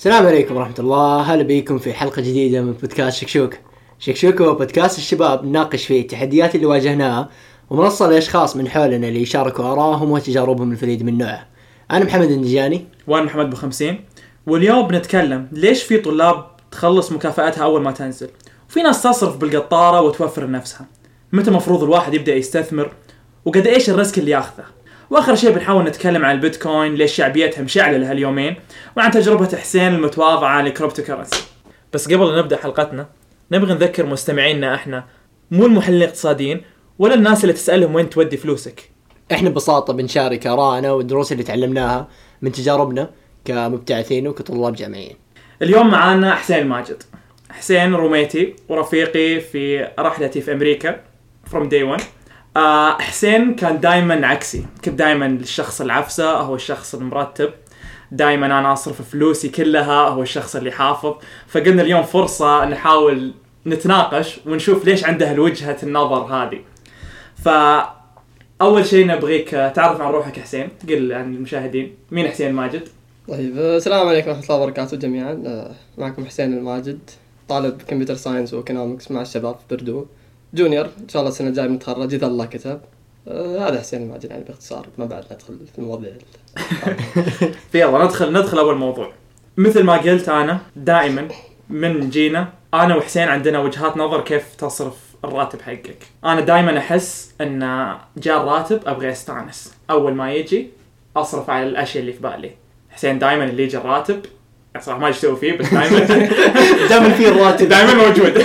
السلام 0.00 0.26
عليكم 0.26 0.56
ورحمة 0.56 0.74
الله. 0.78 1.22
هلا 1.22 1.42
بيكم 1.42 1.78
في 1.78 1.92
حلقة 1.92 2.22
جديدة 2.22 2.62
من 2.62 2.72
بودكاست 2.72 3.18
شكشوك 3.18 3.54
شكشوك 3.98 4.40
هو 4.40 4.54
بودكاست 4.54 4.98
الشباب 4.98 5.44
نناقش 5.44 5.86
فيه 5.86 6.00
التحديات 6.00 6.54
اللي 6.54 6.66
واجهناها 6.66 7.28
ومنصة 7.70 8.10
لأشخاص 8.10 8.56
من 8.56 8.68
حولنا 8.68 9.08
اللي 9.08 9.22
يشاركوا 9.22 9.64
آرائهم 9.64 10.10
وتجاربهم 10.10 10.72
الفريدة 10.72 11.04
من 11.04 11.18
نوعه. 11.18 11.46
أنا 11.90 12.04
محمد 12.04 12.30
النجاني. 12.30 12.86
وأنا 13.06 13.24
محمد 13.24 13.50
بخمسين 13.50 14.04
واليوم 14.46 14.88
بنتكلم 14.88 15.48
ليش 15.52 15.82
في 15.82 15.98
طلاب 15.98 16.44
تخلص 16.70 17.12
مكافأتها 17.12 17.64
أول 17.64 17.82
ما 17.82 17.92
تنزل؟ 17.92 18.28
وفي 18.70 18.82
ناس 18.82 19.02
تصرف 19.02 19.36
بالقطارة 19.36 20.00
وتوفر 20.00 20.46
لنفسها 20.46 20.86
متى 21.32 21.50
مفروض 21.50 21.82
الواحد 21.82 22.14
يبدأ 22.14 22.34
يستثمر؟ 22.34 22.92
وقد 23.44 23.66
إيش 23.66 23.90
الريسك 23.90 24.18
اللي 24.18 24.30
ياخذه؟ 24.30 24.64
واخر 25.10 25.34
شيء 25.34 25.50
بنحاول 25.50 25.84
نتكلم 25.84 26.24
عن 26.24 26.34
البيتكوين 26.34 26.94
ليش 26.94 27.12
شعبيتها 27.12 27.62
مشعله 27.62 27.96
لهاليومين 27.96 28.56
وعن 28.96 29.10
تجربة 29.10 29.56
حسين 29.56 29.94
المتواضعة 29.94 30.62
ل 30.62 31.02
cryptocurrency 31.02 31.42
بس 31.92 32.12
قبل 32.12 32.28
لا 32.28 32.38
نبدأ 32.38 32.56
حلقتنا 32.56 33.06
نبغى 33.52 33.74
نذكر 33.74 34.06
مستمعينا 34.06 34.74
إحنا 34.74 35.04
مو 35.50 35.66
المحللين 35.66 36.02
الاقتصاديين 36.02 36.62
ولا 36.98 37.14
الناس 37.14 37.44
اللي 37.44 37.52
تسألهم 37.52 37.94
وين 37.94 38.10
تودي 38.10 38.36
فلوسك. 38.36 38.90
إحنا 39.32 39.50
ببساطة 39.50 39.92
بنشارك 39.92 40.46
آرائنا 40.46 40.92
والدروس 40.92 41.32
اللي 41.32 41.42
تعلمناها 41.42 42.08
من 42.42 42.52
تجاربنا 42.52 43.10
كمبتعثين 43.44 44.28
وكطلاب 44.28 44.74
جامعيين. 44.74 45.16
اليوم 45.62 45.90
معانا 45.90 46.34
حسين 46.34 46.66
ماجد. 46.66 47.02
حسين 47.50 47.94
roommate 47.94 48.49
ي 48.49 48.56
ورفيقي 48.68 49.40
في 49.40 49.88
رحلتي 49.98 50.40
في 50.40 50.52
أمريكا 50.52 51.00
from 51.52 51.64
day 51.64 51.98
one. 51.98 52.02
آه 52.56 52.98
حسين 52.98 53.54
كان 53.54 53.80
دائما 53.80 54.26
عكسي. 54.26 54.66
كنت 54.84 54.94
دائما 54.94 55.26
الشخص 55.26 55.80
العفسة 55.80 56.32
هو 56.32 56.54
الشخص 56.54 56.94
المرتب. 56.94 57.50
دائما 58.12 58.46
أنا 58.46 58.72
أصرف 58.72 59.02
فلوسي 59.02 59.48
كلها 59.48 60.08
هو 60.08 60.22
الشخص 60.22 60.56
اللي 60.56 60.70
حافظ 60.70 61.14
فقلنا 61.48 61.82
اليوم 61.82 62.02
فرصة 62.02 62.64
نحاول 62.64 63.32
نتناقش 63.66 64.40
ونشوف 64.46 64.84
ليش 64.84 65.04
عنده 65.04 65.32
الوجهة 65.32 65.76
النظر 65.82 66.16
هذه. 66.16 66.60
فاول 67.44 68.86
شيء 68.86 69.06
نبغيك 69.06 69.50
تعرف 69.50 70.00
عن 70.00 70.12
روحك 70.12 70.38
حسين. 70.38 70.68
قل 70.88 71.12
عن 71.12 71.34
المشاهدين. 71.34 71.94
مين 72.10 72.28
حسين 72.28 72.52
ماجد؟ 72.52 72.88
طيب 73.28 73.58
آه، 73.58 73.76
السلام 73.76 74.08
عليكم 74.08 74.28
ورحمة 74.28 74.44
الله 74.44 74.56
وبركاته 74.56 74.96
جميعا. 74.96 75.42
آه، 75.46 75.70
معكم 75.98 76.24
حسين 76.24 76.52
الماجد 76.58 76.98
طالب 77.48 77.82
computer 77.82 78.14
science 78.14 78.54
و 78.54 78.60
economics 78.60 79.10
مع 79.10 79.22
الشباب 79.22 79.56
بردو. 79.70 80.06
junior 80.54 80.84
إن 80.84 81.08
شاء 81.08 81.22
الله 81.22 81.32
السنة 81.32 81.48
الجاية 81.48 81.66
بنتخرج 81.66 82.14
اذا 82.14 82.26
الله 82.26 82.44
كتب. 82.44 82.80
آه، 83.28 83.68
هذا 83.68 83.80
حسين 83.80 84.02
الماجد 84.02 84.30
يعني 84.30 84.44
باختصار 84.44 84.86
ما 84.98 85.04
بعد 85.04 85.24
ندخل 85.32 85.58
في 85.72 85.78
المواضيع. 85.78 86.12
يلا 87.74 88.04
ندخل 88.04 88.32
ندخل 88.32 88.58
أول 88.58 88.76
موضوع. 88.76 89.12
مثل 89.56 89.82
ما 89.82 89.96
قلت 89.96 90.28
أنا 90.28 90.60
دائما 90.76 91.28
من 91.70 92.10
جينا 92.10 92.48
أنا 92.74 92.96
وحسين 92.96 93.28
عندنا 93.28 93.58
وجهات 93.58 93.96
نظر 93.96 94.20
كيف 94.20 94.54
تصرف 94.58 94.96
الراتب 95.24 95.62
حقك. 95.62 95.98
أنا 96.24 96.40
دائما 96.40 96.78
أحس 96.78 97.34
إن 97.40 97.88
جاء 98.16 98.42
الراتب 98.42 98.80
أبغى 98.86 99.10
أستأنس. 99.10 99.74
أول 99.90 100.14
ما 100.14 100.32
يجي 100.32 100.70
أصرف 101.16 101.50
على 101.50 101.66
الأشياء 101.66 102.00
اللي 102.02 102.12
في 102.12 102.20
بالي. 102.20 102.50
حسين 102.90 103.18
دائما 103.18 103.44
اللي 103.44 103.62
يجي 103.62 103.76
الراتب 103.76 104.20
صراحة 104.80 105.00
ما 105.00 105.06
إيش 105.06 105.16
أسوي 105.16 105.36
فيه 105.36 105.58
بس 105.58 105.74
دائما. 105.74 105.98
دائما 106.90 107.10
في 107.10 107.28
الراتب. 107.28 107.68
دائما 107.74 107.94
موجود. 107.94 108.44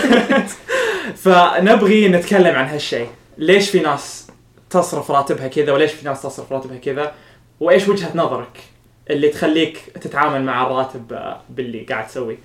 فنبغي 1.26 2.08
نتكلم 2.08 2.56
عن 2.56 2.66
هالشيء. 2.66 3.08
ليش 3.38 3.70
في 3.70 3.80
ناس 3.80 4.28
تصرف 4.70 5.12
راتبها 5.12 5.48
كذا 5.48 5.72
وليش 5.72 5.92
في 5.92 6.06
ناس 6.06 6.22
تصرف 6.22 6.52
راتبها 6.52 6.78
كذا؟ 6.78 7.12
وإيش 7.60 7.88
وجهة 7.88 8.12
نظرك 8.16 8.60
اللي 9.10 9.30
تخليك 9.30 9.78
تتعامل 10.02 10.44
مع 10.44 10.68
الراتب 10.68 11.20
باللي 11.50 11.80
قاعد 11.80 12.08
تسويه 12.08 12.38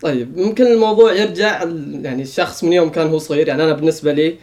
طيب 0.00 0.38
ممكن 0.38 0.66
الموضوع 0.66 1.12
يرجع 1.12 1.62
يعني 2.02 2.22
الشخص 2.22 2.64
من 2.64 2.72
يوم 2.72 2.88
كان 2.90 3.08
هو 3.08 3.18
صغير. 3.18 3.48
يعني 3.48 3.64
أنا 3.64 3.72
بالنسبة 3.72 4.12
لي 4.12 4.36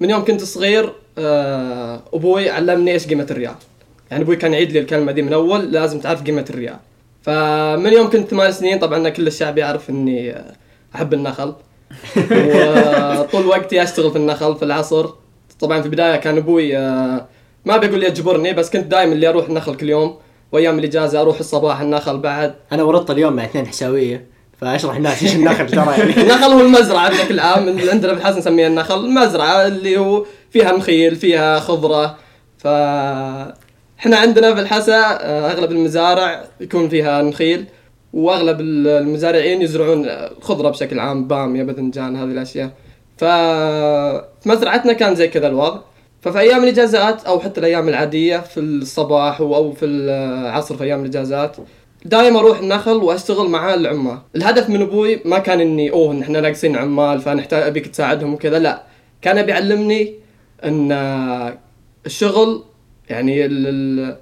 من 0.00 0.10
يوم 0.10 0.24
كنت 0.24 0.42
صغير 0.42 0.92
آه، 1.18 2.02
أبوي 2.12 2.50
علمني 2.50 2.92
إيش 2.92 3.06
قيمة 3.06 3.26
الريال. 3.30 3.54
يعني 4.10 4.22
أبوي 4.22 4.36
كان 4.36 4.52
يعيد 4.52 4.72
لي 4.72 4.78
الكلمة 4.78 5.12
دي 5.12 5.22
من 5.22 5.32
أول 5.32 5.72
لازم 5.72 6.00
تعرف 6.00 6.22
قيمة 6.22 6.44
الريال. 6.50 6.78
فمن 7.22 7.92
يوم 7.92 8.10
كنت 8.10 8.28
ثمان 8.28 8.52
سنين 8.52 8.78
طبعا 8.78 9.08
كل 9.08 9.26
الشعب 9.26 9.58
يعرف 9.58 9.90
إني 9.90 10.32
آه، 10.32 10.54
أحب 10.94 11.14
النخل. 11.14 11.54
وطول 13.20 13.46
وقتي 13.46 13.82
اشتغل 13.82 14.10
في 14.10 14.16
النخل 14.16 14.56
في 14.56 14.64
العصر. 14.64 15.06
طبعا 15.60 15.80
في 15.80 15.86
البداية 15.86 16.16
كان 16.16 16.36
أبوي 16.36 16.76
آه، 16.76 17.26
ما 17.64 17.76
بيقول 17.76 18.00
لي 18.00 18.06
يجبرني 18.06 18.52
بس 18.52 18.70
كنت 18.70 18.86
دائما 18.86 19.12
اللي 19.12 19.28
أروح 19.28 19.46
النخل 19.46 19.74
كل 19.74 19.88
يوم. 19.88 20.16
وأيام 20.52 20.78
الإجازة 20.78 21.20
أروح 21.20 21.38
الصباح 21.38 21.80
النخل 21.80 22.18
بعد 22.18 22.54
أنا 22.72 22.82
ورطت 22.82 23.10
اليوم 23.10 23.32
مع 23.32 23.44
اثنين 23.44 23.66
حساوية 23.66 24.26
فأشرح 24.60 24.96
الناس 24.96 25.22
إيش 25.22 25.34
النخل 25.34 25.66
ترى 25.66 25.94
يعني. 25.98 26.16
النخل 26.22 26.52
هو 26.52 26.60
المزرعة 26.60 27.10
بشكل 27.10 27.40
عام 27.40 27.68
عندنا 27.68 28.14
في 28.14 28.20
الحسن 28.20 28.38
نسميها 28.38 28.66
النخل 28.66 29.04
المزرعه 29.04 29.66
اللي 29.66 29.98
هو 29.98 30.26
فيها 30.50 30.72
نخيل 30.72 31.16
فيها 31.16 31.60
خضرة. 31.60 32.16
ف 32.58 32.66
إحنا 33.98 34.16
عندنا 34.16 34.54
في 34.54 34.60
الحسا 34.60 35.00
آه، 35.00 35.50
أغلب 35.50 35.72
المزارع 35.72 36.44
يكون 36.60 36.88
فيها 36.88 37.22
نخيل 37.22 37.66
واغلب 38.14 38.60
ال- 38.60 38.86
المزارعين 38.88 39.62
يزرعون 39.62 40.08
آه، 40.08 40.30
خضرة 40.40 40.68
بشكل 40.70 40.98
عام 40.98 41.28
باميه 41.28 41.62
باذنجان 41.62 42.16
هذه 42.16 42.24
الأشياء. 42.30 42.70
ف 43.16 43.24
مزرعتنا 44.48 44.92
كان 44.92 45.14
زي 45.14 45.28
كذا 45.28 45.46
الوضع. 45.48 45.78
ففي 46.22 46.38
أيام 46.40 46.62
الإجازات 46.64 47.24
أو 47.24 47.40
حتى 47.40 47.60
الأيام 47.60 47.88
العادية 47.88 48.38
في 48.38 48.60
الصباح 48.60 49.40
أو 49.40 49.72
في 49.72 49.84
العصر 49.86 50.76
في 50.76 50.84
أيام 50.84 51.00
الإجازات 51.00 51.56
دائما 52.04 52.38
أروح 52.40 52.58
النخل 52.58 52.96
وأشتغل 52.96 53.48
مع 53.48 53.74
العمال. 53.74 54.18
الهدف 54.36 54.70
من 54.70 54.82
أبوي 54.82 55.20
ما 55.24 55.38
كان 55.38 55.60
إني 55.60 55.90
أوه 55.90 56.20
إحنا 56.22 56.40
ناقصين 56.40 56.76
عمال 56.76 57.20
فنحتاج 57.20 57.62
أبيك 57.62 57.86
تساعدهم 57.86 58.34
وكذا 58.34 58.58
لا. 58.58 58.82
كان 59.22 59.38
ابي 59.38 59.50
يعلمني 59.50 60.14
إن 60.64 60.92
الشغل 62.06 62.62
يعني 63.10 63.44
ال 63.44 64.16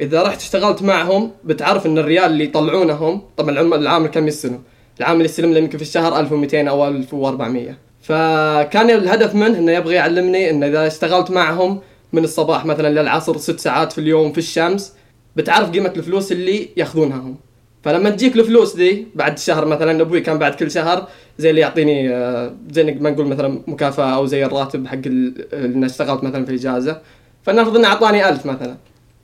إذا 0.00 0.22
رحت 0.22 0.40
اشتغلت 0.40 0.82
معهم 0.82 1.30
بتعرف 1.44 1.86
إن 1.86 1.98
الريال 1.98 2.24
اللي 2.24 2.44
يطلعونهم 2.44 3.22
طبعا 3.36 3.50
العامل 3.60 4.06
كم 4.08 4.28
يستلم. 4.28 4.58
العامل 5.00 5.24
يستلم 5.24 5.52
له 5.52 5.58
يمكن 5.58 5.78
في 5.78 5.82
الشهر 5.84 6.20
1200 6.20 6.68
أو 6.68 6.88
1400 6.88 7.76
فكان 8.02 8.90
الهدف 8.90 9.34
منه 9.34 9.58
إنه 9.58 9.72
يبغى 9.72 9.94
يعلمني 9.94 10.50
إن 10.50 10.62
إذا 10.64 10.86
اشتغلت 10.86 11.30
معهم 11.30 11.80
من 12.12 12.24
الصباح 12.24 12.64
مثلا 12.66 13.00
للعصر 13.02 13.36
ست 13.36 13.60
ساعات 13.60 13.92
في 13.92 13.98
اليوم 14.00 14.32
في 14.32 14.38
الشمس 14.38 14.92
بتعرف 15.36 15.70
قيمة 15.70 15.92
الفلوس 15.96 16.32
اللي 16.32 16.68
ياخذونها 16.76 17.16
هم 17.16 17.36
فلما 17.82 18.10
تجيك 18.10 18.36
الفلوس 18.36 18.76
دي 18.76 19.06
بعد 19.14 19.38
شهر 19.38 19.64
مثلا 19.64 20.02
أبوي 20.02 20.20
كان 20.20 20.38
بعد 20.38 20.54
كل 20.54 20.70
شهر 20.70 21.06
زي 21.38 21.50
اللي 21.50 21.60
يعطيني 21.60 22.10
آه، 22.14 22.52
زي 22.70 22.84
ما 22.84 23.10
نقول 23.10 23.26
مثلا 23.26 23.62
مكافأة 23.66 24.14
أو 24.14 24.26
زي 24.26 24.44
الراتب 24.44 24.86
حق 24.86 24.94
ال- 24.94 25.54
اللي 25.54 25.86
اشتغلت 25.86 26.24
مثلا 26.24 26.44
في 26.44 26.54
اجازه 26.54 27.00
فنفرض 27.42 27.76
إنه 27.76 27.88
أعطاني 27.88 28.28
ألف 28.28 28.46
مثلا. 28.46 28.76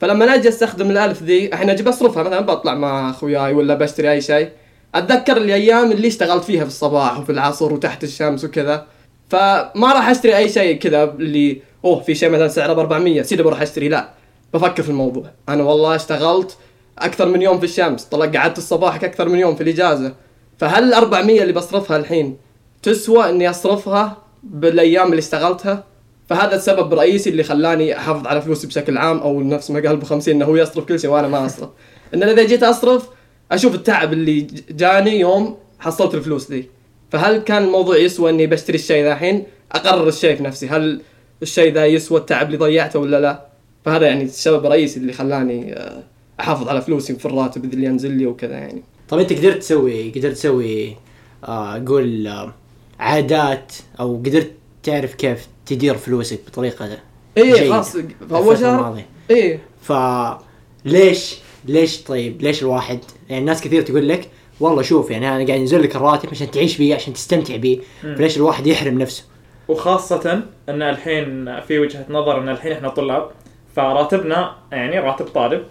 فلما 0.03 0.35
أجي 0.35 0.49
استخدم 0.49 0.91
الألف 0.91 1.23
ذي 1.23 1.47
الحين 1.47 1.71
أجي 1.71 1.83
بصرفها 1.83 2.23
مثلا 2.23 2.41
بطلع 2.41 2.75
مع 2.75 3.11
أخوياي 3.11 3.53
ولا 3.55 3.75
بشتري 3.75 4.13
أي 4.13 4.21
شيء. 4.21 4.49
أتذكر 4.95 5.37
الأيام 5.37 5.93
اللي 5.93 6.09
اشتغلت 6.09 6.45
فيها 6.45 6.61
في 6.61 6.69
الصباح 6.69 7.19
وفي 7.19 7.33
العصر 7.33 7.73
وتحت 7.73 8.05
الشمس 8.05 8.45
وكذا. 8.45 8.87
فما 9.29 9.93
راح 9.93 10.09
أشتري 10.09 10.37
أي 10.37 10.49
شيء 10.49 10.79
كذا 10.79 11.05
اللي 11.05 11.62
أوه 11.85 12.01
في 12.01 12.15
شيء 12.15 12.31
مثلا 12.31 12.49
سعره 12.49 12.73
ب 12.73 12.79
400 12.79 13.23
سيدي 13.23 13.43
بروح 13.43 13.62
أشتري. 13.62 13.89
لا 13.89 14.09
بفكر 14.55 14.83
في 14.83 14.89
الموضوع. 14.89 15.25
أنا 15.49 15.62
والله 15.62 15.95
اشتغلت 15.95 16.57
أكثر 16.99 17.29
من 17.29 17.43
يوم 17.43 17.59
في 17.59 17.65
الشمس 17.65 18.05
طلع 18.05 18.27
قعدت 18.27 18.59
الصباح 18.59 18.95
أكثر 19.05 19.29
من 19.29 19.39
يوم 19.39 19.55
في 19.55 19.62
الإجازة. 19.62 20.15
فهل 20.59 20.85
ال 20.85 20.95
400 20.95 21.43
اللي 21.43 21.53
بصرفها 21.53 21.97
الحين 21.97 22.37
تسوى 22.83 23.31
إني 23.31 23.51
أصرفها 23.51 24.17
بالأيام 24.43 25.06
اللي 25.06 25.19
اشتغلتها؟ 25.19 25.85
فهذا 26.29 26.57
السبب 26.57 26.93
الرئيسي 26.93 27.31
اللي 27.31 27.43
خلاني 27.43 27.99
أحافظ 27.99 28.27
على 28.27 28.43
فلوسي 28.43 28.67
بشكل 28.67 28.99
عام 28.99 29.19
أو 29.19 29.43
نفس 29.43 29.71
ما 29.71 29.81
قال 29.81 29.89
أبو 29.89 30.07
50 30.07 30.35
إنه 30.35 30.45
هو 30.45 30.57
يصرف 30.57 30.85
كل 30.85 31.01
شيء 31.01 31.11
وأنا 31.11 31.29
ما 31.29 31.47
أصرف. 31.47 31.69
إن 32.15 32.23
إذا 32.23 32.47
جيت 32.47 32.63
أصرف 32.63 33.09
أشوف 33.53 33.75
التعب 33.75 34.13
اللي 34.13 34.47
جاني 34.71 35.21
يوم 35.21 35.57
حصلت 35.79 36.15
الفلوس 36.15 36.51
ذي. 36.51 36.69
فهل 37.11 37.39
كان 37.39 37.65
الموضوع 37.65 37.97
يسوى 37.97 38.31
إني 38.31 38.47
بشتري 38.47 38.77
الشيء 38.77 39.05
ذا 39.05 39.13
الحين؟ 39.13 39.45
أقرر 39.73 40.09
الشيء 40.09 40.37
في 40.37 40.43
نفسي. 40.43 40.69
هل 40.69 41.01
الشيء 41.43 41.73
ذا 41.73 41.87
يسوى 41.87 42.19
التعب 42.19 42.47
اللي 42.47 42.57
ضيعته 42.59 42.99
ولا 42.99 43.21
لا؟ 43.21 43.47
فهذا 43.85 44.07
يعني 44.07 44.25
السبب 44.25 44.67
الرئيسي 44.67 45.01
اللي 45.01 45.13
خلاني 45.13 45.73
آه، 45.73 46.03
أحافظ 46.41 46.69
على 46.69 46.83
فلوسي 46.83 47.15
في 47.15 47.27
الراتب 47.27 47.65
اللي 47.65 47.87
ينزل 47.87 48.11
لي 48.11 48.27
وكذا 48.27 48.53
يعني. 48.53 48.83
طب 49.09 49.19
أنت 49.19 49.33
قدرت 49.33 49.57
تسوي 49.57 50.11
قدرت 50.11 50.33
تسوي 50.33 50.97
آه 51.45 51.85
قول 51.87 52.27
آه 52.27 52.55
عادات 52.99 53.73
أو 54.01 54.17
قدرت 54.17 54.53
تعرف 54.83 55.15
كيف 55.15 55.47
تدير 55.75 55.95
فلوسك 55.95 56.41
بطريقة 56.47 56.99
إيه 57.37 57.55
جيدة. 57.55 57.73
خلاص 57.75 57.95
الفترة 57.95 58.55
شهر. 58.55 59.03
إيه. 59.31 59.61
فليش 59.83 61.39
ليش 61.65 62.03
طيب 62.03 62.43
ليش 62.43 62.63
الواحد؟ 62.63 62.99
يعني 63.29 63.45
ناس 63.45 63.63
كثير 63.63 63.83
تقول 63.83 64.09
لك 64.09 64.29
والله 64.61 64.83
شوف 64.83 65.11
يعني 65.11 65.29
أنا 65.29 65.47
قاعد 65.47 65.61
ينزل 65.61 65.83
لك 65.83 65.97
الراتب 65.97 66.29
عشان 66.31 66.51
تعيش 66.51 66.79
بيه 66.79 66.95
عشان 66.95 67.13
تستمتع 67.13 67.57
بيه. 67.57 67.79
فليش 68.03 68.37
الواحد 68.37 68.67
يحرم 68.67 68.99
نفسه؟ 68.99 69.25
وخاصة 69.69 70.43
أن 70.69 70.83
الحين 70.83 71.61
في 71.61 71.79
وجهة 71.79 72.07
نظر 72.11 72.41
أن 72.41 72.49
الحين 72.49 72.73
إحنا 72.73 72.89
طلاب 72.89 73.31
فراتبنا 73.77 74.57
يعني 74.73 74.99
راتب 74.99 75.27
طالب. 75.27 75.63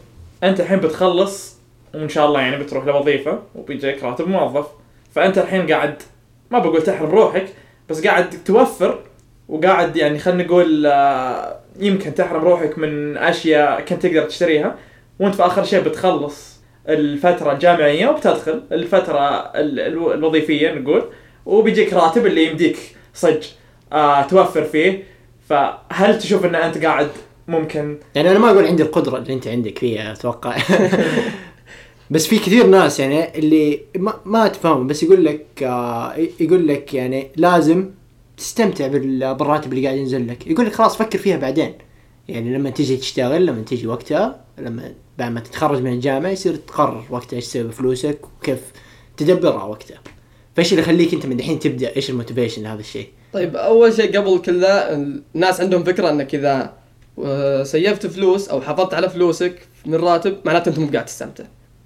أنت 0.43 0.59
الحين 0.59 0.79
بتخلص 0.79 1.55
وإن 1.95 2.09
شاء 2.09 2.27
الله 2.27 2.41
يعني 2.41 2.63
بتروح 2.63 2.85
لوظيفة 2.85 3.39
وبيجيك 3.55 4.03
راتب 4.03 4.27
موظف. 4.27 4.65
فأنت 5.15 5.37
الحين 5.37 5.67
قاعد 5.67 5.95
ما 6.51 6.59
بقول 6.59 6.81
تحرم 6.81 7.09
روحك 7.09 7.45
بس 7.89 8.07
قاعد 8.07 8.43
توفر 8.45 8.99
وقاعد 9.51 9.95
يعني 9.95 10.19
خلينا 10.19 10.43
نقول 10.43 10.85
آه، 10.85 11.59
يمكن 11.79 12.13
تحرم 12.15 12.41
روحك 12.41 12.77
من 12.77 13.17
أشياء 13.17 13.81
كنت 13.81 14.01
تقدر 14.05 14.23
تشتريها. 14.23 14.75
وأنت 15.19 15.35
في 15.35 15.45
آخر 15.45 15.63
شيء 15.63 15.81
بتخلص 15.81 16.59
الفترة 16.89 17.51
الجامعية 17.51 18.07
وبتدخل 18.07 18.63
الفترة 18.71 19.19
ال- 19.39 19.79
ال- 19.79 20.13
الوظيفية 20.13 20.71
نقول 20.71 21.03
وبيجيك 21.45 21.93
راتب 21.93 22.25
اللي 22.25 22.45
يمديك 22.47 22.77
صج 23.13 23.43
آه 23.93 24.21
توفر 24.21 24.63
فيه. 24.63 25.03
فهل 25.49 26.17
تشوف 26.19 26.45
إن 26.45 26.55
أنت 26.55 26.85
قاعد 26.85 27.07
ممكن؟ 27.47 27.97
يعني 28.15 28.31
أنا 28.31 28.39
ما 28.39 28.49
أقول 28.51 28.65
عندي 28.65 28.83
القدرة 28.83 29.17
اللي 29.17 29.33
أنت 29.33 29.47
عندك 29.47 29.77
فيها 29.79 30.11
أتوقع. 30.13 30.57
بس 32.11 32.27
في 32.27 32.39
كثير 32.39 32.65
ناس 32.67 32.99
يعني 32.99 33.37
اللي 33.39 33.79
ما, 33.97 34.13
ما 34.25 34.47
تفهم 34.47 34.87
بس 34.87 35.03
يقول 35.03 35.25
لك 35.25 35.45
آه 35.63 36.13
يقول 36.39 36.67
لك 36.67 36.93
يعني 36.93 37.27
لازم 37.35 37.89
تستمتع 38.41 38.87
بال- 38.87 39.35
بالراتب 39.35 39.73
اللي 39.73 39.85
قاعد 39.87 39.97
ينزل 39.99 40.27
لك. 40.27 40.47
يقول 40.47 40.65
لك 40.65 40.73
خلاص 40.73 40.97
فكر 40.97 41.19
فيها 41.19 41.37
بعدين. 41.37 41.73
يعني 42.27 42.57
لما 42.57 42.69
تيجي 42.69 42.97
تشتغل 42.97 43.45
لما 43.45 43.61
تيجي 43.61 43.87
وقتها 43.87 44.41
لما 44.57 44.93
بعد 45.17 45.31
ما 45.31 45.39
تتخرج 45.39 45.81
من 45.81 45.93
الجامعة 45.93 46.29
يصير 46.29 46.55
تقرر 46.55 47.03
وقتها 47.09 47.35
إيش 47.37 47.45
تسوي 47.47 47.63
بفلوسك 47.63 48.19
وكيف 48.39 48.59
تدبرها 49.17 49.63
وقتها. 49.63 49.97
فإيش 50.55 50.71
اللي 50.71 50.81
يخليك 50.81 51.13
أنت 51.13 51.25
من 51.25 51.39
الحين 51.39 51.59
تبدأ؟ 51.59 51.95
إيش 51.95 52.09
ال 52.09 52.14
motivation 52.14 52.63
لهذا 52.63 52.79
الشيء؟ 52.79 53.07
طيب 53.33 53.55
أول 53.55 53.93
شيء 53.93 54.17
قبل 54.17 54.37
كل 54.41 54.61
ذا 54.61 54.93
الناس 55.35 55.61
عندهم 55.61 55.83
فكرة 55.83 56.09
إنك 56.09 56.35
إذا 56.35 56.73
آه، 57.23 57.63
save 57.63 57.98
ت 57.98 58.07
فلوس 58.07 58.49
أو 58.49 58.61
حافظت 58.61 58.93
على 58.93 59.09
فلوسك 59.09 59.55
من 59.85 59.95
راتب 59.95 60.37
معناته 60.45 60.69
أنت 60.69 60.79
مو 60.79 60.87
قاعد 60.93 61.05
تستمتع. 61.05 61.43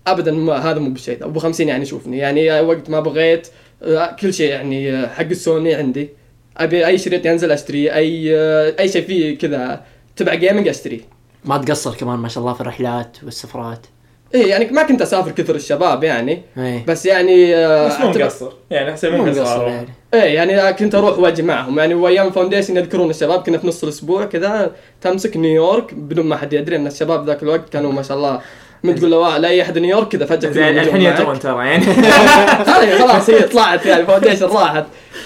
ابدا 0.07 0.31
ما 0.31 0.53
هذا 0.71 0.79
مو 0.79 0.89
بالشيء 0.89 1.25
أبو 1.25 1.39
50 1.39 1.67
يعني 1.67 1.85
شوفني. 1.85 2.17
يعني 2.17 2.59
وقت 2.61 2.89
ما 2.89 2.99
بغيت 2.99 3.47
آه، 3.83 4.15
كل 4.19 4.33
شيء 4.33 4.49
يعني 4.49 4.91
آه، 4.93 5.07
حق 5.07 5.25
السوني 5.25 5.73
عندي. 5.73 6.09
أبي 6.57 6.87
أي 6.87 6.97
شريط 6.97 7.25
ينزل 7.25 7.51
اشتريه 7.51 7.95
أي 7.95 8.35
آه، 8.35 8.75
أي 8.79 8.89
شيء 8.89 9.05
فيه 9.05 9.37
كذا 9.37 9.81
تبع 10.15 10.33
gaming 10.33 10.67
اشتريه 10.67 11.01
ما 11.45 11.57
تقصر 11.57 11.95
كمان 11.95 12.19
ما 12.19 12.27
شاء 12.27 12.41
الله 12.41 12.53
في 12.53 12.61
الرحلات 12.61 13.17
والسفرات. 13.23 13.85
إيه 14.35 14.49
يعني 14.49 14.65
ما 14.65 14.83
كنت 14.83 15.01
أسافر 15.01 15.31
كثر 15.31 15.55
الشباب 15.55 16.03
يعني. 16.03 16.41
إيه. 16.57 16.85
بس 16.87 17.05
يعني 17.05 17.55
آه، 17.55 17.87
بس 17.87 17.99
مو 17.99 18.09
مقصر. 18.09 18.51
يعني 18.71 18.95
مو 19.03 19.17
مو 19.17 19.25
مقصر 19.25 19.67
يعني. 19.67 19.87
إيه 20.13 20.19
يعني 20.19 20.73
كنت 20.73 20.95
أروح 20.95 21.19
واجي 21.19 21.41
معهم 21.41 21.79
يعني 21.79 21.93
وأيام 21.93 22.31
foundation 22.31 22.77
يذكرون 22.77 23.09
الشباب 23.09 23.43
كنا 23.43 23.57
في 23.57 23.67
نص 23.67 23.83
الأسبوع 23.83 24.25
كذا 24.25 24.71
تمسك 25.01 25.37
نيويورك 25.37 25.93
بدون 25.93 26.25
ما 26.25 26.37
حد 26.37 26.53
يدري 26.53 26.75
إن 26.75 26.87
الشباب 26.87 27.27
ذاك 27.27 27.43
الوقت 27.43 27.69
كانوا 27.69 27.91
ما 27.91 28.01
شاء 28.01 28.17
الله 28.17 28.41
من 28.83 28.95
تقول 28.95 29.11
له 29.11 29.37
لاي 29.37 29.61
أحد 29.61 29.77
نيويورك. 29.77 30.07
كذا 30.07 30.25
فجأة 30.25 30.69
الحين. 30.69 31.01
يدرون 31.01 31.39
ترى 31.39 31.67
يعني. 31.67 31.85
خلاص 32.65 33.01
خلاص 33.01 33.29
هي 33.29 33.41
طلعت 33.41 33.85
يعني 33.85 34.05
foundation 34.05 34.45
راحت. 34.45 34.85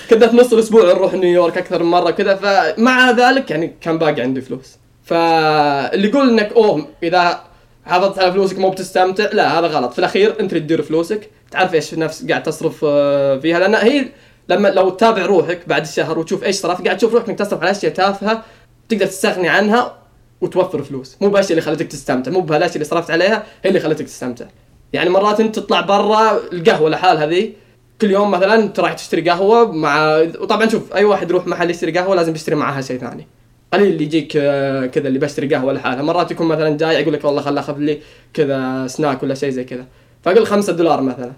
كنا 0.09 0.27
في 0.27 0.37
نص 0.37 0.53
الأسبوع 0.53 0.83
نروح 0.83 1.13
نيويورك 1.13 1.57
أكثر 1.57 1.83
من 1.83 1.89
مرة 1.89 2.11
كذا 2.11 2.35
فمع 2.35 3.11
ذلك 3.11 3.51
يعني 3.51 3.75
كان 3.81 3.97
باقي 3.97 4.21
عندي 4.21 4.41
فلوس. 4.41 4.77
فاللي 5.03 6.07
يقول 6.07 6.29
إنك 6.29 6.53
أوه 6.53 6.87
إذا 7.03 7.41
حافظت 7.85 8.19
على 8.19 8.31
فلوسك 8.31 8.59
مو 8.59 8.69
بتستمتع. 8.69 9.29
لا 9.33 9.59
هذا 9.59 9.67
غلط. 9.67 9.93
في 9.93 9.99
الأخير 9.99 10.39
أنت 10.39 10.53
اللي 10.53 10.63
تدير 10.63 10.81
فلوسك. 10.81 11.29
تعرف 11.51 11.73
إيش 11.73 11.93
نفس 11.93 12.25
قاعد 12.25 12.43
تصرف 12.43 12.85
آه، 12.87 13.37
فيها؟ 13.37 13.59
لأن 13.59 13.75
هي 13.75 14.05
لما 14.49 14.67
لو 14.67 14.89
تتابع 14.89 15.25
روحك 15.25 15.59
بعد 15.67 15.81
الشهر 15.81 16.19
وتشوف 16.19 16.43
إيش 16.43 16.55
صرف 16.55 16.81
قاعد 16.81 16.97
تشوف 16.97 17.13
روحك 17.13 17.29
إنك 17.29 17.39
تصرف 17.39 17.61
على 17.61 17.71
أشياء 17.71 17.93
تافهة 17.93 18.43
تقدر 18.89 19.05
تستغني 19.05 19.49
عنها 19.49 19.97
وتوفر 20.41 20.83
فلوس. 20.83 21.17
مو 21.21 21.29
بالاشياء 21.29 21.51
اللي 21.51 21.61
خلتك 21.61 21.87
تستمتع 21.87 22.31
مو 22.31 22.41
بهالاشياء 22.41 22.75
اللي 22.75 22.85
صرفت 22.85 23.11
عليها 23.11 23.43
هي 23.63 23.69
اللي 23.69 23.79
خلتك 23.79 24.05
تستمتع. 24.05 24.45
يعني 24.93 25.09
مرات 25.09 25.39
أنت 25.39 25.55
تطلع 25.55 25.81
برا 25.81 26.39
القهوة 26.53 26.89
لحالها 26.89 27.25
ذي 27.25 27.53
كل 28.01 28.11
يوم 28.11 28.31
مثلا 28.31 28.55
أنت 28.55 28.79
رايح 28.79 28.93
تشتري 28.93 29.29
قهوة 29.29 29.71
مع 29.71 30.17
وطبعا 30.17 30.69
شوف 30.69 30.93
أي 30.93 31.03
واحد 31.03 31.29
يروح 31.29 31.47
محل 31.47 31.69
يشتري 31.69 31.91
قهوة 31.91 32.15
لازم 32.15 32.35
يشتري 32.35 32.55
معها 32.55 32.81
شيء 32.81 32.99
ثاني. 32.99 33.27
قليل 33.73 33.87
اللي 33.87 34.03
يجيك 34.03 34.37
آه، 34.37 34.85
كذا 34.85 35.07
اللي 35.07 35.19
بشتري 35.19 35.55
قهوة 35.55 35.73
لحالها 35.73 36.01
مرات 36.01 36.31
يكون 36.31 36.47
مثلا 36.47 36.77
جاي 36.77 37.01
يقول 37.01 37.13
لك 37.13 37.25
والله 37.25 37.41
خل 37.41 37.57
أخذ 37.57 37.77
لي 37.77 37.99
كذا 38.33 38.87
سناك 38.87 39.23
ولا 39.23 39.35
شيء 39.35 39.49
زي 39.49 39.63
كذا. 39.63 39.85
فأقول 40.23 40.47
5 40.47 40.73
دولار 40.73 41.01
مثلا. 41.01 41.31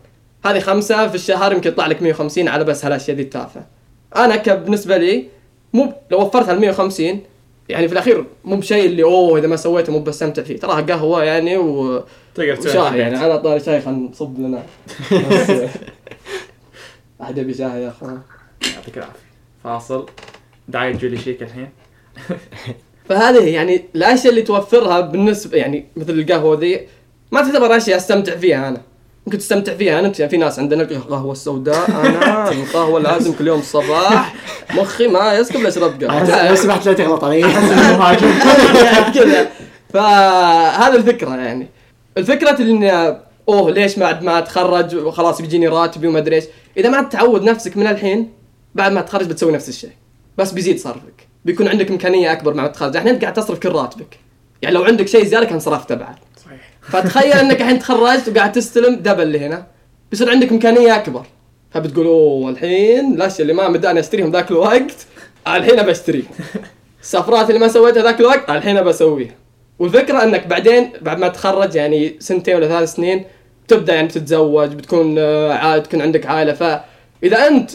هذه 0.45 0.59
خمسة 0.59 1.07
في 1.07 1.15
الشهر 1.15 1.53
يمكن 1.53 1.69
يطلع 1.69 1.87
لك 1.87 2.01
150 2.01 2.47
على 2.47 2.63
بس 2.63 2.85
هالأشياء 2.85 3.17
ذي 3.17 3.23
التافهة. 3.23 3.65
أنا 4.15 4.53
بالنسبة 4.53 4.97
لي 4.97 5.25
مو 5.73 5.93
لو 6.11 6.21
وفرت 6.21 6.49
هال 6.49 6.59
150 6.59 7.19
يعني 7.69 7.87
في 7.87 7.93
الأخير 7.93 8.25
مو 8.45 8.55
بشيء 8.55 8.85
اللي 8.85 9.03
أوه 9.03 9.39
إذا 9.39 9.47
ما 9.47 9.55
سويته 9.55 9.93
مو 9.93 9.99
بستمتع 9.99 10.43
فيه. 10.43 10.57
تراها 10.57 10.81
قهوة 10.81 11.23
يعني 11.23 11.57
و... 11.57 12.03
تقدر 12.35 12.59
وشاي 12.59 12.99
يعني 12.99 13.17
على 13.17 13.39
طاري 13.39 13.59
شاي 13.59 13.81
خلينا 13.81 14.09
نصب 14.09 14.39
لنا. 14.39 14.63
أحد 17.21 17.38
يبي 17.38 17.53
شاي 17.53 17.83
يا 17.83 17.89
أخوان؟ 17.89 18.21
يعطيك 18.75 18.97
العافية. 18.97 19.19
فاصل. 19.63 20.06
دعاية 20.68 20.91
جولي 20.91 21.18
شيك 21.18 21.44
الحين. 21.44 21.69
فهذه 23.09 23.47
يعني 23.50 23.85
الأشياء 23.95 24.29
اللي 24.29 24.41
توفرها 24.41 25.00
بالنسبة 25.00 25.57
يعني 25.57 25.85
مثل 25.95 26.13
القهوة 26.13 26.59
ذي 26.59 26.88
ما 27.31 27.41
تعتبر 27.41 27.77
أشياء 27.77 27.97
أستمتع 27.97 28.35
فيها 28.35 28.68
أنا. 28.68 28.81
ممكن 29.25 29.38
تستمتع 29.38 29.75
فيها 29.75 30.00
أنت. 30.00 30.19
يعني 30.19 30.29
في 30.29 30.38
ناس 30.38 30.59
عندنا 30.59 30.83
القهوة 30.83 31.31
السوداء 31.31 31.89
أنا 31.89 32.51
القهوة 32.51 33.00
لازم 33.00 33.33
كل 33.33 33.47
يوم 33.47 33.59
الصباح. 33.59 34.35
مخي 34.75 35.07
ما 35.07 35.33
يسكب 35.33 35.59
إلا 35.59 35.67
اشرب 35.67 36.01
لو 36.03 36.09
قهوه 36.09 36.56
سمحت 36.56 36.85
لا 36.85 36.94
تغلط 36.94 37.24
علي 37.24 37.41
كذا. 39.13 39.50
فهذا 39.94 40.95
الفكرة 40.95 41.35
يعني. 41.35 41.67
الفكرة 42.17 42.62
اللي 42.62 43.21
أوه 43.50 43.71
ليش 43.71 44.00
بعد 44.00 44.24
ما 44.24 44.39
أتخرج؟ 44.39 44.95
وخلاص 44.95 45.41
بيجيني 45.41 45.67
راتبي 45.67 46.07
وما 46.07 46.19
أدري 46.19 46.35
إيش. 46.35 46.45
إذا 46.77 46.89
ما 46.89 47.01
تعود 47.01 47.44
نفسك 47.44 47.77
من 47.77 47.88
الحين 47.88 48.29
بعد 48.75 48.91
ما 48.91 49.01
تتخرج 49.01 49.27
بتسوي 49.27 49.51
نفس 49.51 49.69
الشيء. 49.69 49.91
بس 50.38 50.51
بيزيد 50.51 50.79
صرفك. 50.79 51.27
بيكون 51.45 51.68
عندك 51.68 51.91
إمكانية 51.91 52.31
أكبر 52.31 52.53
مع 52.53 52.65
التخرج. 52.65 52.95
الحين 52.95 53.13
انت 53.13 53.21
قاعد 53.21 53.33
تصرف 53.33 53.59
كل 53.59 53.69
راتبك. 53.69 54.19
يعني 54.62 54.75
لو 54.75 54.83
عندك 54.83 55.07
شيء 55.07 55.23
زيادة 55.25 55.45
كان 55.45 55.59
صرفته 55.59 55.95
بعد. 55.95 56.15
صحيح. 56.45 56.71
فتخيل 56.81 57.33
إنك 57.33 57.62
الحين 57.62 57.79
تخرجت 57.79 58.29
وقاعد 58.29 58.51
تستلم 58.51 58.95
دبل 58.95 59.23
اللي 59.23 59.39
هنا. 59.39 59.68
بيصير 60.12 60.29
عندك 60.29 60.51
إمكانية 60.51 60.95
أكبر. 60.95 61.25
فبتقول 61.71 62.06
أوه 62.06 62.50
الحين 62.50 63.13
الأشياء 63.13 63.41
اللي 63.41 63.53
ما 63.53 63.69
مداني 63.69 64.00
أشتريهم 64.00 64.31
ذاك 64.31 64.51
الوقت 64.51 65.06
الحين 65.47 65.79
ابى 65.79 65.91
اشتريهم 65.91 66.27
السفرات 67.01 67.50
اللي 67.50 67.60
ما 67.60 67.67
سويتها 67.67 68.03
ذاك 68.03 68.19
الوقت 68.19 68.50
الحين 68.50 68.77
ابى 68.77 68.89
اسويها 68.89 69.36
والفكرة 69.79 70.24
إنك 70.24 70.48
بعدين 70.48 70.91
بعد 71.01 71.19
ما 71.19 71.27
تخرج 71.27 71.75
يعني 71.75 72.15
سنتين 72.19 72.55
ولا 72.55 72.67
ثلاث 72.67 72.93
سنين 72.93 73.25
تبدأ 73.68 73.96
يعني 73.96 74.08
تتزوج 74.08 74.74
بتكون 74.74 75.15
آه، 75.20 75.53
عائلة 75.53 75.84
تكون 75.84 76.01
عندك 76.01 76.25
عائلة. 76.25 76.53
فإذا 76.53 77.48
أنت 77.48 77.72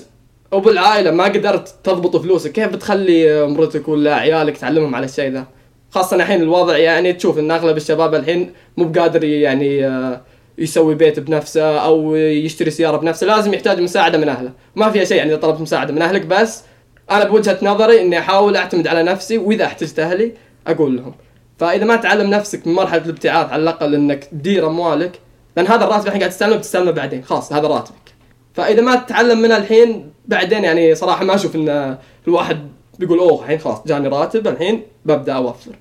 وبالعائله 0.52 1.10
ما 1.10 1.24
قدرت 1.24 1.74
تضبط 1.84 2.16
فلوسك 2.16 2.52
كيف 2.52 2.68
بتخلي 2.68 3.32
آه، 3.32 3.46
مرتك 3.46 3.88
ولا 3.88 4.14
عيالك 4.14 4.56
تعلمهم 4.56 4.94
على 4.94 5.04
الشيء 5.04 5.30
ذا؟ 5.30 5.46
خاصة 5.90 6.16
الحين 6.16 6.42
الوضع 6.42 6.76
يعني 6.76 7.12
تشوف 7.12 7.38
إن 7.38 7.50
أغلب 7.50 7.76
الشباب 7.76 8.14
الحين 8.14 8.52
مو 8.76 8.84
بقادر 8.84 9.24
يعني 9.24 9.86
آه، 9.86 10.20
يسوي 10.58 10.94
بيت 10.94 11.20
بنفسه 11.20 11.78
أو 11.78 12.16
يشتري 12.16 12.70
سيارة 12.70 12.96
بنفسه 12.96 13.26
لازم 13.26 13.54
يحتاج 13.54 13.80
مساعدة 13.80 14.18
من 14.18 14.28
أهله. 14.28 14.52
ما 14.76 14.90
فيها 14.90 15.04
شيء 15.04 15.16
يعني 15.16 15.30
إذا 15.30 15.40
طلبت 15.40 15.60
مساعدة 15.60 15.92
من 15.92 16.02
أهلك 16.02 16.26
بس 16.26 16.62
أنا 17.10 17.24
بوجهة 17.24 17.58
نظري 17.62 18.00
إني 18.00 18.18
أحاول 18.18 18.56
أعتمد 18.56 18.86
على 18.86 19.02
نفسي 19.02 19.38
وإذا 19.38 19.64
احتجت 19.64 19.98
أهلي 19.98 20.32
أقول 20.66 20.96
لهم. 20.96 21.14
فإذا 21.58 21.84
ما 21.84 21.96
تعلم 21.96 22.30
نفسك 22.30 22.66
من 22.66 22.74
مرحلة 22.74 23.04
الابتعاث 23.04 23.50
على 23.50 23.62
الأقل 23.62 23.94
إنك 23.94 24.24
تدير 24.24 24.66
أموالك 24.66 25.20
لأن 25.56 25.66
هذا 25.66 25.84
الراتب 25.84 26.06
الحين 26.06 26.20
قاعد 26.20 26.30
تستلمه 26.30 26.56
بتستلمه 26.56 26.90
بعدين. 26.90 27.24
خلاص 27.24 27.52
هذا 27.52 27.68
راتبك. 27.68 28.14
فإذا 28.54 28.82
ما 28.82 28.96
تتعلم 28.96 29.38
منها 29.38 29.56
الحين 29.56 30.12
بعدين 30.26 30.64
يعني 30.64 30.94
صراحة 30.94 31.24
ما 31.24 31.34
أشوف 31.34 31.56
إن 31.56 31.98
الواحد 32.28 32.68
بيقول 32.98 33.18
أوه 33.18 33.42
الحين 33.42 33.58
خلاص 33.58 33.82
جاني 33.86 34.08
راتب 34.08 34.48
الحين 34.48 34.82
ببدأ 35.04 35.32
أوفر. 35.32 35.72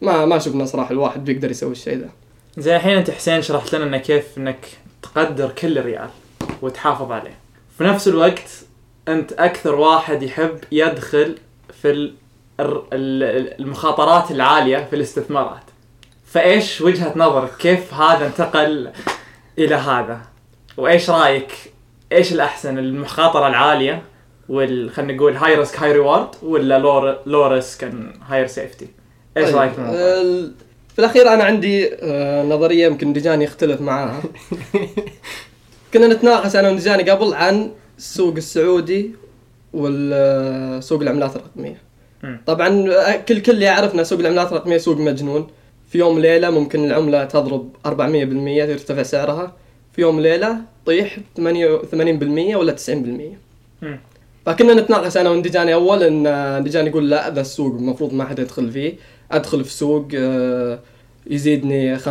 ما 0.00 0.24
ما 0.24 0.36
أشوف 0.36 0.54
انه 0.54 0.64
صراحة 0.64 0.90
الواحد 0.90 1.24
بيقدر 1.24 1.50
يسوي 1.50 1.72
الشيء 1.72 1.98
ذا 1.98 2.08
زي 2.58 2.76
الحين 2.76 2.96
أنت 2.96 3.10
حسين 3.10 3.42
شرحت 3.42 3.74
لنا 3.74 3.84
إنه 3.84 3.98
كيف 3.98 4.38
إنك 4.38 4.66
تقدر 5.02 5.50
كل 5.50 5.80
ريال 5.80 6.08
وتحافظ 6.62 7.12
عليه. 7.12 7.38
في 7.78 7.84
نفس 7.84 8.08
الوقت 8.08 8.50
أنت 9.08 9.32
أكثر 9.32 9.74
واحد 9.74 10.22
يحب 10.22 10.58
يدخل 10.72 11.38
في 11.82 12.12
المخاطرات 12.60 14.30
العالية 14.30 14.86
في 14.90 14.96
الاستثمارات. 14.96 15.62
فإيش 16.26 16.80
وجهة 16.80 17.12
نظرك؟ 17.16 17.56
كيف 17.58 17.94
هذا 17.94 18.26
انتقل 18.26 18.90
إلى 19.58 19.74
هذا. 19.74 20.20
وإيش 20.76 21.10
رأيك؟ 21.10 21.52
إيش 22.12 22.32
الأحسن 22.32 22.78
المخاطرة 22.78 23.48
العالية 23.48 24.02
وال 24.48 24.90
خلينا 24.90 25.12
نقول 25.12 25.36
high 25.36 25.54
risk 25.54 25.78
high 25.78 25.92
reward 25.92 26.28
ولا 26.42 26.78
low 26.78 27.16
low 27.26 27.46
risk 27.46 27.92
higher 28.28 28.46
safety 28.46 28.88
إيش 29.36 29.46
طيب، 29.46 29.56
رأيك 29.56 29.72
في 29.72 29.78
الموضوع؟ 29.78 30.50
في 30.94 30.98
الأخير 30.98 31.28
أنا 31.34 31.44
عندي 31.44 31.94
آه، 31.94 32.44
نظرية 32.44 32.86
يمكن 32.86 33.12
ديجاني 33.12 33.44
يختلف 33.44 33.80
معاها. 33.80 34.22
كنا 35.94 36.06
نتناقش 36.06 36.56
أنا 36.56 36.70
وديجاني 36.70 37.10
قبل 37.10 37.34
عن 37.34 37.70
السوق 37.98 38.36
السعودي 38.36 39.10
والسوق 39.72 41.02
العملات 41.02 41.36
الرقمية. 41.36 41.82
طبعا 42.46 42.92
آه، 42.92 43.16
كل 43.16 43.40
كل 43.40 43.62
يعرف 43.62 43.94
ان 43.94 44.04
سوق 44.04 44.20
العملات 44.20 44.52
الرقمية 44.52 44.78
سوق 44.78 44.98
مجنون. 44.98 45.46
في 45.94 46.00
يوم 46.00 46.18
ليلة 46.18 46.50
ممكن 46.50 46.84
العملة 46.84 47.24
تضرب 47.24 47.68
400% 47.86 47.90
يرتفع 48.70 49.02
سعرها. 49.02 49.52
في 49.92 50.00
يوم 50.00 50.20
ليلة 50.20 50.56
طيح 50.86 51.16
88% 51.38 51.42
ولا 52.56 52.72
90% 52.72 52.90
مم. 53.82 54.00
فكنا 54.46 54.74
نتناقش 54.74 55.16
أنا 55.16 55.30
واندجاني 55.30 55.74
أول 55.74 56.02
إن 56.02 56.26
اندجاني 56.26 56.88
يقول 56.88 57.10
لا 57.10 57.30
ذا 57.30 57.40
السوق 57.40 57.74
المفروض 57.74 58.12
ما 58.12 58.24
حد 58.24 58.38
يدخل 58.38 58.70
فيه. 58.70 58.94
أدخل 59.32 59.64
في 59.64 59.72
سوق 59.72 60.08
آه، 60.16 60.78
يزيدني 61.30 61.98
5% 61.98 62.02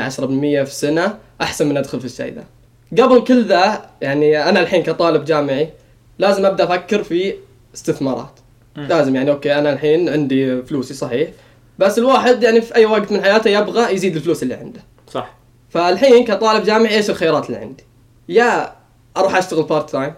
10% 0.00 0.64
في 0.64 0.70
السنة 0.70 1.18
أحسن 1.40 1.68
من 1.68 1.76
أدخل 1.76 2.00
في 2.00 2.06
الشيء 2.06 2.34
ذا. 2.34 2.44
قبل 3.04 3.24
كل 3.24 3.44
ذا 3.44 3.90
يعني 4.02 4.48
أنا 4.48 4.60
الحين 4.60 4.82
كطالب 4.82 5.24
جامعي 5.24 5.68
لازم 6.18 6.46
أبدأ 6.46 6.64
أفكر 6.64 7.02
في 7.02 7.34
استثمارات. 7.74 8.40
مم. 8.76 8.86
لازم 8.86 9.16
يعني 9.16 9.30
أوكي 9.30 9.58
أنا 9.58 9.72
الحين 9.72 10.08
عندي 10.08 10.62
فلوسي 10.62 10.94
صحيح. 10.94 11.28
بس 11.78 11.98
الواحد 11.98 12.42
يعني 12.42 12.60
في 12.60 12.74
أي 12.74 12.86
وقت 12.86 13.12
من 13.12 13.22
حياته 13.22 13.50
يبغى 13.50 13.94
يزيد 13.94 14.16
الفلوس 14.16 14.42
اللي 14.42 14.54
عنده 14.54 14.80
صح 15.12 15.34
فالحين 15.68 16.24
كطالب 16.24 16.64
جامعي 16.64 16.94
إيش 16.96 17.10
الخيارات 17.10 17.46
اللي 17.46 17.56
عندي 17.58 17.84
يا 18.28 18.72
أروح 19.16 19.36
أشتغل 19.36 19.62
part 19.62 19.90
time. 19.90 20.12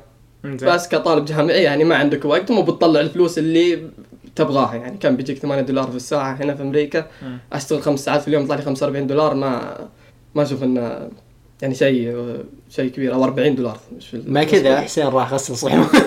بس 0.44 0.88
كطالب 0.88 1.24
جامعي 1.24 1.62
يعني 1.62 1.84
ما 1.84 1.96
عندك 1.96 2.24
وقت 2.24 2.50
مو 2.50 2.62
بتطلع 2.62 3.00
الفلوس 3.00 3.38
اللي 3.38 3.90
تبغاها 4.36 4.74
يعني 4.74 4.96
كان 4.98 5.16
بيجيك 5.16 5.38
8 5.38 5.62
دولار 5.62 5.90
في 5.90 5.96
الساعة 5.96 6.34
هنا 6.34 6.54
في 6.54 6.62
أمريكا. 6.62 7.06
أشتغل 7.52 7.82
خمس 7.82 8.00
ساعات 8.04 8.20
في 8.22 8.28
اليوم 8.28 8.42
يطلع 8.42 8.56
لي 8.56 8.62
45 8.62 9.06
دولار 9.06 9.34
ما 9.34 9.78
ما 10.34 10.42
أشوف 10.42 10.62
إنه 10.62 11.08
يعني 11.62 11.74
شيء 11.74 12.26
شيء 12.70 12.90
كبير 12.90 13.14
أو 13.14 13.24
40 13.24 13.54
دولار. 13.54 13.78
مش 13.96 14.08
في 14.08 14.22
ما 14.26 14.44
كذا 14.44 14.80
حسين 14.80 15.06
راح 15.06 15.32
غسل 15.32 15.56
صحون 15.56 15.88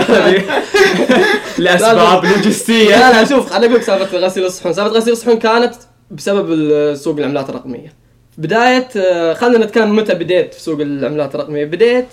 لأسباب 1.58 2.24
لوجستية. 2.24 2.96
لا 2.96 3.12
لا 3.12 3.28
شوف 3.28 3.52
أنا 3.52 3.66
أقول 3.66 3.74
لك 3.74 3.82
سالفة 3.82 4.18
غسيل 4.18 4.44
الصحون، 4.44 4.72
سالفة 4.72 4.96
غسيل 4.96 5.12
الصحون 5.12 5.38
كانت 5.38 5.74
بسبب 6.10 6.94
سوق 6.94 7.18
العملات 7.18 7.50
الرقمية. 7.50 7.92
بداية 8.38 8.88
آه، 8.96 9.34
خلينا 9.34 9.66
نتكلم 9.66 9.96
متى 9.96 10.14
بديت 10.14 10.54
في 10.54 10.60
سوق 10.60 10.80
العملات 10.80 11.34
الرقمية، 11.34 11.64
بديت 11.64 12.06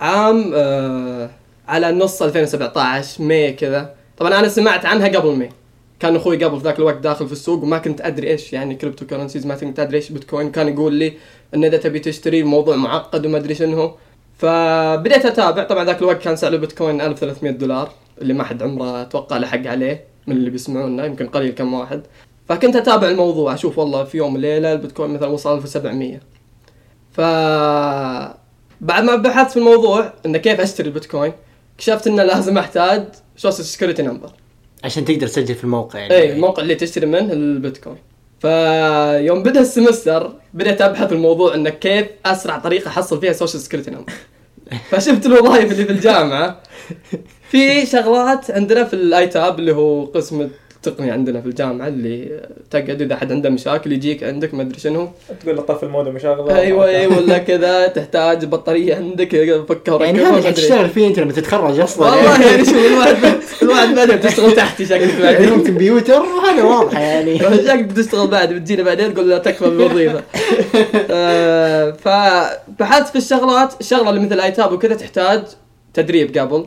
عام 0.00 0.52
آه، 0.54 1.30
على 1.68 1.92
نص 1.92 2.22
2017 2.22 3.22
ماي 3.22 3.52
كذا، 3.52 3.94
طبعا 4.18 4.38
أنا 4.38 4.48
سمعت 4.48 4.86
عنها 4.86 5.08
قبل 5.08 5.36
ماي. 5.36 5.50
كان 6.00 6.16
أخوي 6.16 6.44
قبل 6.44 6.58
في 6.58 6.64
ذاك 6.64 6.78
الوقت 6.78 6.96
داخل 6.96 7.26
في 7.26 7.32
السوق 7.32 7.62
وما 7.62 7.78
كنت 7.78 8.00
أدري 8.00 8.30
إيش 8.30 8.52
يعني 8.52 8.74
cryptocurrencies 8.74 9.46
ما 9.46 9.54
كنت 9.54 9.80
أدري 9.80 9.96
إيش 9.96 10.12
بيتكوين. 10.12 10.50
كان 10.50 10.68
يقول 10.68 10.94
لي 10.94 11.12
إن 11.54 11.64
إذا 11.64 11.76
تبي 11.76 11.98
تشتري 11.98 12.40
الموضوع 12.40 12.76
معقد 12.76 13.26
وما 13.26 13.38
أدري 13.38 13.54
شنو. 13.54 13.96
فبديت 14.38 15.26
أتابع. 15.26 15.64
طبعا 15.64 15.84
ذاك 15.84 15.98
الوقت 15.98 16.22
كان 16.22 16.36
سعر 16.36 16.52
البيتكوين 16.52 17.00
1300 17.00 17.52
دولار 17.52 17.90
اللي 18.20 18.34
ما 18.34 18.44
حد 18.44 18.62
عمره 18.62 19.02
أتوقع 19.02 19.38
لحق 19.38 19.66
عليه 19.66 20.04
من 20.26 20.36
اللي 20.36 20.50
بيسمعونا 20.50 21.06
يمكن 21.06 21.26
قليل 21.26 21.52
كم 21.54 21.74
واحد. 21.74 22.02
فكنت 22.48 22.76
أتابع 22.76 23.08
الموضوع 23.08 23.54
أشوف 23.54 23.78
والله 23.78 24.04
في 24.04 24.18
يوم 24.18 24.34
وليله 24.34 24.72
البيتكوين 24.72 25.10
مثلا 25.10 25.28
وصل 25.28 25.56
1700 25.56 26.20
ف 27.12 27.20
بعد 28.80 29.04
ما 29.04 29.16
بحثت 29.16 29.50
في 29.50 29.56
الموضوع 29.56 30.12
انه 30.26 30.38
كيف 30.38 30.60
أشتري 30.60 30.88
البيتكوين 30.88 31.32
اكتشفت 31.74 32.06
إنه 32.06 32.22
لازم 32.22 32.58
أحتاج 32.58 33.04
social 33.36 33.64
security 33.64 34.02
number 34.02 34.32
عشان 34.84 35.04
تقدر 35.04 35.26
تسجل 35.26 35.54
في 35.54 35.64
الموقع 35.64 35.98
يعني. 35.98 36.14
اي 36.14 36.32
الموقع 36.32 36.62
اللي 36.62 36.74
تشتري 36.74 37.06
منه 37.06 37.32
البيتكوين. 37.32 37.96
فيوم 38.40 39.42
بدأ 39.42 39.60
ال 39.60 39.68
semester 39.68 40.32
بديت 40.54 40.82
أبحث 40.82 41.12
الموضوع 41.12 41.54
انه 41.54 41.70
كيف 41.70 42.06
أسرع 42.26 42.58
طريقة 42.58 42.88
أحصل 42.88 43.20
فيها 43.20 43.32
social 43.32 43.62
security 43.62 43.90
number 43.90 44.12
فشفت 44.90 45.26
الوظائف 45.26 45.72
اللي 45.72 45.84
في 45.84 45.92
الجامعة. 45.92 46.62
في 47.50 47.86
شغلات 47.86 48.50
عندنا 48.50 48.84
في 48.84 48.94
ال 48.94 49.26
IT 49.26 49.42
هب 49.42 49.58
اللي 49.58 49.72
هو 49.72 50.04
قسم 50.04 50.48
التقنيه 50.86 51.12
عندنا 51.12 51.40
في 51.40 51.46
الجامعة 51.46 51.88
اللي 51.88 52.40
تقعد 52.70 53.02
إذا 53.02 53.16
حد 53.16 53.32
عنده 53.32 53.50
مشاكل 53.50 53.92
يجيك 53.92 54.24
عندك 54.24 54.54
ما 54.54 54.62
أدري 54.62 54.80
شنو. 54.80 55.08
تقول 55.42 55.56
له 55.56 55.62
طفي 55.62 55.82
المودم 55.82 56.14
وشغله 56.14 56.58
أيوه 56.58 56.88
اي 56.88 57.06
ولا 57.06 57.38
كذا 57.38 57.86
تحتاج 57.86 58.44
بطارية 58.44 58.94
عندك 58.94 59.30
فكها 59.30 59.44
يعني 59.44 59.58
وركبها، 59.60 60.10
هذا 60.10 60.22
ما 60.22 60.28
اللي 60.28 60.38
أدري. 60.38 60.50
حتشتغل 60.50 60.88
فيه 60.88 61.06
انت 61.06 61.18
لما 61.18 61.32
تتخرج 61.32 61.80
أصلا. 61.80 62.10
والله 62.10 62.50
يعني 62.50 62.64
شوف 62.64 62.86
الواحد 62.86 63.16
الواحد 63.62 63.94
بدأ 63.94 64.16
تشتغل 64.16 64.52
تحتي 64.52 64.86
شكلك 64.86 65.20
يعني 65.20 65.22
بعدين 65.22 65.64
كمبيوتر 65.64 66.22
وهذا 66.22 66.62
واضحه 66.62 67.00
يعني. 67.00 67.38
شكلك 67.38 67.84
بتشتغل 67.84 68.26
بعد 68.26 68.52
بتجينا 68.52 68.82
بعدين 68.82 69.14
تقول 69.14 69.28
لا 69.28 69.38
تكفى 69.38 69.64
بالوظيفه 69.64 70.22
آه، 71.10 71.90
فبحثت 71.90 73.08
في 73.08 73.18
الشغلات 73.18 73.80
الشغلة 73.80 74.10
اللي 74.10 74.20
مثل 74.20 74.40
ايتاب 74.40 74.72
وكذا 74.72 74.94
تحتاج 74.94 75.42
تدريب 75.94 76.38
قبل. 76.38 76.66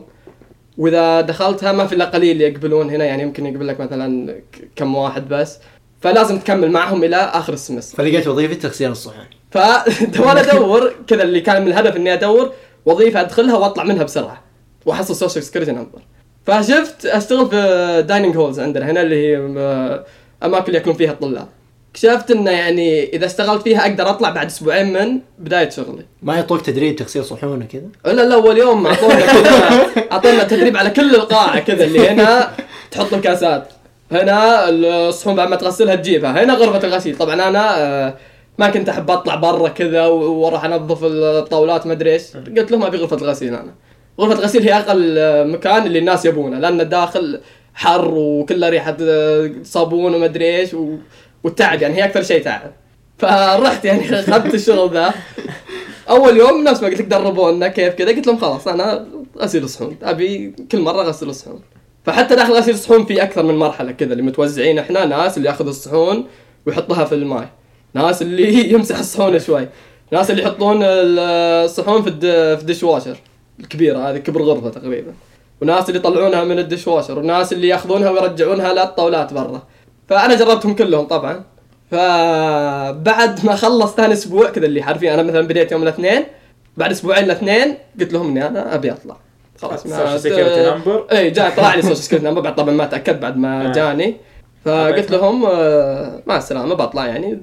وإذا 0.78 1.20
دخلتها 1.20 1.72
ما 1.72 1.86
في 1.86 1.94
إلا 1.94 2.04
قليل 2.04 2.40
يقبلون 2.40 2.90
هنا 2.90 3.04
يعني 3.04 3.22
يمكن 3.22 3.46
يقبل 3.46 3.68
لك 3.68 3.80
مثلا 3.80 4.34
كم 4.76 4.94
واحد 4.94 5.28
بس. 5.28 5.58
فلازم 6.04 6.38
تكمل 6.38 6.70
معهم 6.70 7.04
إلى 7.04 7.16
آخر 7.16 7.52
السمستر 7.52 7.96
فلقيت 7.96 8.28
وظيفة 8.28 8.54
تغسيل 8.54 8.90
الصحون 8.90 9.24
فوانا 9.50 10.40
أدور 10.52 10.92
كذا 11.06 11.22
اللي 11.22 11.40
كان 11.40 11.62
من 11.62 11.68
الهدف 11.68 11.96
إني 11.96 12.12
أدور 12.12 12.52
وظيفة 12.86 13.20
أدخلها 13.20 13.56
وأطلع 13.56 13.84
منها 13.84 14.02
بسرعة 14.02 14.42
وأحصل 14.86 15.16
social 15.16 15.44
security 15.44 15.72
number 15.72 16.02
فشفت 16.46 17.06
أشتغل 17.06 17.48
في 17.50 18.04
dining 18.08 18.36
halls 18.36 18.60
عندنا 18.60 18.90
هنا 18.90 19.02
اللي 19.02 19.26
هي 19.26 19.54
آه، 19.58 20.04
أماكن 20.42 20.74
ياكلون 20.74 20.96
فيها 20.96 21.12
الطلاب. 21.12 21.48
اكتشفت 21.94 22.30
إنه 22.30 22.50
يعني 22.50 23.04
إذا 23.16 23.26
اشتغلت 23.26 23.62
فيها 23.62 23.80
أقدر 23.86 24.10
أطلع 24.10 24.30
بعد 24.30 24.46
أسبوعين 24.46 24.92
من 24.92 25.20
بداية 25.38 25.68
شغلي. 25.70 26.04
ما 26.22 26.34
يعطوك 26.34 26.60
تدريب 26.60 26.96
تغسيل 26.96 27.24
صحون 27.24 27.62
وكذا 27.62 27.82
إلا 28.06 28.22
لا 28.22 28.34
أول 28.34 28.58
يوم 28.58 28.86
أعطونا 28.86 29.20
كذا 29.32 29.86
أعطونا 30.12 30.44
تدريب 30.44 30.76
على 30.76 30.90
كل 30.90 31.14
القاعة 31.14 31.58
كذا 31.60 31.84
اللي 31.84 32.08
هنا 32.08 32.50
تحط 32.90 33.14
الكاسات. 33.14 33.68
هنا 34.12 34.68
الصحون 34.68 35.34
بعد 35.36 35.48
ما 35.48 35.56
تغسلها 35.56 35.94
تجيبها 35.94 36.44
هنا 36.44 36.54
غرفة 36.54 36.88
الغسيل. 36.88 37.18
طبعا 37.18 37.34
أنا 37.34 37.78
آه، 37.78 38.14
ما 38.58 38.68
كنت 38.70 38.88
أحب 38.88 39.10
أطلع 39.10 39.34
برا 39.34 39.68
كذا 39.68 40.06
وأروح 40.06 40.64
أنظف 40.64 40.98
الطاولات 41.04 41.86
ما 41.86 41.92
أدري 41.92 42.12
إيش. 42.12 42.22
قلت 42.58 42.70
لهم 42.70 42.82
أبي 42.84 42.96
غرفة 42.96 43.16
الغسيل 43.16 43.48
أنا. 43.54 43.74
غرفة 44.20 44.38
الغسيل 44.38 44.62
هي 44.62 44.74
أقل 44.78 45.18
مكان 45.52 45.86
اللي 45.86 45.98
الناس 45.98 46.24
يبونه 46.24 46.58
لأن 46.58 46.80
الداخل 46.80 47.40
حر 47.74 48.14
وكله 48.14 48.68
ريحة 48.68 48.96
آه، 49.02 49.50
صابون 49.64 50.14
وما 50.14 50.24
أدري 50.24 50.56
إيش 50.58 50.74
و- 50.74 50.96
والتعب 51.44 51.82
يعني 51.82 51.94
هي 51.94 52.04
أكثر 52.04 52.22
شيء 52.22 52.42
تعب. 52.44 52.72
فرحت 53.18 53.84
يعني 53.84 54.14
اخذت 54.20 54.54
الشغل 54.54 54.94
ذا. 54.94 55.14
أول 56.08 56.36
يوم 56.36 56.64
نفس 56.64 56.82
ما 56.82 56.88
قلت 56.88 57.00
لك 57.00 57.06
دربونا 57.06 57.68
كيف 57.68 57.94
كذا 57.94 58.08
قلت 58.08 58.26
لهم 58.26 58.38
خلاص 58.38 58.68
أنا 58.68 59.06
غسيل 59.38 59.68
صحون. 59.68 59.96
أبي 60.02 60.54
كل 60.72 60.80
مرة 60.80 61.02
غسل 61.02 61.34
صحون. 61.34 61.60
فحتى 62.04 62.36
داخل 62.36 62.52
غسيل 62.52 62.74
الصحون 62.74 63.04
في 63.04 63.22
أكثر 63.22 63.42
من 63.42 63.56
مرحلة 63.56 63.92
كذا 63.92 64.12
اللي 64.12 64.22
متوزعين 64.22 64.78
إحنا 64.78 65.04
ناس 65.04 65.36
اللي 65.36 65.48
ياخذ 65.48 65.66
الصحون 65.66 66.26
ويحطها 66.66 67.04
في 67.04 67.14
الماء 67.14 67.48
ناس 67.94 68.22
اللي 68.22 68.52
يمسح 68.74 68.98
الصحون 68.98 69.38
شوي. 69.38 69.68
ناس 70.10 70.30
اللي 70.30 70.42
يحطون 70.42 70.78
الصحون 70.82 72.02
في. 72.02 72.10
في 72.56 72.60
ال 72.62 72.82
dishwasher 72.82 73.16
الكبيرة 73.60 74.10
هذه 74.10 74.18
كبر 74.18 74.42
غرفة 74.42 74.68
تقريبا. 74.70 75.12
وناس 75.62 75.88
اللي 75.88 76.00
يطلعونها 76.00 76.44
من 76.44 76.58
ال 76.58 76.88
dishwasher 76.88 77.18
وناس 77.18 77.52
اللي 77.52 77.68
يأخذونها 77.68 78.10
ويرجعونها 78.10 78.72
للطاولات 78.72 79.32
برا. 79.32 79.62
فأنا 80.08 80.34
جربتهم 80.34 80.74
كلهم 80.74 81.04
طبعا 81.06 81.42
فبعد 81.90 83.44
ما 83.46 83.56
خلص 83.56 83.94
ثاني 83.94 84.12
أسبوع 84.12 84.50
كذا 84.50 84.66
اللي 84.66 84.82
حرفيا 84.82 85.14
أنا 85.14 85.22
مثلا 85.22 85.46
بديت 85.46 85.72
يوم 85.72 85.82
الاثنين 85.82 86.24
بعد 86.76 86.90
أسبوعين 86.90 87.24
الاثنين 87.24 87.74
قلت 88.00 88.12
لهم 88.12 88.26
إني 88.28 88.46
أنا 88.46 88.74
أبي 88.74 88.92
أطلع 88.92 89.16
خلاص 89.62 89.86
Social 89.86 90.22
security 90.24 90.68
number. 90.70 91.12
اي 91.12 91.30
جاء 91.30 91.50
طلع 91.56 91.74
لي 91.74 91.82
social 91.82 91.96
security 91.96 92.26
number 92.28 92.40
بعد 92.40 92.54
طبعا 92.54 92.74
ما 92.74 92.86
تاكد 92.86 93.20
بعد 93.20 93.36
ما 93.36 93.68
آه. 93.68 93.72
جاني 93.72 94.16
فقلت 94.64 95.10
لهم 95.10 95.46
آه، 95.46 96.22
مع 96.26 96.36
السلامة 96.36 96.74
بطلع 96.74 97.06
يعني 97.06 97.38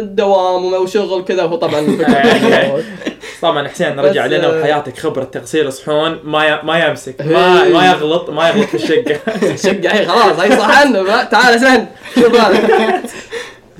دوام 0.00 0.64
وشغل 0.74 1.24
كذا. 1.24 1.44
وهو 1.44 1.56
طبعا 1.56 1.86
طبعا 3.42 3.68
حسين 3.68 4.00
رجع 4.00 4.26
لنا 4.26 4.46
آه، 4.46 4.60
وحياتك 4.60 4.98
خبرة 4.98 5.24
تغسيل 5.24 5.72
صحون 5.72 6.18
ما. 6.24 6.62
ما 6.62 6.78
يمسك 6.86 7.20
ما. 7.20 7.68
ما 7.68 7.86
يغلط 7.86 8.30
ما 8.30 8.48
يغلط 8.48 8.66
في 8.68 8.74
الشقة. 8.74 9.18
شقة 9.66 9.92
هي 9.92 10.06
خلاص 10.06 10.38
هي 10.40 10.58
صح 10.58 10.80
عنه. 10.80 11.02
بقى. 11.02 11.26
تعال 11.26 11.60
سن 11.60 11.86
شوف 12.14 12.34
هذا. 12.34 13.02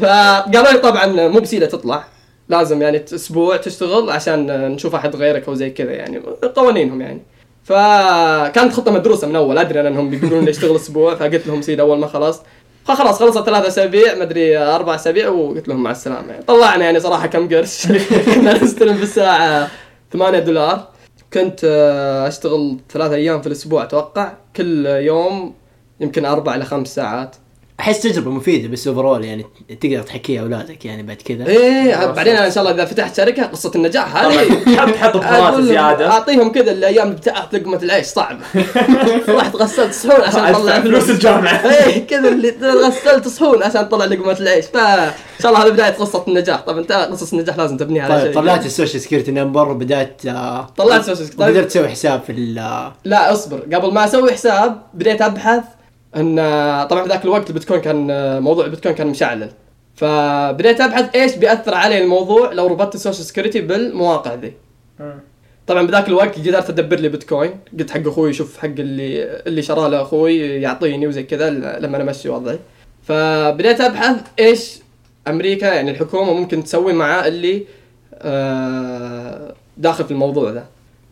فقالوا 0.00 0.72
لي 0.72 0.78
طبعا 0.78 1.06
مو 1.06 1.40
بسيده 1.40 1.66
تطلع. 1.66 2.04
لازم 2.48 2.82
يعني 2.82 3.04
أسبوع 3.14 3.56
تشتغل 3.56 4.10
عشان 4.10 4.68
نشوف 4.72 4.94
أحد 4.94 5.16
غيرك 5.16 5.48
أو 5.48 5.54
زي 5.54 5.70
كذا 5.70 5.92
يعني. 5.92 6.22
قوانينهم 6.56 7.00
يعني. 7.00 7.22
فكانت 7.64 8.72
خطة 8.72 8.90
مدروسة 8.92 9.26
من 9.26 9.36
أول. 9.36 9.58
أدري 9.58 9.80
إنهم 9.80 10.10
بيقولون 10.10 10.44
لي 10.44 10.50
اشتغل 10.50 10.76
أسبوع. 10.76 11.14
فقلت 11.14 11.46
لهم 11.46 11.62
سيد 11.62 11.80
أول 11.80 11.98
ما 11.98 12.06
خلصت 12.06 12.42
فخلاص 12.94 13.18
خلصت 13.18 13.46
ثلاثة 13.46 13.68
أسابيع 13.68 14.14
مدري 14.14 14.58
أربع 14.58 14.94
أسابيع 14.94 15.28
وقلت 15.28 15.68
لهم 15.68 15.82
مع 15.82 15.90
السلامة. 15.90 16.32
يعني 16.32 16.42
طلعنا 16.42 16.84
يعني 16.84 17.00
صراحة 17.00 17.26
كم 17.26 17.48
قرش. 17.48 17.86
كنا 18.34 18.62
نستلم 18.62 18.96
في 18.96 19.02
الساعة 19.02 19.68
8 20.12 20.38
دولار. 20.38 20.88
كنت 21.32 21.60
آه، 21.64 22.28
أشتغل 22.28 22.76
ثلاثة 22.90 23.14
أيام 23.14 23.40
في 23.40 23.46
الأسبوع 23.46 23.82
أتوقع. 23.82 24.32
كل 24.56 24.86
يوم 24.86 25.54
يمكن 26.00 26.24
أربع 26.24 26.54
إلى 26.54 26.64
خمس 26.64 26.94
ساعات. 26.94 27.36
أحس 27.80 28.00
تجربة 28.00 28.30
مفيدة 28.30 28.68
بس 28.68 28.88
اوفرول 28.88 29.24
يعني 29.24 29.46
تقدر 29.80 30.02
تحكيها 30.02 30.42
أولادك 30.42 30.84
يعني 30.84 31.02
بعد 31.02 31.16
كذا. 31.16 31.46
إيه 31.46 32.06
بعدين 32.06 32.36
أنا 32.36 32.46
إن 32.46 32.50
شاء 32.52 32.62
الله 32.64 32.74
إذا 32.74 32.84
فتحت 32.84 33.16
شركة 33.16 33.42
قصة 33.46 33.72
النجاح 33.74 34.16
هذه 34.16 34.76
حط 34.76 34.88
حط 34.96 35.16
بهارات 35.16 35.42
أقول 35.52 35.66
زيادة. 35.66 36.10
أعطيهم 36.10 36.52
كذا 36.52 36.72
الأيام 36.72 37.12
بتاعت 37.12 37.54
لقمة 37.54 37.76
العيش 37.82 38.06
صعبه 38.06 38.40
رحت 39.38 39.56
غسلت 39.56 39.94
صحون 39.94 40.20
عشان 40.20 40.44
اطلع 40.44 40.80
فلوس 40.80 41.10
الجامعة. 41.10 41.54
إيه 41.72 42.06
كذا 42.06 42.28
اللي 42.28 42.54
غسلت 42.86 43.28
صحون 43.28 43.62
عشان 43.62 43.80
اطلع 43.80 44.04
لقمة 44.04 44.36
العيش. 44.40 44.64
فإن 44.66 45.12
شاء 45.42 45.52
الله 45.52 45.66
هذه 45.66 45.70
بداية 45.70 45.90
قصة 45.92 46.24
النجاح. 46.28 46.60
طب 46.60 46.78
أنت 46.78 46.92
قصص 46.92 47.32
النجاح 47.32 47.56
لازم 47.56 47.76
تبنيها 47.76 48.04
على 48.04 48.14
طيب 48.14 48.32
شيء. 48.32 48.42
طلعت 48.42 48.66
ال 48.66 48.72
social 48.72 49.02
security 49.02 49.30
number 49.30 49.68
وبدأت 49.68 50.26
آه، 50.26 50.66
طلعت 50.76 51.04
social 51.04 51.08
security. 51.08 51.36
طيب. 51.38 51.50
بدات 51.50 51.64
تسوي 51.64 51.88
حساب 51.88 52.20
في 52.26 52.32
ال 52.32 52.58
آه، 52.58 52.92
لا 53.04 53.32
اصبر. 53.32 53.60
قبل 53.74 53.92
ما 53.92 54.04
أسوي 54.04 54.32
حساب 54.32 54.82
بديت 54.94 55.22
أبحث 55.22 55.62
إن 56.16 56.36
طبعا 56.90 57.02
في 57.02 57.08
ذاك 57.08 57.24
الوقت 57.24 57.50
البيتكوين 57.50 57.80
كان 57.80 58.06
موضوع 58.42 58.64
البيتكوين 58.64 58.94
كان 58.94 59.06
مشعلل. 59.06 59.50
فبديت 59.94 60.80
أبحث 60.80 61.16
إيش 61.16 61.36
بيأثر 61.36 61.74
علي 61.74 62.02
الموضوع 62.02 62.52
لو 62.52 62.66
ربطت 62.66 62.94
ال 62.94 62.99
social 62.99 63.24
security 63.24 63.60
بالمواقع 63.60 64.34
ذي. 64.34 64.52
طبعا 65.66 65.86
بذاك 65.86 66.08
الوقت 66.08 66.38
قدرت 66.38 66.70
أدبر 66.70 67.00
لي 67.00 67.08
بيتكوين. 67.08 67.50
قلت 67.78 67.90
حق 67.90 68.06
أخوي 68.06 68.32
شوف 68.32 68.58
حق 68.58 68.66
اللي 68.66 69.24
اللي 69.46 69.62
شراه 69.62 69.88
له 69.88 70.02
أخوي 70.02 70.38
يعطيني 70.38 71.06
وزي 71.06 71.22
كذا 71.22 71.50
لما 71.50 71.96
أنا 71.96 72.02
أمشي 72.02 72.28
وضعي. 72.28 72.58
فبديت 73.02 73.80
أبحث 73.80 74.16
إيش 74.38 74.78
أمريكا 75.28 75.66
يعني 75.66 75.90
الحكومة 75.90 76.32
ممكن 76.32 76.64
تسوي 76.64 76.92
مع 76.92 77.26
اللي 77.26 77.64
آه، 78.14 79.54
داخل 79.76 80.04
في 80.04 80.10
الموضوع 80.10 80.50
ذا 80.50 80.64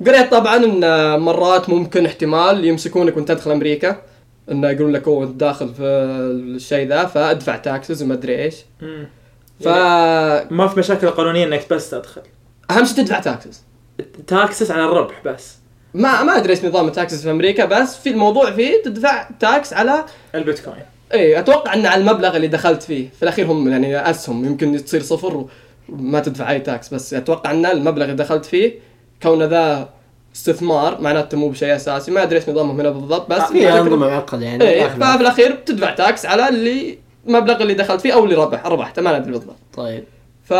قريت 0.06 0.30
طبعا 0.30 0.56
إن 0.56 1.20
مرات 1.20 1.68
ممكن 1.70 2.06
احتمال 2.06 2.64
يمسكونك 2.64 3.16
وأنت 3.16 3.28
تدخل 3.28 3.50
أمريكا. 3.50 3.96
إنه 4.50 4.70
يقولون 4.70 4.92
لك 4.92 5.08
أوه 5.08 5.24
انت 5.24 5.40
داخل 5.40 5.74
في 5.74 5.82
الشيء 5.82 6.88
ذا 6.88 7.04
فأدفع 7.04 7.56
taxes 7.56 8.02
وما 8.02 8.14
أدري 8.14 8.42
إيش. 8.42 8.54
ف 9.60 9.68
ما 10.50 10.68
في 10.68 10.78
مشاكل 10.78 11.10
قانونية 11.10 11.46
إنك 11.46 11.66
بس 11.70 11.90
تدخل. 11.90 12.22
أهم 12.70 12.84
شيء 12.84 12.96
تدفع 12.96 13.20
taxes 13.20 13.62
taxes 14.26 14.70
على 14.70 14.84
الربح 14.84 15.22
بس. 15.24 15.56
ما 15.94 16.22
ما 16.22 16.36
أدري 16.36 16.52
إيش 16.52 16.64
نظام 16.64 16.86
ال 16.86 16.92
taxes 16.92 17.22
في 17.22 17.30
أمريكا 17.30 17.64
بس 17.64 17.96
في 17.96 18.10
الموضوع 18.10 18.50
فيه 18.50 18.82
تدفع 18.84 19.28
tax 19.40 19.72
على 19.72 20.04
البيتكوين. 20.34 20.82
إي 21.14 21.38
أتوقع 21.38 21.74
ان 21.74 21.86
على 21.86 22.00
المبلغ 22.00 22.36
اللي 22.36 22.48
دخلت 22.48 22.82
فيه. 22.82 23.08
في 23.16 23.22
الأخير 23.22 23.46
هم 23.46 23.68
يعني 23.68 24.10
أسهم 24.10 24.44
يمكن 24.44 24.84
تصير 24.84 25.02
صفر 25.02 25.46
وما 25.88 26.20
تدفع 26.20 26.50
أي 26.50 26.60
tax 26.60 26.94
بس 26.94 27.14
أتوقع 27.14 27.50
ان 27.50 27.66
المبلغ 27.66 28.04
اللي 28.04 28.16
دخلت 28.16 28.44
فيه 28.44 28.72
كون 29.22 29.42
ذا 29.42 29.88
استثمار 30.36 31.00
معناته 31.00 31.38
مو 31.38 31.48
بشيء 31.48 31.76
أساسي 31.76 32.10
ما 32.10 32.22
أدري 32.22 32.38
إيش 32.38 32.48
نظامهم 32.48 32.80
هنا 32.80 32.90
بالضبط 32.90 33.30
بس 33.30 33.42
في 33.42 33.72
انظمه 33.72 33.96
معقده 33.96 34.44
يعني 34.44 34.58
داخل. 34.58 35.00
ففي 35.00 35.20
الأخير 35.20 35.52
بتدفع 35.52 35.94
tax 35.94 36.26
على 36.26 36.48
اللي 36.48 36.98
المبلغ 37.26 37.62
اللي 37.62 37.74
دخلت 37.74 38.00
فيه 38.00 38.12
أو 38.12 38.24
اللي 38.24 38.34
ربح 38.34 38.66
ربحته 38.66 39.02
ما 39.02 39.18
ندري 39.18 39.32
بالضبط. 39.32 39.56
طيب. 39.74 40.04
ف 40.44 40.52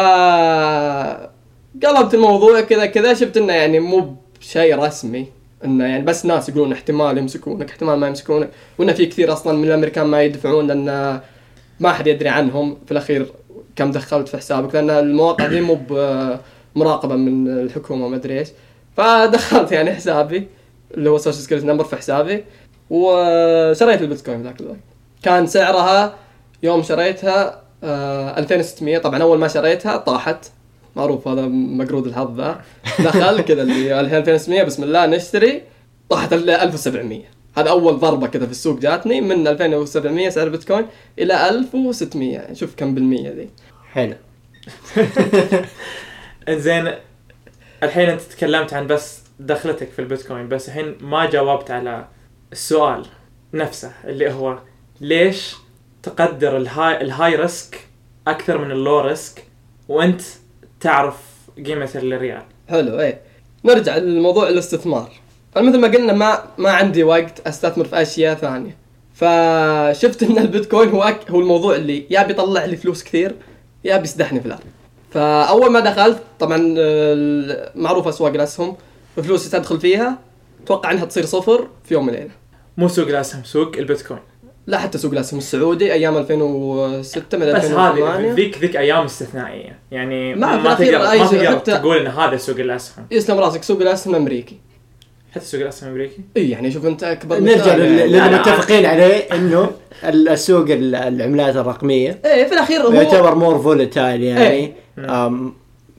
قلبت 1.87 2.15
الموضوع 2.15 2.61
كذا 2.61 2.87
كذا 2.87 3.15
شفت 3.15 3.37
إنه 3.37 3.53
يعني 3.53 3.81
مو 3.81 4.15
بشيء 4.41 4.79
رسمي 4.79 5.27
إنه 5.65 5.85
يعني 5.85 6.05
بس 6.05 6.27
ناس 6.27 6.49
يقولون 6.49 6.73
احتمال 6.73 7.19
يمسكونك 7.19 7.71
احتمال 7.71 7.99
ما 7.99 8.07
يمسكونك 8.07 8.51
وإنه 8.79 8.93
في 8.93 9.07
كثير 9.07 9.33
أصلا 9.33 9.59
من 9.59 9.65
الأمريكان 9.65 10.07
ما 10.07 10.23
يدفعون 10.23 10.67
لأن 10.67 11.21
ما 11.81 11.93
حد 11.93 12.07
يدري 12.07 12.29
عنهم. 12.29 12.79
في 12.87 12.93
الأخير 12.93 13.27
كم 13.77 13.93
دخلت 13.93 14.29
في 14.29 14.37
حسابك؟ 14.37 14.75
لأن 14.75 14.91
المواقع 14.91 15.47
دي 15.47 15.61
مو 15.61 15.79
مراقبة 16.77 17.17
من 17.17 17.49
الحكومة 17.49 18.09
ما 18.09 18.17
أدري 18.17 18.39
إيش. 18.39 18.49
فدخلت 18.99 19.73
يعني 19.73 19.95
حسابي 19.95 20.49
اللي 20.95 21.11
هو 21.11 21.19
social 21.19 21.43
security 21.43 21.67
number 21.67 21.85
في 21.85 21.97
حسابي 21.97 22.45
وشريت 22.91 24.03
البيتكوين 24.03 24.43
ذاك 24.43 24.61
الوقت. 24.61 24.79
كان 25.23 25.47
سعرها 25.47 26.15
يوم 26.63 26.83
شريتها 26.83 27.63
آه 27.85 28.39
2600 28.39 28.99
طبعا 28.99 29.23
أول 29.23 29.39
ما 29.39 29.49
شريتها 29.49 29.97
طاحت. 29.97 30.47
معروف 30.97 31.29
هذا 31.29 31.43
مقرود 31.49 32.07
الحظ 32.07 32.41
ذا. 32.41 32.61
دخل 32.99 33.41
كذا 33.49 33.63
اللي 33.63 34.01
2600 34.01 34.63
بسم 34.63 34.83
الله 34.85 35.07
نشتري. 35.07 35.63
طاحت 36.11 36.33
ال 36.33 36.51
1700 36.51 37.21
هذا 37.59 37.71
أول 37.71 37.99
ضربة 37.99 38.27
كذا 38.27 38.45
في 38.47 38.51
السوق 38.51 38.79
جاتني. 38.79 39.21
من 39.21 39.47
2700 39.47 40.29
سعر 40.29 40.47
البيتكوين 40.47 40.87
إلى 41.19 41.49
1600 41.49 42.33
يعني 42.33 42.55
شوف 42.55 42.75
كم 42.77 42.95
بالمية 42.95 43.31
ذي. 43.31 43.49
حلو. 43.93 44.15
زين 46.51 46.93
الحين 47.83 48.09
انت 48.09 48.21
تكلمت 48.21 48.75
عن 48.75 48.87
بس 48.87 49.21
دخلتك 49.41 49.91
في 49.91 49.99
البيتكوين 49.99 50.49
بس 50.49 50.69
الحين 50.69 50.97
ما 51.01 51.31
جاوبت 51.31 51.71
على 51.71 52.09
السؤال 52.53 53.07
نفسه 53.55 53.93
اللي 54.05 54.33
هو 54.33 54.59
ليش 55.01 55.55
تقدر 56.03 56.57
ال 56.57 57.01
high 57.01 57.30
ال 57.30 57.37
high 57.37 57.63
risk 57.63 57.89
أكثر 58.29 58.59
من 58.59 58.71
ال 58.71 59.01
low 59.01 59.20
risk 59.20 59.45
وأنت 59.89 60.21
تعرف 60.81 61.17
قيمة 61.67 61.91
الريال؟ 61.95 62.43
حلو 62.69 63.01
إيه. 63.01 63.21
نرجع 63.65 63.97
لموضوع 63.97 64.49
الاستثمار. 64.49 65.13
فمثل 65.55 65.81
ما 65.81 65.89
قلنا 65.89 66.13
ما 66.13 66.45
ما 66.59 66.71
عندي 66.71 67.03
وقت 67.03 67.47
أستثمر 67.47 67.85
في 67.85 68.03
أشياء 68.03 68.35
ثانية. 68.35 68.77
فشفت 69.15 70.23
إن 70.23 70.39
البيتكوين 70.39 70.89
هو. 70.89 71.15
هو 71.31 71.41
الموضوع 71.41 71.75
اللي 71.77 72.07
يا 72.11 72.23
بيطلع 72.23 72.65
لي 72.65 72.77
فلوس 72.77 73.05
كثير 73.05 73.35
يا 73.85 73.97
بيسدحني 73.97 74.41
في 74.41 74.47
الأرض. 74.47 74.65
فأول 75.11 75.71
ما 75.71 75.81
دخلت 75.81 76.19
طبعا 76.39 76.75
آه، 76.79 77.71
معروف 77.75 78.09
اسواق 78.09 78.35
الاسهم 78.35 78.77
فلوسي 79.17 79.51
تدخل 79.51 79.81
فيها. 79.81 80.19
أتوقع 80.65 80.91
إنها 80.93 81.05
تصير 81.05 81.25
صفر 81.25 81.69
في 81.85 81.95
يوم 81.95 82.09
وليلة. 82.09 82.31
مو 82.77 82.89
سوق 82.89 83.09
الاسهم 83.09 83.45
سوق 83.45 83.77
البيتكوين. 83.77 84.21
لا 84.67 84.79
حتى 84.79 84.99
سوق 84.99 85.13
الاسهم 85.13 85.39
السعودي 85.39 85.93
أيام 85.93 86.17
2006 86.17 87.39
من 87.39 87.47
بس 87.47 87.65
هذه 87.65 87.91
2008 87.91 88.33
ذيك 88.33 88.59
ذيك 88.59 88.77
أيام 88.77 89.05
استثنائية. 89.05 89.79
يعني 89.91 90.35
ما 90.35 90.57
ما, 90.57 90.75
تقدر 90.75 90.99
ما 90.99 91.27
تقدر 91.27 91.59
حتى- 91.59 91.63
تقول 91.63 91.97
إن 91.97 92.07
هذا 92.07 92.37
سوق 92.37 92.57
الاسهم 92.59 93.07
يسلم 93.11 93.39
راسك 93.39 93.63
سوق 93.63 93.81
الاسهم 93.81 94.15
الامريكي 94.15 94.57
حتى 95.35 95.45
سوق 95.45 95.61
الاسهم 95.61 95.89
الامريكي 95.89 96.21
إي 96.37 96.51
يعني 96.51 96.71
شوف 96.71 96.87
أنت 96.87 97.03
أكبر 97.05 97.39
نرجع 97.41 97.67
يعني. 97.67 98.07
للي 98.07 98.39
متفقين 98.39 98.87
عليه 98.87 99.15
إنه 99.33 99.71
السوق 100.05 100.67
ال- 100.71 100.95
العملات 100.95 101.57
الرقمية. 101.57 102.19
إيه 102.25 102.45
في 102.47 102.53
الأخير 102.53 102.81
هو 102.81 102.93
يعتبر 102.93 103.35
more 103.35 103.59
volatile 103.59 104.23
يعني. 104.23 104.47
إيه. 104.51 104.73
أم 105.05 105.55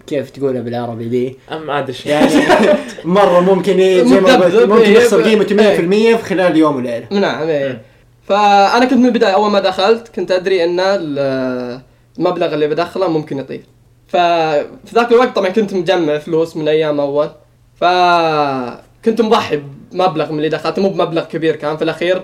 كيف 0.07 0.29
تقولها 0.29 0.61
بالعربي 0.61 1.05
دي 1.09 1.35
أم 1.51 1.67
ما 1.67 1.79
أدري 1.79 1.95
يعني 2.05 2.31
مرة 3.03 3.39
ممكن 3.39 3.79
ي- 3.79 4.05
زي 4.07 4.19
ما 4.19 4.35
قلت 4.35 4.55
ممكن 4.69 4.81
إيه، 4.81 4.97
يخسر 4.97 5.21
قيمته 5.21 5.55
100% 5.55 6.17
في 6.17 6.23
خلال 6.23 6.57
يوم 6.57 6.75
وليلة. 6.75 7.07
نعم 7.11 7.47
إيه. 7.47 7.81
فأنا 8.27 8.85
كنت 8.85 8.93
من 8.93 9.05
البداية 9.05 9.33
أول 9.33 9.51
ما 9.51 9.59
دخلت 9.59 10.07
كنت 10.15 10.31
أدري 10.31 10.63
إن 10.63 10.79
ال- 10.79 11.81
المبلغ 12.19 12.53
اللي 12.53 12.67
بدخله 12.67 13.07
ممكن 13.07 13.37
يطير. 13.37 13.61
ففي 14.07 14.65
ذاك 14.95 15.11
الوقت 15.11 15.35
طبعا 15.35 15.49
كنت 15.49 15.73
مجمع 15.73 16.17
فلوس 16.17 16.57
من 16.57 16.67
أيام 16.67 16.99
أول. 16.99 17.29
فكنت 17.75 19.21
مضحي 19.21 19.61
بمبلغ 19.91 20.31
من 20.31 20.37
اللي 20.37 20.49
دخلته 20.49 20.81
مو 20.81 20.89
بمبلغ 20.89 21.23
كبير 21.23 21.55
كان. 21.55 21.77
في 21.77 21.83
الأخير 21.83 22.21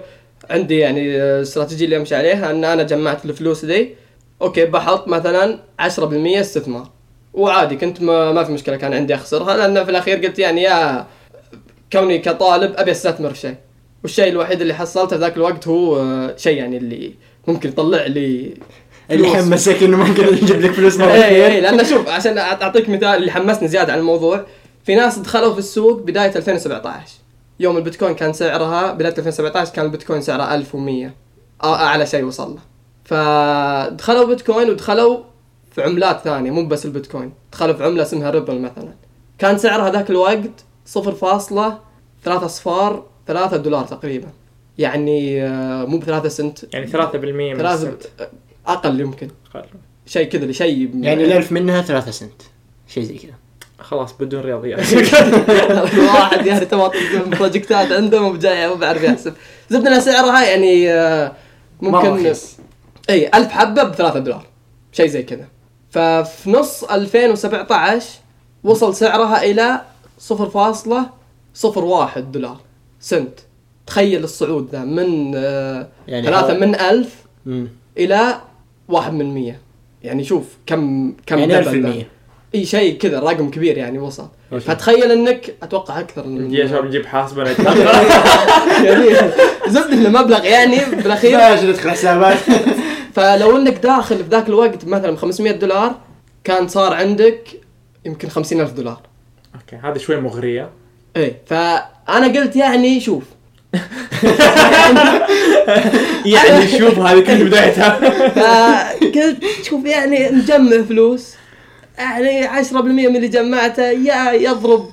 عندي 0.50 0.78
يعني 0.80 1.02
الاستراتيجيه 1.18 1.86
اللي 1.86 1.98
امشي 1.98 2.16
عليها 2.16 2.52
إن 2.52 2.64
أنا 2.64 2.84
جمعت 2.84 3.26
الفلوس 3.26 3.66
دي 3.66 3.96
okay 4.42 4.66
بحط 4.66 5.08
مثلا 5.08 5.60
10% 5.80 5.90
استثمار. 6.40 6.90
وعادي 7.34 7.76
كنت 7.76 8.02
ما, 8.02 8.32
ما 8.32 8.44
في 8.44 8.52
مشكلة 8.52 8.76
كان 8.76 8.94
عندي 8.94 9.16
أخسرها 9.16 9.58
لأن 9.58 9.84
في 9.86 9.92
الأخير 9.92 10.26
قلت 10.26 10.40
يعني 10.40 10.62
يا 10.64 11.06
كوني 11.94 12.18
كطالب 12.20 12.74
أبي 12.78 12.92
أستثمر 12.92 13.30
في 13.34 13.40
شيء. 13.40 13.56
والشيء 14.04 14.28
الوحيد 14.30 14.62
اللي 14.62 14.74
حصلته 14.74 15.16
ذاك 15.16 15.38
الوقت 15.38 15.68
هو 15.68 15.98
آه، 16.00 16.36
شيء 16.38 16.58
يعني 16.58 16.78
اللي 16.78 17.14
ممكن 17.48 17.70
يطلع 17.70 18.06
لي 18.06 18.54
اللي. 19.12 19.28
حمسك 19.28 19.84
إنه 19.84 19.98
ممكن 19.98 20.24
يجيب 20.38 20.62
لك 20.62 20.72
فلوس 20.72 20.98
مرة 20.98 21.12
اي 21.12 21.46
اي 21.48 21.62
لأن 21.62 21.86
شوف 21.86 22.08
عشان 22.10 22.38
أعطيك 22.38 22.90
مثال 22.90 23.06
اللي 23.06 23.32
حمسني 23.32 23.68
زيادة 23.68 23.94
عن 23.94 24.00
الموضوع. 24.00 24.46
في 24.84 24.96
ناس 24.96 25.20
دخلوا 25.20 25.54
في 25.54 25.60
السوق 25.60 26.02
بداية 26.02 26.36
2017 26.36 27.00
يوم 27.60 27.78
البيتكوين 27.78 28.16
كان 28.16 28.34
سعرها 28.34 28.92
بداية 28.92 29.14
2017 29.18 29.74
كان 29.74 29.86
البيتكوين 29.86 30.22
سعره 30.22 30.56
1100 30.56 31.08
أ- 31.08 31.12
أعلى 31.66 32.06
شيء 32.06 32.24
وصل 32.24 32.52
له. 32.52 32.60
فدخلوا 33.06 34.26
بيتكوين 34.26 34.70
ودخلوا 34.70 35.18
في 35.72 35.84
عملات 35.84 36.22
ثانية 36.22 36.52
مو 36.52 36.66
بس 36.66 36.86
البيتكوين. 36.86 37.34
دخلوا 37.52 37.74
في 37.74 37.84
عملة 37.84 38.04
اسمها 38.04 38.30
ريبل 38.30 38.60
مثلا. 38.60 38.94
كان 39.38 39.58
سعرها 39.58 39.90
ذاك 39.90 40.10
الوقت 40.10 40.66
0.3 40.86 42.28
اصفار 42.28 43.04
3 43.28 43.58
دولار 43.58 43.86
تقريبا. 43.86 44.28
يعني 44.78 45.44
آه، 45.44 45.86
مو 45.86 45.98
ب 45.98 46.04
3 46.04 46.28
سنت. 46.30 46.74
يعني 46.74 46.88
3% 46.88 46.94
من 47.16 47.58
ثلاثة 47.58 47.74
السنت. 47.74 48.04
أقل 48.68 49.00
يمكن. 49.00 49.30
أقل. 49.56 49.66
شيء 50.06 50.30
كذا 50.30 50.52
شيء 50.52 50.92
يعني 51.02 51.26
الألف 51.26 51.52
منها 51.52 51.82
ثلاثة 51.82 52.12
سنت. 52.12 52.42
شيء 52.88 53.04
زي 53.04 53.18
كذا. 53.18 53.34
خلاص 53.80 54.14
بدون 54.20 54.42
رياضيات. 54.42 54.80
واحد 56.10 56.46
يعني 56.46 56.66
تبغى 56.66 56.92
project 57.26 57.83
ات 57.83 57.92
عنده 57.92 58.22
مو 58.22 58.32
بجاي 58.32 58.68
مو 58.68 58.76
بعرف 58.76 59.04
يحسب. 59.04 59.34
زبدة 59.70 59.88
انها 59.88 60.00
سعرها 60.00 60.46
يعني 60.46 60.92
آه، 60.92 61.32
ممكن. 61.82 62.34
إي 63.10 63.28
1000 63.28 63.52
حبة 63.52 63.84
ب 63.84 63.96
3 63.96 64.20
دولار. 64.20 64.46
شيء 64.92 65.08
زي 65.08 65.24
كذا. 65.24 65.48
ففي 65.90 66.50
نص 66.50 66.84
2017 66.84 68.10
وصل 68.64 68.96
سعرها 68.96 69.44
إلى 69.44 69.82
0.01 70.30 72.20
دولار 72.20 72.58
سنت. 73.00 73.40
تخيل 73.88 74.24
الصعود 74.24 74.70
ذا 74.72 74.80
من 74.80 75.32
آه، 75.36 75.88
يعني 76.08 76.28
ثلاثة 76.28 76.54
من 76.54 76.76
1000 76.76 77.16
مم. 77.46 77.68
إلى 77.98 78.42
1% 78.92 78.96
يعني 80.04 80.24
شوف 80.24 80.44
كم 80.66 81.14
كم 81.26 81.38
يعني 81.40 81.56
double 81.56 81.84
1000% 81.84 81.86
ذا. 81.86 82.04
إي 82.56 82.66
شيء 82.66 82.98
كذا 82.98 83.20
رقم 83.20 83.50
كبير 83.50 83.78
يعني 83.78 84.00
وصل 84.00 84.28
okay. 84.54 84.64
فتخيل 84.66 85.12
إنك 85.12 85.56
أتوقع 85.64 86.00
أكثر 86.00 86.28
من 86.28 86.54
يا 86.54 86.68
شباب 86.68 86.86
نجيب 86.86 87.06
حاسبه 87.06 87.44
يعني 88.84 89.32
زبد 89.68 89.92
انه 89.92 90.10
مبلغ 90.10 90.46
يعني 90.46 90.80
بالأخير. 90.86 91.38
لا 91.38 91.46
عشان 91.46 91.70
ندخل 91.70 91.90
حسابات؟ 91.90 92.38
فلو 93.16 93.58
انك 93.58 93.78
داخل 93.78 94.18
في 94.18 94.30
ذاك 94.30 94.50
الوقت 94.50 94.86
مثلا 94.86 95.18
500 95.18 95.52
دولار 95.52 95.96
كان 96.44 96.68
صار 96.68 96.94
عندك 96.94 97.48
يمكن 98.06 98.30
50 98.30 98.62
ألف 98.62 98.72
دولار. 98.72 99.02
okay 99.56 99.76
هذه 99.76 99.98
شوي 99.98 100.16
مغرية. 100.22 100.70
إيه 101.16 101.42
فأنا 101.46 102.28
قلت 102.28 102.56
يعني 102.56 103.00
شوف. 103.00 103.24
يعني 106.26 106.68
شوف 106.78 107.00
هذه 107.00 107.20
كانت 107.20 107.42
بدايتها. 107.42 108.00
فقلت 108.40 109.44
شوف 109.64 109.86
يعني 109.86 110.30
نجمع 110.30 110.82
فلوس. 110.82 111.34
يعني 111.98 112.64
10% 112.64 112.74
من 112.74 113.16
اللي 113.16 113.28
جمعته 113.28 113.84
يا 113.84 114.32
يضرب 114.32 114.90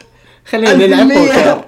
خلينا 0.46 0.74
نلعب 0.74 1.08
بوكر. 1.08 1.64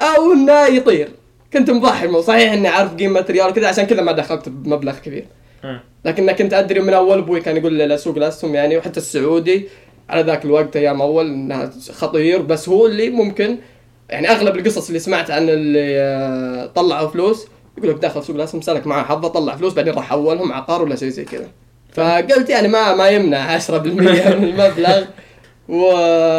1000% 0.00 0.02
أو 0.16 0.32
إنه 0.32 0.66
يطير. 0.66 1.08
كنت 1.52 1.70
مضحي. 1.70 2.22
صحيح 2.22 2.52
إني 2.52 2.68
عارف 2.68 2.94
قيمة 2.94 3.24
ريال 3.30 3.52
كذا 3.52 3.68
عشان 3.68 3.84
كذا 3.84 4.02
ما 4.02 4.12
دخلت 4.12 4.48
بمبلغ 4.48 4.98
كبير. 4.98 5.26
مم. 5.64 5.80
لكن 6.04 6.32
كنت 6.32 6.52
أدري 6.52 6.80
من 6.80 6.94
أول 6.94 7.18
أبوي 7.18 7.40
كان 7.40 7.56
يقول 7.56 7.72
لي 7.72 7.98
سوق 7.98 8.16
الاسهم 8.16 8.54
يعني 8.54 8.78
وحتى 8.78 9.00
السعودي 9.00 9.68
على 10.10 10.22
ذاك 10.22 10.44
الوقت 10.44 10.76
أيام 10.76 11.02
أول 11.02 11.26
إنها 11.26 11.70
خطير 11.92 12.42
بس 12.42 12.68
هو 12.68 12.86
اللي 12.86 13.10
ممكن 13.10 13.58
يعني 14.10 14.30
أغلب 14.30 14.56
القصص 14.56 14.86
اللي 14.86 14.98
سمعت 14.98 15.30
عن 15.30 15.48
اللي 15.48 16.00
آه، 16.00 16.66
طلعوا 16.66 17.08
فلوس 17.08 17.46
يقول 17.78 17.90
لك 17.90 17.96
دخل 17.96 18.24
سوق 18.24 18.36
الاسهم 18.36 18.60
سلك 18.60 18.86
معاه 18.86 19.02
حظه 19.02 19.28
طلع 19.28 19.56
فلوس 19.56 19.74
بعدين 19.74 19.94
راح 19.94 20.08
حولهم 20.08 20.52
عقار 20.52 20.82
ولا 20.82 20.96
شيء 20.96 21.08
زي 21.08 21.24
كذا 21.24 21.48
فقلت 21.92 22.50
يعني 22.50 22.68
ما 22.68 22.94
ما 22.94 23.08
يمنع 23.08 23.58
10% 23.58 23.70
من 23.70 24.08
المبلغ 24.08 25.04
و 25.68 25.90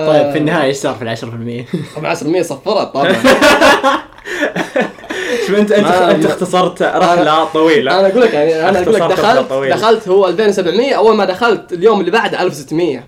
طيب 0.08 0.32
في 0.32 0.38
النهاية 0.38 0.68
إيش 0.68 0.78
صار 0.78 0.96
في 0.96 1.02
ال 1.02 1.18
10%؟ 1.18 1.96
طبعا 1.96 2.16
10% 2.16 2.42
صفرت 2.42 2.94
طبعا 2.94 3.16
شوف 5.48 5.56
انت 5.60 5.72
انت 5.72 5.88
أنت 5.88 6.26
اختصرت 6.26 6.82
رحلة 6.82 7.46
طويلة. 7.46 8.00
أنا 8.00 8.08
أقول 8.08 8.22
لك 8.22 8.34
يعني 8.34 8.70
أنا 8.70 8.82
أقول 8.82 8.94
لك 8.94 9.02
دخلت. 9.02 9.54
دخلت 9.54 10.08
هو 10.08 10.28
2700 10.28 10.94
أول 10.94 11.16
ما 11.16 11.26
دخلت 11.26 11.74
اليوم 11.74 12.00
اللي 12.00 12.12
بعده 12.12 12.42
1600 12.42 13.04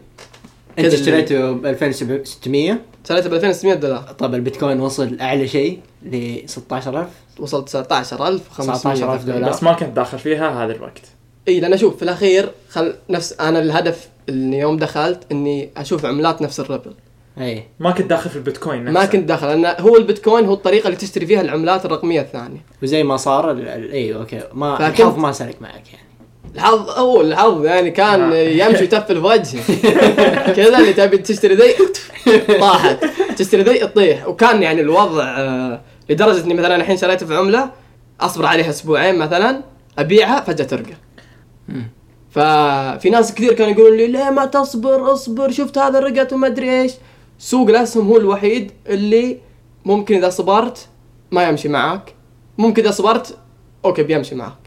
أنت 0.80 0.94
اشتريته 0.94 1.52
ب 1.52 1.66
2600 1.66 2.78
شريته 3.08 3.30
ب 3.30 3.34
2600 3.34 3.74
دولار. 3.74 4.16
طب 4.20 4.36
البيتكوين 4.36 4.80
وصل 4.80 5.18
أعلى 5.22 5.48
شيء 5.48 5.80
ل 6.06 6.38
16000 6.46 7.08
وصلت 7.40 7.70
19500 7.70 8.78
19,000 8.78 9.24
دولار. 9.24 9.50
بس 9.50 9.64
ما 9.64 9.74
كنت 9.74 9.96
داخل 9.96 10.20
فيها 10.20 10.66
هذا 10.66 10.74
الوقت. 10.74 11.02
إي 11.48 11.60
لأن 11.60 11.74
أشوف 11.74 11.98
في 11.98 12.04
الأخير 12.04 12.52
خل 12.70 12.94
نفس 13.10 13.36
أنا 13.40 13.60
الهدف 13.60 14.08
اللي 14.30 14.58
يوم 14.58 14.78
دخلت 14.78 15.20
إني 15.32 15.70
أشوف 15.78 16.06
عملات 16.06 16.42
نفس 16.42 16.60
الريبل. 16.60 16.94
اي 17.38 17.64
ما 17.80 17.92
كنت 17.92 18.10
داخل 18.10 18.30
في 18.30 18.36
البيتكوين 18.36 18.84
نفسه. 18.84 19.00
ما 19.00 19.06
كنت 19.06 19.24
داخل 19.28 19.48
لأن 19.48 19.76
هو 19.80 19.98
البيتكوين 19.98 20.46
هو 20.46 20.54
الطريقة 20.54 20.88
اللي 20.88 20.98
تشتري 20.98 21.26
فيها 21.26 21.42
العملات 21.42 21.86
الرقمية 21.86 22.22
الثانية. 22.22 22.62
وزي 22.84 23.04
ما 23.04 23.18
صار 23.18 23.52
ال- 23.52 23.68
ال- 23.68 23.92
اي 23.92 24.16
okay. 24.16 24.42
ما 24.54 24.76
فكنت- 24.78 25.00
الحظ 25.00 25.18
ما 25.18 25.32
سلك 25.32 25.62
معك 25.62 25.94
يعني. 25.94 26.08
الحظ 26.56 26.90
هو 26.90 27.22
الحظ 27.22 27.66
يعني 27.66 27.92
كان 27.92 28.32
آه. 28.32 28.36
يمشي 28.36 28.84
يتفل 28.84 29.16
في 29.22 29.28
وجهي 29.28 29.62
كذا 30.58 30.78
اللي 30.78 30.94
تبي 30.94 31.18
تشتري 31.18 31.56
ذي 31.56 31.74
طاحت. 32.60 33.06
تشتري 33.38 33.62
ذي 33.64 33.80
تطيح. 33.80 34.28
وكان 34.28 34.64
يعني 34.64 34.82
الوضع 34.82 35.24
آه، 35.24 35.82
لدرجة 36.10 36.44
إني 36.46 36.54
مثلا 36.54 36.76
الحين 36.76 36.98
شريته 36.98 37.26
في 37.26 37.36
عملة 37.36 37.70
أصبر 38.22 38.46
عليها 38.46 38.70
أسبوعين 38.70 39.18
مثلا 39.18 39.62
أبيعها 40.00 40.42
فجأة 40.42 40.66
ترقى. 40.66 40.94
ففي 42.32 43.10
ناس 43.10 43.34
كثير 43.34 43.54
كانوا 43.54 43.72
يقولون 43.74 43.98
لي 43.98 44.08
ليه 44.08 44.30
ما 44.30 44.46
تصبر؟ 44.46 45.14
اصبر 45.14 45.52
شفت 45.52 45.78
هذا 45.78 46.00
رقت 46.00 46.34
وما 46.34 46.48
أدري 46.48 46.82
إيش. 46.82 46.92
سوق 47.44 47.70
الأسهم 47.70 48.08
هو 48.08 48.18
الوحيد 48.18 48.72
اللي 48.88 49.38
ممكن 49.86 50.16
إذا 50.16 50.30
صبرت 50.30 50.88
ما 51.32 51.44
يمشي 51.44 51.70
معك 51.70 52.14
ممكن 52.58 52.82
إذا 52.84 52.92
صبرت 52.92 53.38
أوكي 53.86 54.04
بيمشي 54.04 54.36
معك 54.36 54.58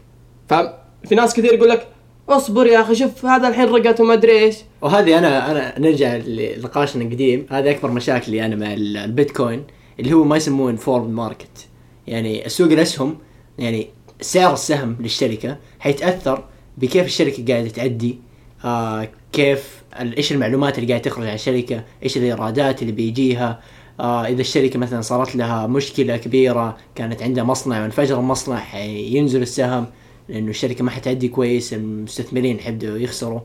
ففي 0.49 1.15
ناس 1.15 1.33
كثير 1.33 1.53
يقول 1.53 1.69
لك 1.69 1.87
اصبر 2.29 2.67
يا 2.67 2.81
أخي 2.81 2.95
شوف 2.95 3.25
هذا 3.25 3.47
الحين 3.47 3.65
رقت 3.69 4.01
وما 4.01 4.13
أدري 4.13 4.39
إيش. 4.39 4.55
وهذه 4.81 5.17
أنا 5.17 5.51
أنا 5.51 5.79
نرجع 5.79 6.15
لنقاشنا 6.15 7.03
القديم. 7.03 7.45
هذه 7.49 7.71
أكبر 7.71 7.91
مشاكلي 7.91 8.45
أنا 8.45 8.55
مع 8.55 8.73
ال- 8.73 8.97
البيتكوين 8.97 9.63
اللي 9.99 10.13
هو 10.13 10.23
ما 10.23 10.37
يسموه 10.37 10.71
انفورم 10.71 11.09
ماركت 11.15 11.67
يعني 12.07 12.45
السوق 12.45 12.71
الأسهم 12.71 13.17
يعني 13.59 13.87
سعر 14.21 14.53
السهم 14.53 14.97
للشركة 14.99 15.57
حيتأثر 15.79 16.43
بكيف 16.77 17.05
الشركة 17.05 17.53
قاعدة 17.53 17.69
تأدي 17.69 18.19
آه 18.65 19.09
كيف 19.31 19.83
إيش 19.99 20.31
المعلومات 20.31 20.79
اللي 20.79 20.89
قاعدة 20.93 21.09
تخرج 21.09 21.27
عن 21.27 21.33
الشركة 21.33 21.83
إيش 22.03 22.17
الإيرادات 22.17 22.81
اللي 22.81 22.93
بيجيها؟ 22.93 23.59
آه 23.99 24.25
إذا 24.25 24.41
الشركة 24.41 24.79
مثلا 24.79 25.01
صارت 25.01 25.35
لها 25.35 25.67
مشكلة 25.67 26.17
كبيرة 26.17 26.77
كانت 26.95 27.23
عندها 27.23 27.43
مصنع 27.43 27.81
وانفجر 27.81 28.19
المصنع 28.19 28.57
حينزل 28.59 29.41
السهم 29.41 29.85
لأنه 30.29 30.49
الشركة 30.49 30.83
ما 30.83 30.91
حتأدي 30.91 31.27
كويس 31.27 31.73
المستثمرين 31.73 32.59
حيبدأوا 32.59 32.97
يخسروا. 32.97 33.39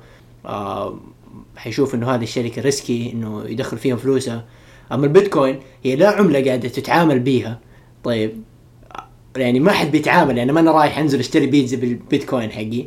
آه 0.46 0.98
حيشوف 1.57 1.94
إنه 1.94 2.14
هذه 2.14 2.22
الشركة 2.22 2.62
risky 2.62 3.12
إنه 3.12 3.44
يدخل 3.46 3.79
فيهم 3.79 3.96
فلوسه 3.96 4.44
أما 4.92 5.07
البيتكوين 5.07 5.61
هي 5.85 5.96
لا 5.96 6.09
عملة 6.11 6.44
قاعدة 6.44 6.68
تتعامل 6.68 7.18
بيها. 7.18 7.59
طيب 8.05 8.42
يعني 9.37 9.61
ما 9.61 9.72
حد 9.72 9.90
بيتعامل 9.90 10.38
يعني 10.38 10.53
ما 10.53 10.61
أنا 10.61 10.70
رايح 10.70 10.98
أنزل 10.98 11.18
أشتري 11.18 11.46
بيتزا 11.46 11.77
بالبيتكوين 11.77 12.51
حقي. 12.51 12.85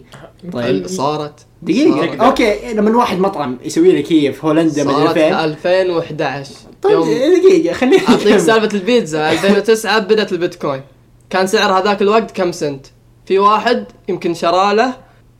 طيب. 0.53 0.87
صارت 0.87 1.45
دقيقة. 1.61 1.95
صارت. 1.97 2.19
okay 2.19 2.73
لما 2.73 2.97
واحد 2.97 3.19
مطعم 3.19 3.57
يسوي 3.63 3.91
لك 4.01 4.13
هي 4.13 4.33
في 4.33 4.47
هولندا 4.47 4.83
من 4.83 4.91
صارت 4.91 5.17
2000 5.17 5.55
في 5.55 5.81
2011 5.81 6.51
طيب 6.81 6.99
دقيقة 6.99 7.73
خليني 7.73 8.07
أعطيك. 8.09 8.37
سالفة 8.47 8.77
البيتزا. 8.77 9.31
2009 9.31 9.99
بدأت 9.99 10.31
البيتكوين. 10.33 10.81
كان 11.29 11.47
سعر 11.47 11.79
هذاك 11.79 12.01
الوقت 12.01 12.31
كم 12.31 12.51
سنت؟ 12.51 12.85
في 13.25 13.39
واحد 13.39 13.85
يمكن 14.09 14.33
شرى 14.33 14.75
له 14.75 14.93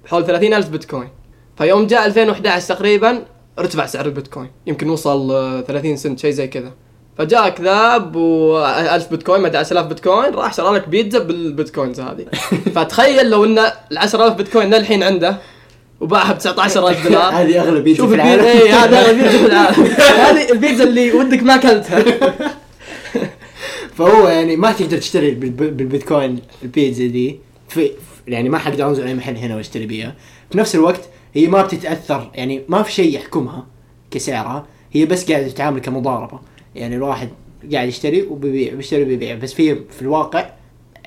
حول 0.05 0.25
30 0.25 0.53
ألف 0.53 0.69
بيتكوين. 0.69 1.09
فيوم 1.57 1.87
جاء 1.87 2.05
2011 2.05 2.75
تقريبا 2.75 3.25
ارتفع 3.59 3.85
سعر 3.85 4.05
البيتكوين. 4.05 4.49
يمكن 4.67 4.89
وصل 4.89 5.31
آه، 5.31 5.61
30 5.61 5.97
سنت 5.97 6.19
شيء 6.19 6.31
زي 6.31 6.47
كذا. 6.47 6.71
فجاء 7.17 7.49
كذاب 7.49 8.15
و 8.15 8.57
1000 8.65 9.09
بيتكوين 9.11 9.41
ما 9.41 9.57
10000 9.57 9.85
بيتكوين 9.85 10.33
راح 10.33 10.53
شرى 10.53 10.75
لك 10.75 10.89
بيتزا 10.89 11.19
بالبيتكوينز 11.19 11.99
هذه. 11.99 12.25
فتخيل 12.75 13.29
لو 13.29 13.45
ان 13.45 13.59
ال 13.91 13.97
10000 13.97 14.33
بيتكوين 14.33 14.73
للحين 14.73 15.03
عنده 15.03 15.37
وباعها 16.01 16.33
ب 16.33 16.37
19000 16.37 17.07
دولار. 17.07 17.33
هذه 17.41 17.61
أغلى 17.61 17.81
بيتزا 17.81 18.03
شوف 18.03 18.09
في 18.09 18.15
العالم. 18.15 18.43
اي 18.43 18.69
هذا 18.69 18.99
أغلى 18.99 19.13
بيتزا 19.13 19.37
في 19.37 19.45
العالم. 19.45 19.83
هذه 20.27 20.51
البيتزا 20.51 20.83
اللي 20.83 21.11
ودك 21.11 21.43
ما 21.43 21.55
أكلتها. 21.55 22.03
فهو 23.95 24.27
يعني 24.27 24.55
ما 24.55 24.71
تقدر 24.71 24.97
تشتري 24.97 25.31
بالب- 25.31 25.77
بالبيتكوين 25.77 26.39
البيتزا 26.63 27.05
دي 27.07 27.39
في 27.69 27.91
يعني 28.27 28.49
ما 28.49 28.57
حقدر 28.57 28.87
أنزل 28.89 29.07
أي 29.07 29.13
محل 29.13 29.37
هنا 29.37 29.55
وأشتري 29.55 29.85
بيها. 29.85 30.15
في 30.51 30.57
نفس 30.57 30.75
الوقت 30.75 31.01
هي 31.33 31.47
ما 31.47 31.61
بتتأثر 31.61 32.31
يعني 32.35 32.63
ما 32.69 32.83
في 32.83 32.91
شيء 32.91 33.15
يحكمها 33.15 33.65
كسعرها. 34.11 34.65
هي 34.91 35.05
بس 35.05 35.31
قاعدة 35.31 35.47
تتعامل 35.47 35.79
كمضاربة. 35.81 36.39
يعني 36.75 36.95
الواحد 36.95 37.29
قاعد 37.73 37.87
يشتري 37.87 38.21
وبيبيع 38.21 38.73
بيشتري 38.73 39.03
وبيبيع. 39.03 39.35
بس 39.35 39.53
في 39.53 39.75
في 39.75 40.01
الواقع 40.01 40.49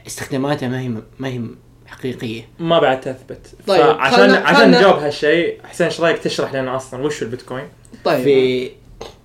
استخداماتها 0.07 0.69
ما 0.69 0.81
هي 0.81 0.89
ما 1.19 1.29
هي 1.29 1.41
حقيقية. 1.87 2.43
ما 2.59 2.79
بعد 2.79 3.01
تثبت. 3.01 3.47
طيب، 3.67 3.83
عشان 3.83 4.17
خلنا- 4.19 4.39
عشان 4.39 4.71
نجاوب 4.71 4.97
هالشيء 4.99 5.59
حسين 5.65 5.87
إيش 5.87 6.01
رأيك 6.01 6.19
تشرح 6.19 6.55
لنا 6.55 6.77
أصلا 6.77 7.03
وش 7.07 7.23
هو 7.23 7.27
البيتكوين؟ 7.27 7.65
طيب. 8.05 8.23
في 8.25 8.71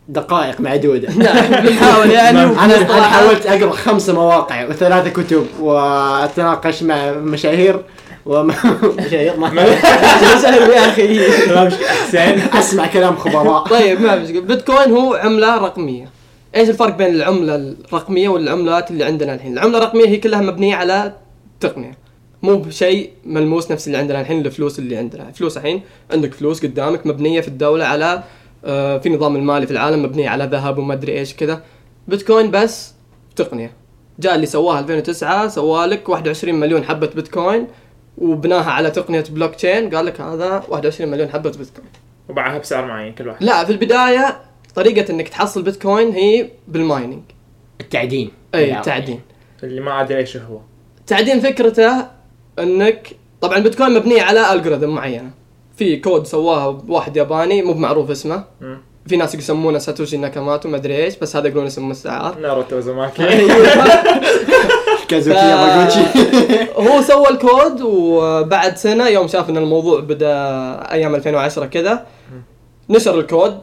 دقائق 0.07 0.61
معدودة. 0.61 1.09
نعم 1.23 1.63
بنحاول. 1.65 2.11
يعني 2.19 2.41
أنا. 2.43 3.01
حاولت 3.03 3.45
أقرأ 3.45 3.71
خمس 3.71 4.09
مواقع 4.09 4.65
وثلاثة 4.67 5.09
كتب 5.09 5.45
وأتناقش 5.59 6.83
مع 6.83 7.11
مشاهير 7.11 7.81
ومشاهير 8.25 9.37
ما 9.39 9.61
يا 10.73 10.89
أخي. 10.89 11.19
حسين. 11.87 12.41
أسمع 12.53 12.87
كلام 12.87 13.15
خبراء. 13.15 13.63
طيب 13.67 14.01
ما 14.01 14.15
مشكلة. 14.15 14.41
بيتكوين 14.41 14.91
هو 14.91 15.13
عملة 15.13 15.57
رقمية. 15.57 16.09
إيش 16.55 16.69
الفرق 16.69 16.97
بين 16.97 17.15
العملة 17.15 17.55
الرقمية 17.55 18.29
والعملات 18.29 18.91
اللي 18.91 19.03
عندنا 19.03 19.33
الحين؟ 19.33 19.53
العملة 19.53 19.77
الرقمية 19.77 20.07
هي 20.07 20.17
كلها 20.17 20.41
مبنية 20.41 20.75
على 20.75 21.13
تقنية. 21.59 21.97
مو 22.43 22.55
بشيء 22.57 23.11
ملموس 23.25 23.71
نفس 23.71 23.87
اللي 23.87 23.97
عندنا 23.97 24.21
الحين 24.21 24.45
الفلوس 24.45 24.79
اللي 24.79 24.97
عندنا. 24.97 25.29
الفلوس 25.29 25.57
الحين 25.57 25.81
عندك 26.11 26.33
فلوس 26.33 26.65
قدامك 26.65 27.07
مبنية 27.07 27.41
في 27.41 27.47
الدولة 27.47 27.85
على 27.85 28.23
آه، 28.65 28.97
في 28.97 29.09
نظام 29.09 29.35
المالي 29.35 29.65
في 29.65 29.73
العالم 29.73 30.03
مبنية 30.03 30.29
على 30.29 30.45
ذهب 30.45 30.77
وما 30.77 30.93
أدري 30.93 31.19
إيش 31.19 31.33
كذا. 31.33 31.63
بيتكوين 32.07 32.51
بس 32.51 32.93
تقنية. 33.35 33.71
جاء 34.19 34.35
اللي 34.35 34.45
سواها 34.45 34.79
2009 34.79 35.47
سوالك 35.47 36.09
21 36.09 36.55
مليون 36.55 36.83
حبة 36.83 37.09
بيتكوين 37.15 37.67
وبناها 38.17 38.71
على 38.71 38.91
تقنية 38.91 39.23
بلوك 39.29 39.55
تشين. 39.55 39.95
قال 39.95 40.05
لك 40.05 40.21
هذا 40.21 40.63
21 40.69 41.11
مليون 41.11 41.29
حبة 41.29 41.49
بيتكوين. 41.49 41.89
وباعها 42.29 42.57
بسعر 42.57 42.85
معين 42.85 43.13
كل 43.13 43.27
واحد. 43.27 43.43
لا 43.43 43.65
في 43.65 43.71
البداية 43.71 44.52
طريقة 44.75 45.11
إنك 45.11 45.29
تحصل 45.29 45.61
بيتكوين 45.63 46.11
هي 46.11 46.49
بال 46.67 46.81
mining 46.81 47.23
التعدين. 47.81 48.31
اي 48.55 48.77
التعدين. 48.77 49.19
اللي 49.63 49.81
ما 49.81 50.01
ادري 50.01 50.17
إيش 50.17 50.37
هو. 50.37 50.59
التعدين 50.99 51.39
فكرته 51.39 52.05
إنك 52.59 53.07
طبعا 53.41 53.57
البيتكوين 53.57 53.93
مبنيه 53.93 54.21
على 54.21 54.53
algorithm 54.53 54.89
معينة. 54.89 55.31
في 55.77 55.97
كود 55.97 56.25
سواه 56.27 56.83
واحد 56.87 57.17
ياباني 57.17 57.61
مو 57.61 57.73
معروف 57.73 58.11
اسمه. 58.11 58.43
مم. 58.61 58.77
في 59.07 59.17
ناس 59.17 59.35
يسمونه 59.35 59.77
ساتوشي 59.77 60.17
ناكاموتو 60.17 60.69
ما 60.69 60.77
أدري 60.77 61.03
إيش 61.03 61.17
بس 61.17 61.35
هذا 61.35 61.47
يقولون 61.47 61.65
اسم 61.65 61.89
مستعار 61.89 62.39
ناروتو 62.39 62.79
زماكي 62.79 63.23
كازوكي 65.09 65.39
ف- 65.39 65.43
ياماغوتشي. 65.43 65.99
هو 66.89 67.01
سوى 67.01 67.29
الكود 67.29 67.81
وبعد 67.81 68.77
سنة 68.77 69.07
يوم 69.07 69.27
شاف 69.27 69.49
إن 69.49 69.57
الموضوع 69.57 69.99
بدأ 69.99 70.33
أيام 70.91 71.15
2010 71.15 71.65
كذا 71.65 72.05
نشر 72.89 73.19
الكود. 73.19 73.57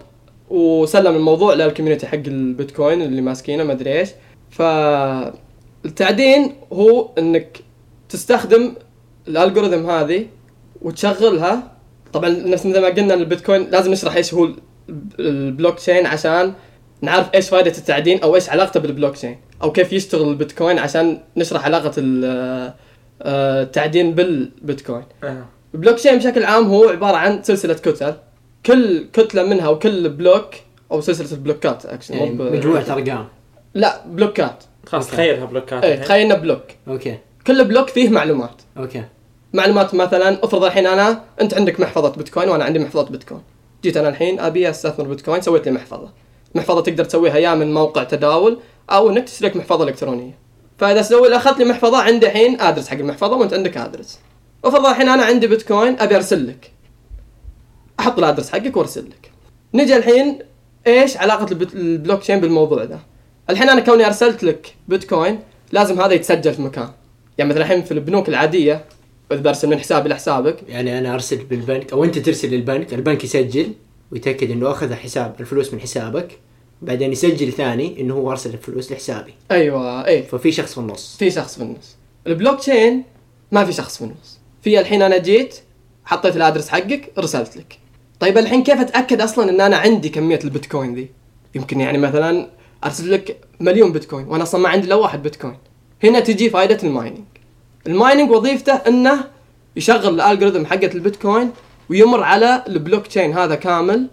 وسلم 0.51 1.17
الموضوع 1.17 1.55
لل 1.55 1.64
community 1.64 2.07
حق 2.07 2.23
البيتكوين 2.27 3.03
اللي 3.03 3.21
ماسكينه 3.21 3.65
ما 3.65 3.73
أدري 3.73 3.99
إيش. 3.99 4.09
فالتعدين 4.51 6.53
هو 6.73 7.11
إنك 7.19 7.59
تستخدم 8.09 8.75
ال 9.29 9.35
algorithm 9.35 9.91
هذه 9.91 10.27
وتشغلها. 10.83 11.73
طبعا 12.13 12.29
نفس 12.29 12.67
مثل 12.67 12.81
ما 12.81 12.89
قلنا 12.89 13.15
البيتكوين 13.15 13.71
لازم 13.71 13.93
نشرح 13.93 14.17
إيش 14.17 14.35
هو 14.35 14.49
البلوك 15.19 15.79
تشين 15.79 16.07
عشان 16.07 16.53
نعرف 17.03 17.35
إيش 17.35 17.49
فائده 17.49 17.71
التعدين 17.71 18.23
أو 18.23 18.35
إيش 18.35 18.51
علاقته 18.51 18.81
بالبلوك 18.81 19.17
تشين 19.17 19.39
أو 19.63 19.73
كيف 19.73 19.93
يشتغل 19.93 20.29
البيتكوين 20.29 20.79
عشان 20.79 21.19
نشرح 21.37 21.65
علاقة 21.65 21.93
آه، 21.99 22.75
التعدين 23.63 24.15
بالبيتكوين. 24.15 25.05
البلوك 25.75 25.95
تشين 25.95 26.19
بشكل 26.19 26.45
عام 26.45 26.67
هو 26.67 26.89
عبارة 26.89 27.17
عن 27.17 27.43
سلسلة 27.43 27.75
كتل. 27.75 28.15
كل 28.67 29.07
كتلة 29.13 29.43
منها 29.43 29.69
وكل 29.69 30.09
block 30.09 30.49
أو 30.93 31.01
سلسلة 31.01 31.33
ال 31.33 31.41
block 31.41 31.79
ات 31.79 31.87
action 31.87 32.15
يعني 32.15 32.31
مجموعة 32.31 32.85
أرقام. 32.91 33.29
لا 33.75 34.03
block 34.07 34.48
ات. 34.48 34.65
خلاص. 34.87 35.09
تخيلها 35.11 35.45
block 35.45 35.73
ات. 35.73 35.85
إيه 35.85 35.93
الحين. 35.93 36.05
تخيل 36.05 36.27
إنه 36.27 36.35
block. 36.35 36.63
أوكي. 36.89 37.19
كل 37.47 37.65
بلوك 37.65 37.89
فيه 37.89 38.09
معلومات. 38.09 38.63
okay. 38.77 39.05
معلومات 39.53 39.95
مثلا 39.95 40.45
افرض 40.45 40.65
الحين 40.65 40.87
أنا 40.87 41.23
أنت 41.41 41.55
عندك 41.55 41.81
محفظة 41.81 42.11
بيتكوين 42.11 42.49
وأنا 42.49 42.65
عندي 42.65 42.79
محفظة 42.79 43.11
بيتكوين. 43.11 43.43
جيت 43.83 43.97
أنا 43.97 44.09
الحين 44.09 44.41
أبي 44.41 44.71
أستثمر 44.71 45.07
بيتكوين 45.07 45.41
سويت 45.41 45.67
لي 45.67 45.73
محفظة. 45.73 46.09
محفظة 46.55 46.81
تقدر 46.81 47.05
تسويها 47.05 47.37
يا 47.37 47.55
من 47.55 47.75
موقع 47.75 48.05
تداول 48.05 48.59
أو 48.91 49.11
إنك 49.11 49.25
تشترك 49.25 49.57
محفظة 49.57 49.85
إلكترونية. 49.85 50.39
فإذا 50.79 51.03
سوي 51.03 51.37
أخذت 51.37 51.59
لي 51.59 51.65
محفظة 51.65 51.99
عندي 51.99 52.27
الحين 52.27 52.61
address 52.61 52.89
حق 52.89 52.97
المحفظة 52.97 53.37
وأنت 53.37 53.55
عندك 53.55 53.77
address. 53.77 54.19
افرض 54.65 54.87
الحين 54.87 55.09
أنا 55.09 55.23
عندي 55.23 55.47
بيتكوين 55.47 56.01
أبي 56.01 56.17
أرسل 56.17 56.49
لك. 56.49 56.71
أحط 58.01 58.19
ال 58.19 58.23
address 58.23 58.51
حقك 58.51 58.77
وأرسل 58.77 59.05
لك. 59.05 59.31
نجي 59.75 59.97
الحين 59.97 60.39
إيش 60.87 61.17
علاقة 61.17 61.53
البلوك 61.53 62.21
تشين 62.21 62.41
بالموضوع 62.41 62.83
ذا 62.83 63.01
الحين 63.51 63.69
أنا 63.69 63.81
كوني 63.81 64.07
أرسلت 64.07 64.45
لك 64.45 64.75
بيتكوين 64.89 65.39
لازم 65.73 66.01
هذا 66.01 66.13
يتسجل 66.13 66.55
في 66.55 66.63
مكان. 66.63 66.89
يعني 67.39 67.51
مثلا 67.51 67.63
الحين 67.63 67.83
في 67.83 67.93
البنوك 67.93 68.29
العادية 68.29 68.85
إذا 69.33 69.41
برسل 69.41 69.69
من 69.69 69.79
حسابي 69.79 70.09
لحسابك 70.09 70.57
يعني 70.69 70.99
أنا 70.99 71.15
أرسل 71.15 71.45
بالبنك 71.45 71.93
أو 71.93 72.05
أنت 72.05 72.19
ترسل 72.19 72.51
للبنك 72.51 72.95
البنك 72.95 73.25
يسجل 73.25 73.73
ويتأكد 74.13 74.51
إنه 74.51 74.71
أخذ 74.71 74.95
حساب 74.95 75.35
الفلوس 75.41 75.75
من 75.75 75.81
حسابك 75.81 76.39
بعدين 76.83 77.13
يسجل 77.13 77.53
ثاني 77.53 78.01
إنه 78.01 78.15
هو 78.15 78.31
أرسل 78.31 78.51
الفلوس 78.51 78.93
لحسابي. 78.93 79.35
أيوه 79.51 80.07
اي 80.07 80.23
ففي 80.23 80.53
شخص 80.53 80.73
في 80.75 80.79
النص. 80.79 81.17
في 81.19 81.31
شخص 81.31 81.57
في 81.57 81.63
النص. 81.63 81.97
البلوك 82.27 82.61
تشين 82.61 83.05
ما 83.53 83.65
في 83.65 83.73
شخص 83.73 83.97
في 83.97 84.05
النص. 84.05 84.39
في 84.63 84.81
الحين 84.81 85.03
أنا 85.03 85.19
جيت 85.19 85.55
حطيت 86.05 86.37
ال 86.37 86.41
address 86.41 86.69
حقك 86.69 87.13
رسلت 87.19 87.57
لك. 87.57 87.79
طيب 88.21 88.39
الحين 88.39 88.63
كيف 88.63 88.81
أتأكد 88.81 89.21
أصلا 89.21 89.51
إن 89.51 89.61
أنا 89.61 89.77
عندي 89.77 90.09
كمية 90.09 90.39
البيتكوين 90.45 90.95
ذي؟ 90.95 91.09
يمكن 91.55 91.81
يعني 91.81 91.99
مثلا 91.99 92.47
أرسل 92.85 93.13
لك 93.13 93.37
مليون 93.61 93.93
بيتكوين 93.93 94.27
وأنا 94.29 94.43
أصلا 94.43 94.61
ما 94.61 94.69
عندي 94.69 94.87
إلا 94.87 94.95
واحد 94.95 95.23
بيتكوين. 95.23 95.57
هنا 96.05 96.21
تجي 96.21 96.51
فائدة 96.51 96.79
ال 96.89 96.94
mining 96.94 97.25
ال 97.87 97.93
mining 97.93 98.31
وظيفته 98.31 98.73
إنه 98.73 99.25
يشغل 99.77 100.15
ال 100.21 100.25
algorithm 100.25 100.67
حقت 100.67 100.95
البيتكوين 100.95 101.51
ويمر 101.91 102.23
على 102.23 102.65
البلوك 102.69 103.07
تشين 103.07 103.33
هذا 103.33 103.55
كامل 103.55 104.07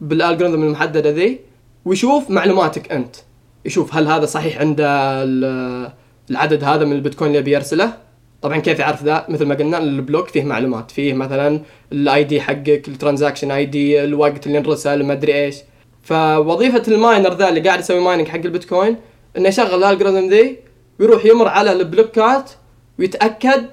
بال 0.00 0.11
algorithm 0.11 0.62
المحددة 0.62 1.10
ذي 1.10 1.40
ويشوف 1.84 2.30
معلوماتك 2.30 2.92
أنت. 2.92 3.16
يشوف 3.64 3.94
هل 3.94 4.08
هذا 4.08 4.26
صحيح 4.26 4.58
عنده 4.60 4.86
ال- 5.22 5.92
العدد 6.30 6.64
هذا 6.64 6.84
من 6.84 6.92
البيتكوين 6.92 7.30
اللي 7.30 7.42
بيرسله 7.42 7.96
طبعا 8.44 8.58
كيف 8.58 8.78
يعرف 8.78 9.02
ذا؟ 9.02 9.26
مثل 9.28 9.46
ما 9.46 9.54
قلنا 9.54 9.78
ال 9.78 9.86
block 9.86 10.28
فيه 10.28 10.44
معلومات. 10.44 10.90
فيه 10.90 11.14
مثلا 11.14 11.60
ال 11.92 12.24
ID 12.24 12.40
حقك 12.40 12.88
ال 12.88 13.50
transaction 13.50 13.66
ID 13.66 14.04
الوقت 14.04 14.46
اللي 14.46 14.58
انرسل 14.58 15.02
ما 15.02 15.12
أدري 15.12 15.34
إيش. 15.34 15.56
فوظيفة 16.02 16.82
ال 16.88 16.96
miner 16.96 17.34
ذا 17.34 17.48
اللي 17.48 17.60
قاعد 17.60 17.78
يسوي 17.80 18.00
mining 18.00 18.28
حق 18.28 18.40
البيتكوين 18.44 18.96
إنه 19.36 19.48
يشغل 19.48 19.84
ال 19.84 19.88
algorithm 19.88 20.28
ذي 20.28 20.58
ويروح 21.00 21.26
يمر 21.26 21.48
على 21.48 21.72
ال 21.72 21.83
block 21.83 22.39
ات 22.39 22.50
ويتأكد 22.98 23.66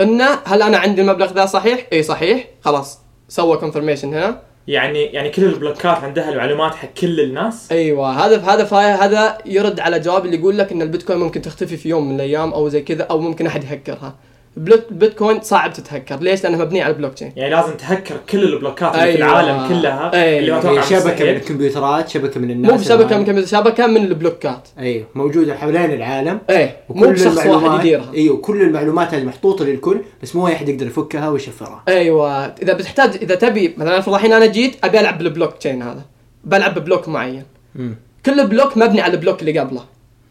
إنه 0.00 0.38
هل 0.44 0.62
أنا 0.62 0.78
عندي 0.78 1.00
المبلغ 1.02 1.32
ذا 1.32 1.46
صحيح؟ 1.46 1.86
اي 1.92 2.02
صحيح. 2.02 2.48
خلاص 2.64 2.98
سوى 3.28 3.56
confirmation 3.56 4.14
هنا. 4.14 4.42
يعني 4.70 5.04
يعني 5.04 5.30
كل 5.30 5.44
ال 5.44 5.51
block 5.51 5.89
ات 5.89 5.96
عندها 5.96 6.30
المعلومات 6.30 6.74
حق 6.74 6.88
كل 7.00 7.20
الناس. 7.20 7.72
أيوه 7.72 8.26
هذا 8.26 8.40
هذا 8.40 8.76
هذا 8.76 9.38
يرد 9.46 9.80
على 9.80 10.00
جواب 10.00 10.24
اللي 10.24 10.36
يقول 10.36 10.58
لك 10.58 10.72
إن 10.72 10.82
البيتكوين 10.82 11.18
ممكن 11.18 11.42
تختفي 11.42 11.76
في 11.76 11.88
يوم 11.88 12.08
من 12.08 12.14
الأيام 12.14 12.52
أو 12.52 12.68
زي 12.68 12.82
كذا 12.82 13.02
أو 13.02 13.20
ممكن 13.20 13.46
أحد 13.46 13.64
ي 13.64 13.70
hack 13.70 13.95
رها. 13.95 14.14
block- 14.60 14.84
البيتكوين 14.90 15.40
صعب 15.40 15.72
تتهكر. 15.72 16.16
ليش؟ 16.20 16.44
لانها 16.44 16.64
مبنيه 16.64 16.84
على 16.84 16.92
البلوك 16.92 17.14
تشين 17.14 17.32
يعني 17.36 17.54
لازم 17.54 17.74
تهكر 17.76 18.16
كل 18.30 18.42
ال 18.54 18.60
block 18.60 18.88
ات 18.88 18.94
اللي 18.94 19.12
في 19.12 19.18
أيوة. 19.24 19.28
العالم 19.40 19.68
كلها 19.68 20.12
أيوة. 20.14 20.38
اللي 20.38 20.58
أتوقع 20.58 20.80
شبكة 20.80 21.24
من. 21.24 21.30
الكمبيوترات 21.30 22.08
شبكة 22.08 22.40
من 22.40 22.50
الناس 22.50 22.70
مو 22.72 22.76
بشبكه 22.78 23.04
من 23.06 23.12
الآن. 23.12 23.24
كمبيوتر 23.24 23.48
شبكة 23.48 23.86
من 23.86 23.96
ال 23.96 24.05
block 24.05 24.50
ات. 24.50 24.68
أيوه. 24.78 25.06
موجودة 25.14 25.54
حوالين 25.54 25.92
العالم. 25.92 26.38
إيه. 26.50 26.76
مو 26.90 27.04
وكل 27.04 27.12
بشخص 27.12 27.36
واحد 27.36 27.48
المعلومات 27.48 27.80
يديرها. 27.80 28.12
أيوه. 28.14 28.36
كل 28.36 28.62
المعلومات 28.62 29.14
هذه 29.14 29.24
محطوطة 29.24 29.64
للكل 29.64 30.00
بس 30.22 30.36
مو 30.36 30.46
احد 30.46 30.68
يقدر 30.68 30.86
يفكها 30.86 31.28
ويشفرها. 31.28 31.82
أيوه. 31.88 32.44
إذا 32.46 32.72
بتحتاج 32.72 33.16
إذا 33.22 33.34
تبي 33.34 33.74
مثلا 33.76 33.98
افرض 33.98 34.14
الحين 34.14 34.32
أنا 34.32 34.46
جيت 34.46 34.76
أبي 34.84 35.00
ألعب 35.00 35.18
بالبلوك 35.18 35.52
تشين 35.52 35.82
هذا. 35.82 36.02
بلعب 36.44 36.78
ب 36.78 36.83
block 36.83 37.08
معين. 37.08 37.44
امم 37.76 37.94
كل 38.26 38.46
block 38.46 38.76
مبني 38.76 39.00
على 39.00 39.12
ال 39.14 39.18
block 39.18 39.40
اللي 39.40 39.58
قبله. 39.58 39.80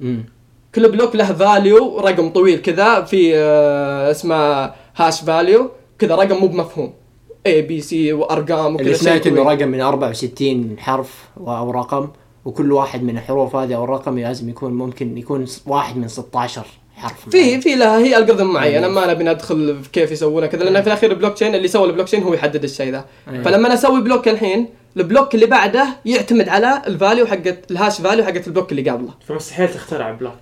امم 0.01 0.23
كل 0.79 0.91
block 0.91 1.15
له 1.15 1.33
value 1.33 1.99
رقم 1.99 2.29
طويل 2.29 2.61
كذا 2.61 3.01
في 3.01 3.31
آه، 3.35 4.11
اسمه 4.11 4.71
hash 4.95 5.21
value 5.21 5.71
كذا 5.99 6.15
رقم 6.15 6.37
مو 6.37 6.47
بمفهوم. 6.47 6.93
ABC 7.45 8.13
وارقام 8.13 8.75
وكذا 8.75 8.85
اللي 8.85 8.97
شيء 8.97 9.03
سمعت 9.03 9.27
إنه. 9.27 9.43
رقم 9.43 9.67
من 9.67 9.81
64 9.81 10.75
حرف 10.79 11.29
أو 11.37 11.71
رقم 11.71 12.07
وكل 12.45 12.71
واحد 12.71 13.03
من 13.03 13.17
الحروف 13.17 13.55
هذه 13.55 13.75
أو 13.75 13.83
الرقم 13.83 14.19
لازم 14.19 14.49
يكون 14.49 14.73
ممكن 14.73 15.17
يكون 15.17 15.45
واحد 15.65 15.97
من 15.97 16.07
16 16.07 16.65
حرف 16.95 17.29
في 17.29 17.61
في 17.61 17.75
لها 17.75 17.97
هي 17.97 18.17
algorithm 18.17 18.45
معينه 18.45 18.87
ما 18.87 19.13
نبي 19.13 19.23
ندخل 19.23 19.83
في 19.83 19.89
كيف 19.89 20.11
يسوونها 20.11 20.47
كذا 20.47 20.63
لأن 20.63 20.81
في 20.81 20.87
الأخير 20.87 21.11
البلوك 21.11 21.33
تشين 21.33 21.55
اللي 21.55 21.67
سوى 21.67 21.87
البلوك 21.87 22.07
تشين 22.07 22.23
هو 22.23 22.33
يحدد 22.33 22.63
الشيء 22.63 22.91
ذا. 22.91 23.05
أيوة. 23.27 23.43
فلما 23.43 23.67
أنا 23.67 23.73
أسوي 23.73 24.01
block 24.01 24.27
الحين 24.27 24.67
ال 24.97 25.04
block 25.04 25.35
اللي 25.35 25.45
بعده 25.45 25.87
يعتمد 26.05 26.49
على 26.49 26.81
ال 26.87 26.94
value 26.94 27.25
حقت 27.25 27.71
ال 27.71 27.77
hash 27.77 28.01
value 28.01 28.25
حقت 28.25 28.47
ال 28.47 28.51
block 28.51 28.71
اللي 28.71 28.89
قبله. 28.89 29.13
فمستحيل 29.27 29.73
تخترع 29.73 30.11
block. 30.11 30.33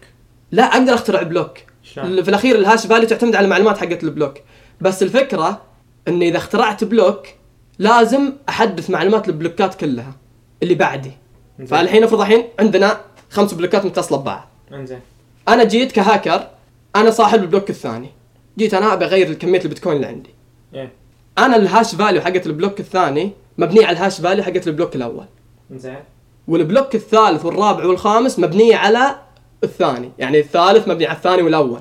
لا 0.51 0.63
أقدر 0.63 0.93
أخترع 0.93 1.21
block 1.21 1.58
شلون؟ 1.83 2.23
في 2.23 2.29
الأخير 2.29 2.55
ال 2.56 2.62
hash 2.62 2.88
value 2.88 3.08
تعتمد 3.07 3.36
على 3.36 3.45
المعلومات 3.45 3.77
حقت 3.77 4.03
ال 4.03 4.08
block. 4.08 4.34
بس 4.81 5.03
الفكرة 5.03 5.62
اني 6.07 6.29
إذا 6.29 6.38
اخترعت 6.38 6.83
block 6.84 7.27
لازم 7.79 8.33
أحدث 8.49 8.89
معلومات 8.89 9.27
ال 9.27 9.34
block 9.34 9.69
ات 9.69 9.75
كلها 9.75 10.15
اللي 10.63 10.75
بعدي. 10.75 11.12
إنزين. 11.60 11.77
فالحين 11.77 12.03
افرض 12.03 12.21
الحين 12.21 12.43
عندنا 12.60 13.01
خمس 13.29 13.53
block 13.53 13.80
ات 13.80 13.86
متصلة 13.86 14.17
ببعض. 14.17 14.47
إنزين. 14.73 14.99
أنا 15.47 15.63
جيت 15.63 15.91
كهاكر 15.91 16.47
أنا 16.95 17.12
صاحب 17.12 17.41
ال 17.41 17.46
block 17.46 17.69
الثاني. 17.69 18.10
جيت 18.57 18.73
أنا 18.73 18.93
ابي 18.93 19.05
اغير 19.05 19.33
كميه 19.33 19.62
البيتكوين 19.62 19.95
اللي 19.95 20.07
عندي. 20.07 20.29
إيه. 20.73 20.91
أنا 21.38 21.55
ال 21.56 21.63
hash 21.63 21.95
value 21.95 22.21
حقت 22.21 22.45
ال 22.47 22.53
block 22.53 22.80
الثاني 22.79 23.31
مبنيه 23.57 23.86
على 23.86 23.97
ال 23.97 24.02
hash 24.02 24.21
value 24.21 24.43
حقت 24.43 24.67
ال 24.67 24.72
block 24.72 24.95
الأول. 24.95 25.25
إنزين. 25.71 25.97
وال 26.47 26.61
block 26.61 26.95
الثالث 26.95 27.45
والرابع 27.45 27.86
والخامس 27.86 28.39
مبنيه 28.39 28.75
على 28.75 29.15
الثاني. 29.63 30.12
يعني 30.20 30.39
الثالث 30.39 30.88
مبني 30.88 31.06
على 31.06 31.17
الثاني 31.17 31.41
والأول 31.41 31.80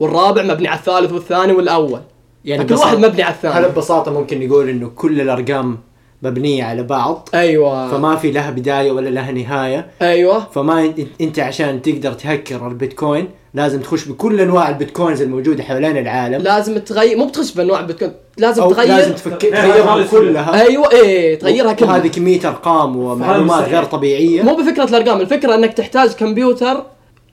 والرابع 0.00 0.42
مبني 0.42 0.68
على 0.68 0.78
الثالث 0.78 1.12
والثاني 1.12 1.52
والأول. 1.52 2.00
يعني 2.44 2.64
كل 2.64 2.74
واحد 2.74 2.98
مبني 2.98 3.22
على 3.22 3.34
هل 3.42 3.48
الثاني 3.48 3.68
ببساطة 3.68 4.12
ممكن 4.12 4.46
نقول 4.48 4.68
إنه 4.68 4.88
كل 4.88 5.20
الأرقام 5.20 5.78
مبنية 6.22 6.64
على 6.64 6.82
بعض؟ 6.82 7.28
أيوه. 7.34 7.90
فما 7.90 8.16
في 8.16 8.30
لها 8.30 8.50
بداية 8.50 8.92
ولا 8.92 9.08
لها 9.08 9.32
نهاية. 9.32 9.86
أيوه. 10.02 10.46
فما 10.50 10.92
انت- 11.20 11.38
عشان 11.38 11.82
تقدر 11.82 12.12
تهكر 12.12 12.68
البيتكوين 12.68 13.28
لازم 13.54 13.80
تخش 13.80 14.08
بكل 14.08 14.40
أنواع 14.40 14.68
البيتكوينز 14.68 15.22
الموجودة 15.22 15.62
حوالين 15.62 15.96
العالم. 15.96 16.42
لازم 16.42 16.78
تغير 16.78 17.16
مو 17.18 17.26
بتخش 17.26 17.52
بأنواع 17.54 17.80
البيتكوين 17.80 18.12
لازم 18.36 18.62
أو 18.62 18.72
تغير 18.72 18.88
لازم 18.88 19.12
تفك... 19.14 19.44
إيه، 19.44 19.50
تغيرها. 19.50 20.06
كلها. 20.10 20.62
أيوه 20.62 20.90
إيه 20.92 21.38
تغيرها 21.38 21.72
كلها. 21.72 21.96
هذه 21.96 22.08
كمية 22.08 22.48
أرقام 22.48 22.96
ومعلومات. 22.96 23.68
غير 23.68 23.84
طبيعية. 23.84 24.42
مو 24.42 24.54
بفكرة 24.56 24.84
الأرقام 24.84 25.20
الفكرة 25.20 25.54
إنك 25.54 25.74
تحتاج 25.74 26.12
كمبيوتر 26.12 26.84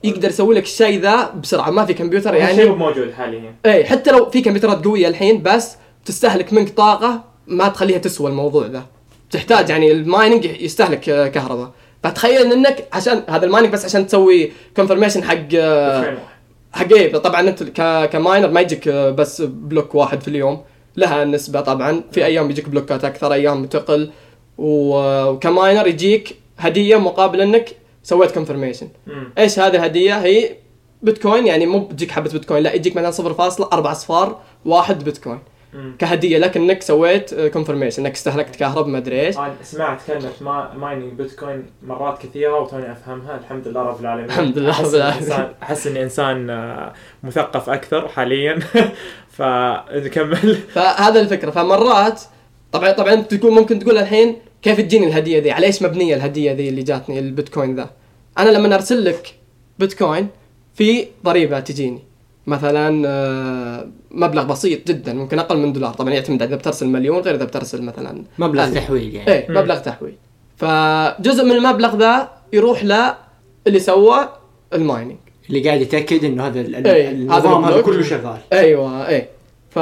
يقدر 0.06 0.28
يسوي 0.28 0.54
لك 0.54 0.62
الشيء 0.62 1.00
ذا 1.00 1.30
بسرعة. 1.42 1.70
ما 1.70 1.84
في 1.84 1.94
كمبيوتر 1.94 2.34
يعني. 2.34 2.64
مو 2.64 2.74
موجود 2.76 3.12
حاليا. 3.12 3.54
إيه 3.66 3.84
حتى 3.84 4.10
لو 4.10 4.30
في 4.30 4.40
كمبيوترات 4.40 4.84
قوية 4.84 5.08
الحين 5.08 5.42
بس 5.42 5.76
تستهلك 6.04 6.52
منك 6.52 6.68
طاقة 6.68 7.24
ما 7.46 7.68
تخليها 7.68 7.98
تسوى 7.98 8.30
الموضوع 8.30 8.66
ذا. 8.66 8.82
تحتاج 9.30 9.70
يعني 9.70 9.92
ال 9.92 9.99
mining 9.99 10.44
يستهلك 10.44 11.00
كهرباء. 11.30 11.70
فتخيل 12.02 12.52
إنك 12.52 12.88
عشان 12.92 13.22
هذا 13.28 13.46
ال 13.46 13.50
mining 13.50 13.72
بس 13.72 13.84
عشان 13.84 14.06
تسوي 14.06 14.52
confirmation 14.76 15.24
حق 15.24 15.38
آه، 15.54 16.00
واحد. 16.00 16.18
حقيقي 16.72 17.18
طبعا 17.18 17.40
أنت. 17.40 17.62
ك 18.12 18.18
miner 18.18 18.48
ما 18.48 18.60
يجيك 18.60 18.88
آه، 18.88 19.10
بس 19.10 19.42
block 19.42 19.94
واحد 19.94 20.20
في 20.20 20.28
اليوم. 20.28 20.60
لها 20.96 21.24
نسبة 21.24 21.60
طبعا. 21.60 22.02
في 22.12 22.24
أيام 22.24 22.50
يجيك 22.50 22.68
block 22.68 22.98
ات 22.98 23.04
أكثر 23.04 23.32
أيام 23.32 23.66
تقل. 23.66 24.10
وك 24.58 24.95
miner 24.95 25.86
يجيك 25.86 26.36
هدية 26.58 26.96
مقابل 26.96 27.40
إنك 27.40 27.70
سويت 28.06 28.30
confirmation. 28.30 28.88
إيش 29.38 29.58
هذه 29.58 29.76
الهدية؟ 29.76 30.14
هي 30.14 30.56
بيتكوين 31.02 31.46
يعني 31.46 31.66
مو 31.66 31.78
بتجيك 31.78 32.10
حبة 32.10 32.30
بيتكوين 32.30 32.62
لا 32.62 32.72
يجيك 32.72 32.96
مثلا 32.96 33.34
0.4 33.34 33.86
اصفار 33.86 34.40
واحد 34.64 35.04
بيتكوين. 35.04 35.38
كهدية 35.98 36.38
لك 36.38 36.56
انك 36.56 36.82
سويت 36.82 37.34
confirmation 37.34 38.06
إنك 38.06 38.14
استهلكت 38.14 38.56
كهرب 38.56 38.86
ما 38.86 38.98
أدري 38.98 39.20
إيش. 39.20 39.38
أنا 39.38 39.54
سمعت 39.62 39.98
كلمة 40.06 40.30
ما 40.40 40.74
mining 40.74 41.12
بيتكوين 41.12 41.66
مرات 41.82 42.22
كثيرة 42.22 42.60
وتوني 42.60 42.92
أفهمها. 42.92 43.38
الحمد 43.38 43.68
لله 43.68 43.80
رب 43.82 44.00
العالمين. 44.00 44.30
الحمد 44.30 44.58
لله 44.58 44.82
رب 44.82 44.94
العالمين. 44.94 45.48
أحس 45.62 45.86
إني 45.86 46.02
إنسان 46.02 46.50
آه، 46.50 46.92
مثقف 47.22 47.70
أكثر 47.70 48.08
حاليا. 48.08 48.58
فنكمل. 49.36 50.54
فهذا 50.54 51.20
الفكرة. 51.20 51.50
فمرات 51.50 52.22
طبعا 52.72 52.90
طبعا 52.90 53.14
تكون 53.14 53.52
ممكن 53.52 53.78
تقول 53.78 53.98
الحين 53.98 54.36
كيف 54.66 54.80
تجيني 54.80 55.06
الهدية 55.06 55.38
ذي؟ 55.38 55.50
على 55.50 55.66
إيش 55.66 55.82
مبنية 55.82 56.14
الهدية 56.14 56.52
ذي 56.52 56.68
اللي 56.68 56.82
جاتني 56.82 57.18
البيتكوين 57.18 57.76
ذا؟ 57.76 57.90
أنا 58.38 58.50
لما 58.50 58.74
أرسل 58.74 59.04
لك 59.04 59.34
بيتكوين 59.78 60.28
في 60.74 61.06
ضريبة 61.24 61.60
تجيني. 61.60 62.02
مثلا 62.46 63.08
آه، 63.08 63.88
مبلغ 64.10 64.44
بسيط 64.44 64.88
جدا 64.88 65.14
ممكن 65.14 65.38
أقل 65.38 65.58
من 65.58 65.72
دولار. 65.72 65.94
طبعا 65.94 66.10
يعتمد 66.10 66.42
إذا 66.42 66.56
بترسل 66.56 66.86
مليون 66.86 67.20
غير 67.20 67.34
إذا 67.34 67.44
بترسل 67.44 67.82
مثلا 67.82 68.24
مبلغ 68.38 68.64
ألف. 68.64 68.74
تحويل 68.74 69.14
يعني. 69.14 69.32
إيه. 69.32 69.46
مبلغ 69.50 69.78
تحويل. 69.78 70.14
فجزء 70.56 71.44
من 71.44 71.52
المبلغ 71.52 71.96
ذا 71.96 72.30
يروح 72.52 72.84
ل 72.84 72.94
اللي 73.66 73.78
سوى 73.78 74.28
ال 74.74 74.80
mining 74.80 75.16
اللي 75.48 75.60
قاعد 75.68 75.80
يتأكد 75.80 76.24
إنه 76.24 76.46
هذا 76.46 76.60
إيه، 76.60 77.10
النظام 77.10 77.64
هذا. 77.64 77.80
كله 77.80 78.02
شغال. 78.02 78.38
أيوه 78.52 79.08
إيه. 79.08 79.28
ف 79.76 79.78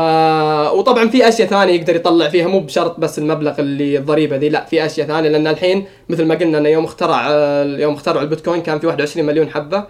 وطبعا 0.75 1.09
في 1.09 1.29
أشياء 1.29 1.49
ثانية 1.49 1.73
يقدر 1.73 1.97
يطلع 1.97 2.29
فيها 2.29 2.47
مو 2.47 2.61
بشرط 2.61 3.01
بس 3.01 3.19
المبلغ 3.19 3.61
اللي 3.61 3.99
الضريبة 3.99 4.37
ذي 4.37 4.49
لا 4.49 4.65
في 4.65 4.87
أشياء 4.87 5.07
ثانية 5.07 5.29
لأن 5.29 5.47
الحين 5.47 5.87
مثل 6.09 6.25
ما 6.25 6.35
قلنا 6.35 6.59
انه 6.59 6.69
يوم 6.69 6.85
اخترع 6.85 7.29
يوم 7.63 7.95
اخترعوا 7.95 8.23
البيتكوين 8.23 8.63
كان 8.63 8.79
في 8.79 8.87
21 8.87 9.27
مليون 9.27 9.51
حبة 9.51 9.85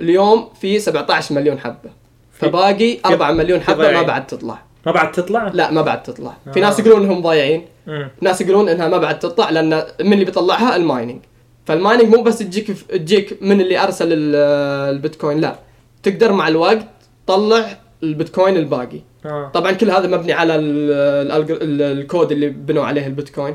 اليوم 0.00 0.48
في 0.60 0.78
17 0.78 1.34
مليون 1.34 1.58
حبة 1.58 1.90
فباقي 2.32 2.98
4 3.06 3.32
مليون 3.32 3.60
حبة 3.60 3.90
ما. 3.92 4.02
بعد 4.02 4.26
تطلع 4.26 4.58
ما 4.86 4.92
بعد 4.92 5.12
تطلع؟ 5.12 5.48
لا 5.54 5.70
ما 5.70 5.82
بعد 5.82 6.02
تطلع 6.02 6.36
في 6.54 6.58
آه. 6.60 6.62
ناس 6.62 6.80
يقولون 6.80 7.02
إنهم 7.04 7.22
ضايعين. 7.22 7.64
ناس 8.20 8.40
يقولون 8.40 8.68
إنها 8.68 8.88
ما 8.88 8.98
بعد 8.98 9.18
تطلع 9.18 9.50
لأن 9.50 9.82
من 10.00 10.12
اللي 10.12 10.24
بيطلعها 10.24 10.76
ال 10.76 10.82
mining 10.82 11.20
فال 11.66 11.78
mining 11.78 12.16
مو 12.16 12.22
بس 12.22 12.38
تجيك 12.38 12.70
تجيك 12.90 13.38
من 13.42 13.60
اللي 13.60 13.78
أرسل 13.82 14.12
ال- 14.12 14.34
البيتكوين 14.94 15.40
لا 15.40 15.56
تقدر 16.02 16.32
مع 16.32 16.48
الوقت 16.48 16.86
تطلع 17.26 17.78
البيتكوين 18.02 18.56
الباقي 18.56 19.00
آه. 19.26 19.48
طبعا 19.54 19.72
كل 19.72 19.90
هذا 19.90 20.06
مبني 20.06 20.32
على 20.32 20.54
ال- 20.56 21.28
ال 21.30 21.36
alg- 21.36 21.62
ال- 21.62 21.82
الكود 21.82 22.32
اللي 22.32 22.48
بنوا 22.48 22.84
عليه 22.84 23.06
البيتكوين. 23.06 23.54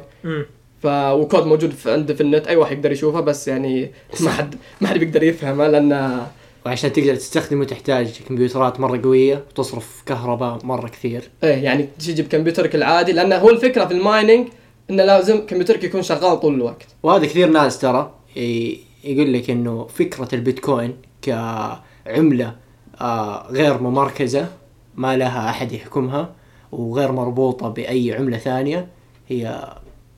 ف 0.82 0.86
وكود 0.88 1.45
موجود 1.45 1.71
في 1.71 1.91
عنده 1.91 2.13
في 2.13 2.21
النت 2.21 2.47
أي 2.47 2.56
واحد 2.56 2.78
يقدر 2.78 2.91
يشوفه 2.91 3.19
بس 3.19 3.47
يعني 3.47 3.91
ما 4.19 4.30
حد 4.32 4.56
ما 4.82 4.88
حد 4.88 4.97
بيقدر 4.97 5.23
يفهمه 5.23 5.67
لأن 5.67 6.21
وعشان 6.65 6.93
تقدر 6.93 7.15
تستخدمه 7.15 7.65
تحتاج 7.65 8.19
كمبيوترات 8.30 8.80
مرة 8.80 9.02
قوية 9.04 9.36
وتصرف 9.36 10.04
كهرباء 10.06 10.60
مرة 10.65 10.88
كثير 10.88 11.30
إيه 11.43 11.49
يعني 11.63 11.88
تجي 11.99 12.21
بكمبيوترك 12.21 12.76
العادي 12.76 13.12
لأن 13.12 13.34
هو 13.34 13.49
الفكرة 13.49 13.86
في 13.86 13.93
ال 13.93 14.01
mining 14.01 14.48
إنه 14.89 15.04
لازم 15.06 15.45
كمبيوترك 15.45 15.84
يكون 15.84 16.02
شغال 16.02 16.39
طول 16.39 16.54
الوقت 16.56 16.88
وهذا 17.04 17.26
كثير 17.26 17.49
ناس 17.49 17.80
ترى 17.80 18.12
ي- 18.38 18.80
يقول 19.04 19.34
لك 19.34 19.49
إنه 19.49 19.88
فكرة 19.88 20.36
البيتكوين 20.36 20.95
كعملة 21.21 22.56
آه، 23.02 23.47
غير 23.52 23.82
ممركزه 23.82 24.47
ما 24.95 25.17
لها 25.17 25.49
أحد 25.49 25.71
يحكمها 25.71 26.36
وغير 26.71 27.12
مربوطة 27.12 27.69
بأي 27.69 28.13
عملة 28.13 28.38
ثانية 28.38 28.88
هي 29.27 29.73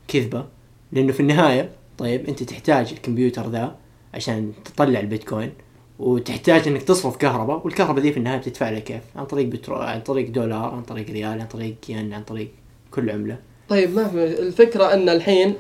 كذبة 0.08 0.46
لأنه 0.92 1.12
في 1.12 1.20
النهاية 1.20 1.70
طيب 1.98 2.26
أنت 2.30 2.44
تحتاج 2.44 2.92
الكمبيوتر 2.92 3.50
ذا 3.50 3.76
عشان 4.14 4.52
تطلع 4.66 5.00
البيتكوين 5.00 5.52
وتحتاج 6.00 6.68
إنك 6.68 6.84
تصرف 6.84 7.18
كهرباء 7.18 7.62
والكهرباء 7.66 8.04
ذي 8.04 8.12
في 8.12 8.18
النهاية 8.18 8.38
بتدفع 8.38 8.70
لها 8.70 8.80
كيف؟ 8.80 9.02
عن 9.16 9.26
طريق 9.26 9.46
بترو... 9.46 9.76
عن 9.76 10.02
طريق 10.02 10.30
دولار، 10.30 10.76
عن 10.76 10.84
طريق 10.84 11.10
ريال، 11.10 11.42
عن 11.42 11.48
طريق 11.48 11.76
ين، 11.90 12.14
عن 12.14 12.24
طريق 12.24 12.50
كل 12.92 13.10
عملة. 13.10 13.38
طيب 13.70 13.96
ما 13.96 14.08
في 14.08 14.40
الفكرة 14.40 14.94
إن 14.94 15.10
الحين 15.10 15.56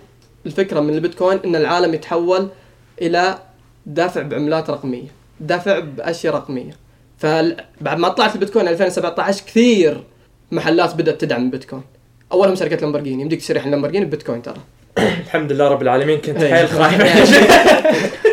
الفكرة 0.45 0.79
من 0.79 0.93
البيتكوين 0.93 1.39
إن 1.45 1.55
العالم 1.55 1.93
يتحول 1.93 2.49
إلى 3.01 3.39
دفع 3.85 4.21
بعملات 4.21 4.69
رقمية 4.69 5.07
دفع 5.39 5.79
بأشياء 5.79 6.35
رقمية 6.35 6.75
فبعد 7.25 7.97
ما 7.97 8.09
طلعت 8.09 8.35
البيتكوين 8.35 8.67
2017 8.67 9.43
كثير 9.45 10.03
محلات 10.51 10.95
بدأت 10.95 11.21
تدعم 11.21 11.43
البيتكوين. 11.45 11.83
اولهم 12.31 12.55
شركة 12.55 12.75
لامبورجيني 12.75 13.21
يمديك 13.21 13.39
تشتري 13.39 13.57
الحين 13.57 13.71
لامبورجيني 13.71 14.05
ببيتكوين 14.05 14.41
ترى. 14.41 14.57
الحمد 14.97 15.51
لله 15.51 15.67
رب 15.67 15.81
العالمين 15.81 16.17
كنت 16.17 16.43
إيه. 16.43 16.53
حيل 16.53 16.67
خايف. 16.67 17.01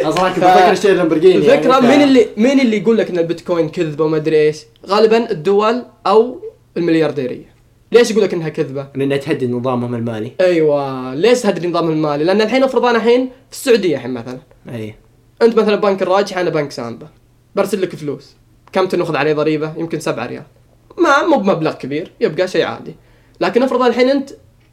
أصلا 0.08 0.28
كنت 0.28 0.44
بفكر 0.44 0.72
أشتري 0.72 0.94
لامبرجيني 0.94 1.36
الفكرة 1.36 1.70
يعني 1.72 1.86
ف- 1.86 1.90
مين 1.90 2.02
اللي 2.02 2.26
مين 2.36 2.60
اللي 2.60 2.76
يقول 2.76 2.98
لك 2.98 3.10
إن 3.10 3.18
البيتكوين 3.18 3.68
كذبة 3.68 4.04
وما 4.04 4.16
أدري 4.16 4.36
إيش؟ 4.36 4.56
غالبا 4.86 5.30
الدول 5.30 5.82
أو 6.06 6.40
المليارديرية. 6.76 7.52
ليش 7.92 8.10
يقول 8.10 8.22
لك 8.24 8.34
إنها 8.34 8.48
كذبة؟ 8.48 8.86
لأنها 8.94 9.16
تهدد 9.16 9.50
نظامهم 9.50 9.94
المالي. 9.94 10.32
أيوه 10.40 11.14
ليش 11.14 11.46
هذا 11.46 11.64
النظام 11.64 11.90
المالي؟ 11.90 12.24
لأن 12.24 12.40
الحين 12.40 12.62
افرض 12.62 12.84
أنا 12.84 12.98
الحين 12.98 13.30
في 13.50 13.56
السعودية 13.56 13.96
الحين 13.96 14.10
مثلا. 14.10 14.38
اي 14.68 14.94
أنت 15.42 15.56
مثلا 15.56 15.76
بنك 15.76 16.02
الراجح 16.02 16.38
أنا 16.38 16.50
بنك 16.50 16.70
سامبا. 16.70 17.08
برسل 17.56 17.82
لك 17.82 17.96
فلوس. 17.96 18.36
كم 18.72 18.86
تنخذ 18.86 19.16
عليه 19.16 19.32
ضريبة؟ 19.32 19.74
يمكن 19.76 20.00
7 20.00 20.26
ريال. 20.26 20.42
ما 20.98 21.26
مو 21.26 21.36
بمبلغ 21.36 21.72
كبير 21.72 22.12
يبقى 22.20 22.48
شيء 22.48 22.64
عادي. 22.64 22.94
لكن 23.40 23.62
افرض 23.62 23.82
الحين 23.82 24.10
انت 24.10 24.30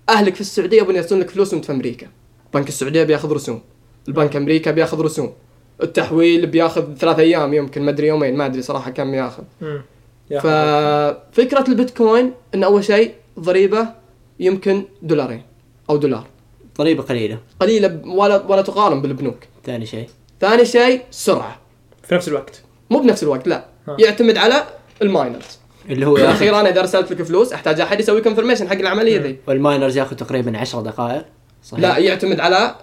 اهلك 0.09 0.35
في 0.35 0.41
السعودية 0.41 0.81
يبون 0.81 0.95
يرسلون 0.95 1.21
لك 1.21 1.29
فلوس 1.29 1.53
وانت 1.53 1.65
في 1.65 1.71
أمريكا. 1.71 2.07
بنك 2.53 2.67
السعودية 2.67 3.03
بياخذ 3.03 3.31
رسوم. 3.31 3.61
البنك 4.07 4.35
أمريكا 4.35 4.71
بياخذ 4.71 5.01
رسوم. 5.01 5.33
التحويل 5.83 6.47
بياخذ 6.47 6.95
ثلاث 6.95 7.19
أيام 7.19 7.53
يمكن 7.53 7.81
ما 7.81 7.91
أدري 7.91 8.07
يومين 8.07 8.35
ما 8.35 8.45
أدري 8.45 8.61
صراحة 8.61 8.91
كم 8.91 9.13
ياخذ. 9.13 9.43
ففكره 10.29 11.65
البيتكوين 11.67 12.33
إن 12.55 12.63
أول 12.63 12.83
شيء 12.83 13.13
ضريبة 13.39 13.87
يمكن 14.39 14.83
دولارين 15.01 15.43
أو 15.89 15.97
دولار. 15.97 16.27
ضريبة 16.77 17.03
قليلة. 17.03 17.39
قليلة 17.59 18.01
ولا 18.05 18.45
ولا 18.45 18.61
تقارن 18.61 19.01
بالبنوك. 19.01 19.37
ثاني 19.65 19.85
شيء. 19.85 20.09
ثاني 20.41 20.65
شيء 20.65 21.01
سرعة. 21.11 21.59
في 22.03 22.15
نفس 22.15 22.27
الوقت. 22.27 22.63
مو 22.89 22.99
بنفس 22.99 23.23
الوقت 23.23 23.47
لا. 23.47 23.65
يعتمد 23.99 24.37
على 24.37 24.63
ال 25.01 25.08
miners. 25.09 25.59
اللي 25.89 26.05
هو 26.05 26.17
ياخذ 26.17 26.35
أخيرا 26.35 26.69
إذا 26.69 26.79
أرسلت 26.79 27.11
لك 27.11 27.23
فلوس 27.23 27.53
أحتاج 27.53 27.81
أحد 27.81 27.99
يسوي 27.99 28.21
confirmation 28.21 28.69
حق 28.69 28.75
العملية 28.75 29.19
ذي. 29.19 29.37
وال 29.47 29.60
miners 29.60 29.97
ياخذ 29.97 30.15
تقريبا 30.15 30.57
10 30.57 30.81
دقائق 30.81 31.25
صحيح؟ 31.63 31.81
لا 31.81 31.97
يعتمد 31.97 32.39
على 32.39 32.75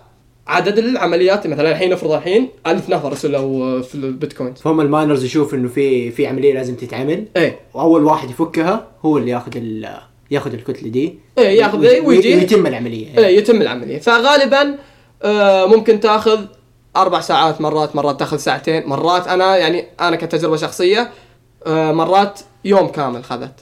عدد 0.46 0.78
العمليات 0.78 1.46
مثلا 1.46 1.70
الحين 1.70 1.92
افرض 1.92 2.12
الحين 2.12 2.48
1000 2.66 2.88
نفر 2.88 3.12
رسلوا 3.12 3.82
في 3.82 3.94
البيتكوين 3.94 4.54
فهم 4.54 4.80
الماينرز 4.80 5.24
يشوف 5.24 5.54
إنه 5.54 5.68
في 5.68 6.10
في 6.10 6.26
عملية 6.26 6.54
لازم 6.54 6.74
تتعمل. 6.74 7.24
إيه. 7.36 7.58
وأول 7.74 8.04
واحد 8.04 8.30
يفكها 8.30 8.86
هو 9.04 9.18
اللي 9.18 9.30
ياخذ 9.30 9.52
ال 9.56 9.88
ياخذ 10.30 10.52
الكتلة 10.52 10.88
دي. 10.88 11.18
إيه 11.38 11.58
ياخذ 11.58 11.78
ويجي. 11.78 12.34
ويتم 12.34 12.66
العملية. 12.66 13.18
إيه 13.18 13.38
يتم 13.38 13.62
العملية. 13.62 13.98
فغالبا 13.98 14.78
آه 15.22 15.66
ممكن 15.66 16.00
تاخذ 16.00 16.40
أربع 16.96 17.20
ساعات 17.20 17.60
مرات 17.60 17.96
مرات 17.96 18.20
تأخذ 18.20 18.36
ساعتين 18.36 18.86
مرات 18.86 19.28
أنا 19.28 19.56
يعني 19.56 19.84
أنا 20.00 20.16
كتجربة 20.16 20.56
شخصية 20.56 21.10
آه 21.66 21.92
مرات 21.92 22.40
يوم 22.64 22.88
كامل 22.88 23.24
خذت. 23.24 23.54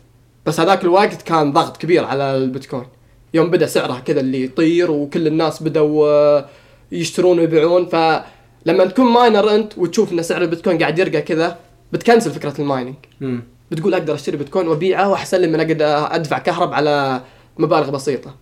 بس 0.46 0.60
هذاك 0.60 0.84
الوقت 0.84 1.22
كان 1.22 1.52
ضغط 1.52 1.76
كبير 1.76 2.04
على 2.04 2.36
البيتكوين. 2.36 2.86
يوم 3.34 3.50
بدأ 3.50 3.66
سعرها 3.66 4.00
كذا 4.00 4.20
اللي 4.20 4.44
يطير 4.44 4.90
وكل 4.90 5.26
الناس 5.26 5.62
بدوا 5.62 6.08
آه، 6.08 6.46
يشترون 6.92 7.38
ويبيعون. 7.38 7.86
فلما 7.86 8.84
تكون 8.84 9.06
miner 9.06 9.54
أنت 9.54 9.78
وتشوف 9.78 10.12
إن 10.12 10.22
سعر 10.22 10.42
البيتكوين 10.42 10.78
قاعد 10.78 10.98
يرقى 10.98 11.22
كذا 11.22 11.56
بتكنسل 11.92 12.30
فكرة 12.30 12.54
ال 12.58 12.63
mining 12.63 12.94
بتقول 13.70 13.94
أقدر 13.94 14.14
أشتري 14.14 14.36
بيتكوين 14.36 14.68
وأبيعه 14.68 15.10
وأحسن 15.10 15.40
لي 15.40 15.46
من 15.46 15.60
أقدر 15.60 16.14
أدفع 16.14 16.38
كهرب 16.38 16.72
على 16.74 17.20
مبالغ 17.58 17.90
بسيطة. 17.90 18.34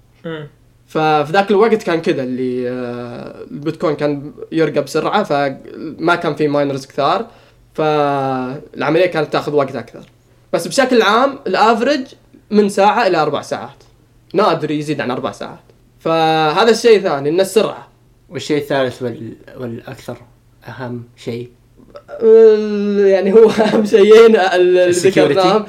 ففي 0.92 1.32
ذاك 1.32 1.50
الوقت 1.50 1.82
كان 1.82 2.00
كذا 2.00 2.22
اللي 2.22 2.68
آه، 2.70 3.44
البيتكوين 3.50 3.96
كان 3.96 4.32
يرقى 4.52 4.82
بسرعة 4.82 5.22
فما 5.22 6.14
كان 6.14 6.34
في 6.34 6.48
miners 6.48 6.86
كثار 6.86 7.26
فالعمليه 7.74 9.06
كانت 9.06 9.32
تاخذ 9.32 9.54
وقت 9.54 9.76
أكثر. 9.76 10.04
بس 10.52 10.68
بشكل 10.68 11.02
عام 11.02 11.38
الافرج 11.46 12.00
من 12.50 12.68
ساعة 12.68 13.06
إلى 13.06 13.16
أربع 13.22 13.42
ساعات. 13.42 13.82
نادر 14.34 14.70
يزيد 14.70 15.00
عن 15.00 15.10
أربع 15.10 15.32
ساعات. 15.32 15.58
فهذا 16.00 16.70
الشيء 16.70 17.00
ثاني 17.00 17.28
إن 17.28 17.40
السرعة. 17.40 17.88
والشيء 18.28 18.56
الثالث 18.56 19.02
وال... 19.02 19.32
والأكثر 19.56 20.16
أهم 20.68 21.04
شيء؟ 21.16 21.48
يعني 23.06 23.32
هو 23.32 23.50
أهم 23.50 23.84
شيئين 23.84 24.36
ال- 24.36 24.78
اللي 24.78 24.90
ذكرناهم 24.90 25.64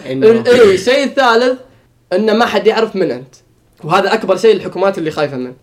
اي 0.47 0.73
الشيء 0.73 1.03
الثالث 1.03 1.59
انه 2.13 2.33
ما 2.33 2.45
حد 2.45 2.67
يعرف 2.67 2.95
من 2.95 3.11
أنت. 3.11 3.35
وهذا 3.83 4.13
أكبر 4.13 4.37
شيء 4.37 4.55
الحكومات 4.55 4.97
اللي 4.97 5.11
خايفة 5.11 5.37
منه 5.37 5.53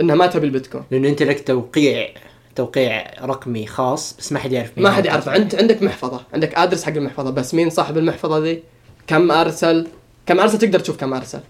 إنها 0.00 0.14
ما 0.14 0.26
تبي 0.26 0.46
البيتكوين. 0.46 0.84
لأنه 0.90 1.08
أنت 1.08 1.22
لك 1.22 1.46
توقيع 1.46 2.08
توقيع 2.56 3.24
رقمي 3.24 3.66
خاص 3.66 4.16
بس 4.18 4.32
ما 4.32 4.38
حد 4.38 4.52
يعرف 4.52 4.70
مين 4.76 4.86
ما. 4.86 4.92
حد 4.92 5.06
يعرف 5.06 5.28
أنت 5.28 5.54
عندك 5.54 5.82
محفظة 5.82 6.20
عندك 6.34 6.54
address 6.54 6.84
حق 6.84 6.92
المحفظة 6.92 7.30
بس 7.30 7.54
مين 7.54 7.70
صاحب 7.70 7.98
المحفظة 7.98 8.38
ذي؟ 8.38 8.62
كم 9.06 9.30
أرسل؟ 9.30 9.86
كم 10.26 10.40
أرسل؟ 10.40 10.58
تقدر 10.58 10.78
تشوف 10.78 10.96
كم 10.96 11.14
أرسل. 11.14 11.40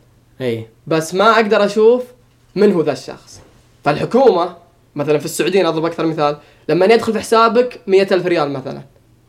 إي. 0.41 0.67
بس 0.87 1.15
ما 1.15 1.31
أقدر 1.31 1.65
أشوف 1.65 2.05
من 2.57 2.73
هو 2.73 2.83
ذا 2.83 2.93
الشخص. 2.93 3.41
فالحكومة 3.85 4.57
مثلا 4.95 5.19
في 5.19 5.25
السعودية 5.25 5.69
أضرب 5.69 5.85
أكثر 5.85 6.07
مثال 6.07 6.37
لما 6.69 6.87
يدخل 6.87 7.13
في 7.13 7.21
حسابك 7.21 7.81
مئة 7.87 8.15
ألف 8.15 8.27
ريال 8.27 8.51
مثلا 8.51 8.83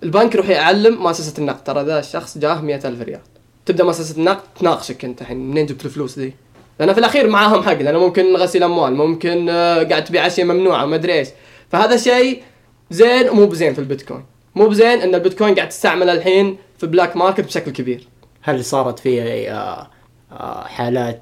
البنك 0.04 0.36
يروح 0.36 0.50
يعلم 0.50 1.04
مؤسسة 1.04 1.34
النقد. 1.38 1.64
ترى 1.64 1.84
ذا 1.84 2.00
الشخص 2.00 2.38
جاه 2.38 2.62
مئة 2.62 2.88
ألف 2.88 3.02
ريال. 3.02 3.22
تبدأ 3.66 3.84
مؤسسة 3.84 4.18
النقد 4.18 4.44
تناقشك 4.60 5.06
أنت 5.06 5.22
الحين 5.22 5.38
منين 5.38 5.66
جبت 5.66 5.86
الفلوس 5.86 6.20
ذي؟ 6.20 6.34
لأن 6.82 6.94
في 6.94 7.00
الأخير 7.00 7.28
معاهم 7.30 7.64
حق 7.64 7.74
لأنه 7.82 8.00
ممكن 8.00 8.36
غسيل 8.36 8.64
أموال 8.64 8.94
ممكن 8.96 9.50
آه، 9.50 9.84
قاعد 9.84 10.04
تبيع 10.04 10.28
أشياء 10.28 10.48
ممنوعة 10.48 10.86
ما 10.86 10.96
أدري 10.96 11.14
إيش. 11.14 11.28
فهذا 11.70 11.98
شيء 11.98 12.42
زين 12.92 13.30
ومو 13.30 13.46
بزين 13.46 13.74
في 13.74 13.80
البيتكوين. 13.80 14.24
مو 14.56 14.68
بزين 14.68 14.88
إن 15.02 15.16
البيتكوين 15.16 15.56
قاعد 15.56 15.70
تستعمل 15.70 16.10
الحين 16.10 16.58
في 16.78 16.88
black 16.88 17.18
market 17.18 17.42
بشكل 17.46 17.72
كبير. 17.72 18.08
هل 18.42 18.66
صارت 18.66 19.00
في 19.00 19.22
آه، 19.52 19.88
آه، 20.32 20.64
حالات 20.64 21.22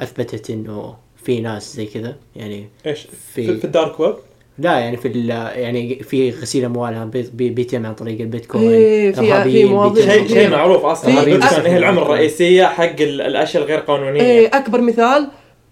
أثبتت 0.00 0.50
إنه 0.50 0.96
في 1.24 1.40
ناس 1.40 1.76
زي 1.76 1.86
كذا؟ 1.86 2.16
يعني 2.36 2.68
إيش؟ 2.86 3.00
في- 3.00 3.46
في, 3.46 3.58
في 3.58 3.64
ال 3.64 3.71
dark 3.71 4.00
web؟ 4.00 4.14
لا 4.58 4.78
يعني 4.78 4.96
في 4.96 5.08
ال- 5.08 5.28
يعني 5.60 6.02
في 6.02 6.30
غسيل 6.30 6.64
اموال 6.64 7.08
بي- 7.08 7.30
بي- 7.34 7.50
بيتم 7.50 7.86
عن 7.86 7.94
طريق 7.94 8.20
البيتكوين 8.20 8.70
إيه، 8.70 9.12
في- 9.12 9.64
مواضيع. 9.64 10.04
شيء 10.12 10.28
شيء 10.28 10.50
معروف 10.50 10.84
أصلا. 10.84 11.10
في- 11.14 11.20
البيتكوين 11.20 11.62
أ- 11.62 11.66
هي 11.66 11.78
العمله 11.78 12.02
الرئيسية 12.02 12.64
حق 12.64 13.00
ال- 13.00 13.20
الأشياء 13.20 13.62
الغير 13.62 13.78
قانونية. 13.78 14.20
إيه 14.20 14.46
أكبر 14.52 14.80
مثال 14.80 15.28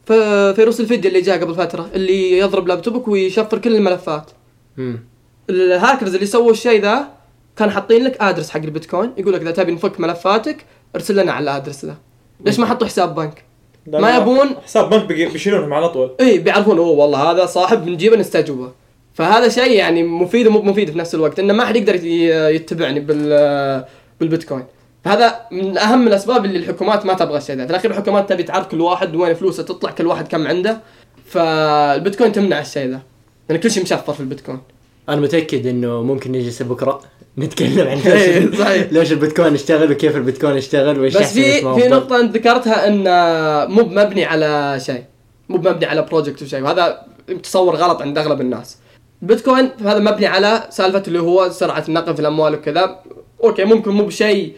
في 0.07 0.53
فيروس 0.57 0.81
الفدية 0.81 1.09
اللي 1.09 1.21
جاء 1.21 1.41
قبل 1.41 1.55
فترة 1.55 1.89
اللي 1.95 2.39
يضرب 2.39 2.69
لابتوبك 2.69 3.09
ويشفر 3.09 3.59
كل 3.59 3.77
الملفات. 3.77 4.31
مم. 4.77 5.05
الهاكرز 5.51 6.15
اللي 6.15 6.27
سووا 6.27 6.51
الشيء 6.51 6.81
ذا 6.83 7.09
كان 7.57 7.71
حاطين 7.71 8.05
لك 8.05 8.23
address 8.23 8.51
حق 8.51 8.61
البيتكوين 8.63 9.11
يقول 9.17 9.33
لك 9.35 9.41
إذا 9.41 9.51
تبي 9.51 9.73
نفك 9.73 10.01
ملفاتك 10.01 10.65
ارسل 10.97 11.17
لنا 11.23 11.33
على 11.33 11.43
ال 11.43 11.48
address 11.48 11.85
ذا. 11.85 11.97
ليش 12.45 12.59
ما 12.59 12.67
حطوا 12.67 12.87
حساب 12.87 13.15
بنك؟ 13.15 13.45
ما 13.87 14.17
يبون- 14.17 14.57
حساب 14.65 14.91
بنك 14.91 15.07
بيشيلونهم 15.07 15.75
على 15.75 15.89
طول. 15.89 16.11
اي 16.21 16.39
بيعرفون 16.39 16.79
أوه 16.79 16.89
والله 16.89 17.31
هذا 17.31 17.47
صاحب 17.47 17.85
بنجيبه 17.85 18.17
نستجوبه. 18.17 18.73
فهذا 19.15 19.49
شيء 19.49 19.71
يعني 19.71 20.03
مفيد 20.03 20.47
ومو 20.47 20.63
مفيد 20.63 20.91
في 20.91 20.99
نفس 20.99 21.15
الوقت 21.15 21.39
انه 21.39 21.53
ما 21.53 21.65
حد 21.65 21.77
يقدر 21.77 21.95
يتبعني 22.55 23.01
بال 23.01 23.85
بالبيتكوين. 24.21 24.65
فهذا 25.05 25.41
من 25.51 25.79
أهم 25.79 26.09
الأسباب 26.09 26.45
اللي 26.45 26.59
الحكومات 26.59 27.07
ما 27.07 27.15
تبغى 27.15 27.39
الشيء 27.39 27.57
ذا. 27.57 27.65
في 27.65 27.71
الأخير 27.71 27.91
الحكومات 27.91 28.29
تبي 28.29 28.43
تعرف 28.43 28.67
كل 28.67 28.81
واحد 28.81 29.17
وين 29.17 29.35
فلوسه 29.35 29.63
تطلع 29.63 29.91
كل 29.91 30.07
واحد 30.07 30.29
كم 30.29 30.47
عنده 30.47 30.81
فالبيتكوين 31.27 32.33
تمنع 32.33 32.61
الشيء 32.61 32.87
ذا. 32.91 33.01
لأن 33.49 33.59
كل 33.59 33.71
شيء 33.71 33.83
مشفر 33.83 34.13
في 34.13 34.21
البيتكوين. 34.21 34.59
أنا 35.09 35.21
متأكد 35.21 35.67
إنه 35.67 36.03
ممكن 36.03 36.33
نجلس 36.33 36.63
بكرة 36.63 37.01
نتكلم 37.39 37.89
عن 37.89 37.99
إيه، 37.99 38.39
ليش 38.39 38.59
صحيح. 38.59 38.93
ليش 38.93 39.13
البيتكوين 39.13 39.55
اشتغل 39.55 39.93
وكيف 39.93 40.17
البيتكوين 40.17 40.57
اشتغل 40.57 41.01
وإيش 41.01 41.17
بس 41.17 41.33
في 41.33 41.61
في. 41.61 41.89
نقطة 41.89 42.21
أنت 42.21 42.37
ذكرتها 42.37 42.89
انه 42.89 43.75
مو 43.75 43.83
مبني 43.83 44.25
على 44.25 44.81
شيء 44.81 45.05
مو 45.49 45.57
مبني 45.57 45.87
على 45.87 46.03
project 46.03 46.43
وشيء 46.43 46.63
وهذا 46.63 47.03
تصور 47.43 47.77
غلط 47.77 48.03
عند 48.03 48.19
أغلب 48.19 48.41
الناس. 48.41 48.77
البيتكوين 49.23 49.71
هذا 49.81 49.99
مبني 49.99 50.27
على 50.27 50.67
سالفة 50.71 51.03
اللي 51.09 51.19
هو 51.21 51.51
سرعة 51.51 51.85
النقل 51.89 52.15
في 52.15 52.21
الأموال 52.21 52.55
وكذا 52.55 53.01
okay 53.45 53.65
ممكن 53.65 53.91
مو 53.91 54.05
بشيء 54.05 54.53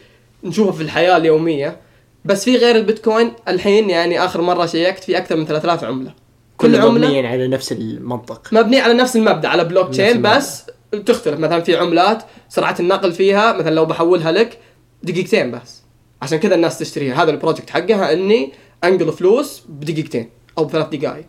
نشوفه 0.44 0.72
في 0.72 0.82
الحياة 0.82 1.16
اليومية 1.16 1.76
بس 2.24 2.44
في 2.44 2.56
غير 2.56 2.76
البيتكوين 2.76 3.32
الحين 3.48 3.90
يعني 3.90 4.24
آخر 4.24 4.40
مرة 4.40 4.66
check 4.66 4.98
ت 4.98 5.04
في 5.04 5.18
أكثر 5.18 5.36
من 5.36 5.46
3000 5.46 5.84
عملة. 5.84 6.23
كل 6.56 6.76
عملة 6.76 6.90
مبنيين 6.90 7.26
على 7.26 7.48
نفس 7.48 7.72
المنطق. 7.72 8.48
مبني 8.52 8.80
على 8.80 8.94
نفس 8.94 9.16
المبدأ 9.16 9.48
على 9.48 9.64
بلوك 9.64 9.88
تشين. 9.90 10.22
بس 10.22 10.66
تختلف. 11.06 11.38
مثلا 11.38 11.60
في 11.60 11.76
عملات 11.76 12.22
سرعه 12.48 12.76
النقل 12.80 13.12
فيها 13.12 13.52
مثلا 13.52 13.74
لو 13.74 13.84
بحولها 13.84 14.32
لك 14.32 14.58
دقيقتين 15.02 15.50
بس. 15.50 15.82
عشان 16.22 16.38
كذا 16.38 16.54
الناس 16.54 16.78
تشتريها. 16.78 17.22
هذا 17.22 17.30
ال 17.30 17.35
project 17.35 17.70
حقها 17.70 18.12
إني 18.12 18.52
أنقل 18.84 19.12
فلوس 19.12 19.62
بدقيقتين 19.68 20.30
أو 20.58 20.64
بثلاث 20.64 20.88
دقائق. 20.88 21.24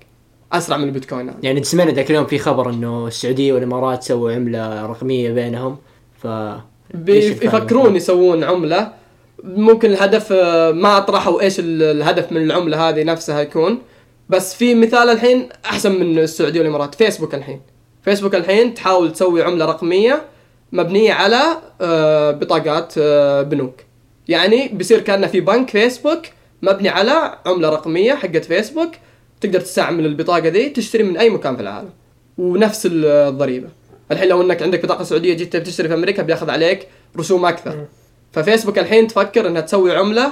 أسرع 0.54 0.78
من 0.78 0.84
البيتكوين 0.84 1.30
هذا. 1.30 1.38
يعني 1.44 1.64
سمعنا 1.64 1.92
ذاك 1.92 2.10
اليوم 2.12 2.26
في 2.26 2.38
خبر 2.38 2.70
إنه 2.70 3.08
السعودية 3.08 3.54
والإمارات 3.54 4.04
سووا 4.04 4.32
عملة 4.32 4.86
رقمية 4.86 5.32
بينهم. 5.32 5.78
ف 6.24 6.28
بينهم؟ 6.94 7.96
يسوون 7.96 8.44
عملة. 8.44 8.92
ممكن 9.44 9.92
الهدف 9.92 10.32
آه، 10.32 10.72
ما 10.72 10.98
اطرحوا 10.98 11.42
إيش 11.42 11.60
ال- 11.60 11.84
الهدف 11.84 12.32
من 12.32 12.42
العملة 12.42 12.90
هذه 12.90 13.04
نفسها 13.04 13.42
يكون. 13.42 13.80
بس 14.30 14.56
في 14.56 14.76
مثال 14.76 15.10
الحين 15.10 15.50
أحسن 15.66 15.92
من 16.00 16.20
السعودية 16.20 16.60
والإمارات. 16.60 16.96
فيسبوك 16.96 17.36
الحين. 17.36 17.62
فيسبوك 18.04 18.36
الحين 18.36 18.74
تحاول 18.74 19.14
تسوي 19.14 19.44
عملة 19.44 19.66
رقمية 19.66 20.22
مبنية 20.72 21.14
على 21.14 21.42
آه، 21.82 22.32
بطاقات 22.32 22.94
آه، 22.98 23.42
بنوك. 23.42 23.76
يعني 24.28 24.68
بيصير 24.68 25.00
كأنه 25.02 25.28
في 25.28 25.40
بنك 25.42 25.70
فيسبوك 25.70 26.22
مبني 26.62 26.90
على 26.90 27.38
عملة 27.46 27.70
رقمية 27.70 28.14
حقت 28.14 28.46
فيسبوك 28.46 28.92
تقدر 29.42 29.60
تستعمل 29.60 30.06
البطاقة 30.06 30.48
ذي 30.48 30.70
تشتري 30.70 31.04
من 31.04 31.18
أي 31.18 31.30
مكان 31.30 31.56
في 31.56 31.62
العالم. 31.62 31.90
ونفس 32.38 32.86
ال- 32.86 33.06
الضريبة. 33.06 33.68
الحين 34.12 34.28
لو 34.30 34.42
إنك 34.42 34.62
عندك 34.62 34.84
بطاقة 34.86 35.04
سعودية 35.04 35.34
جيت 35.34 35.56
تشتري 35.58 35.88
في 35.88 35.94
أمريكا 35.94 36.24
بياخذ 36.24 36.50
عليك 36.50 36.88
رسوم 37.20 37.46
أكثر. 37.46 37.86
ففيسبوك 38.32 38.80
الحين 38.80 39.08
تفكر 39.08 39.48
إنها 39.48 39.62
تسوي 39.62 39.96
عملة 39.96 40.32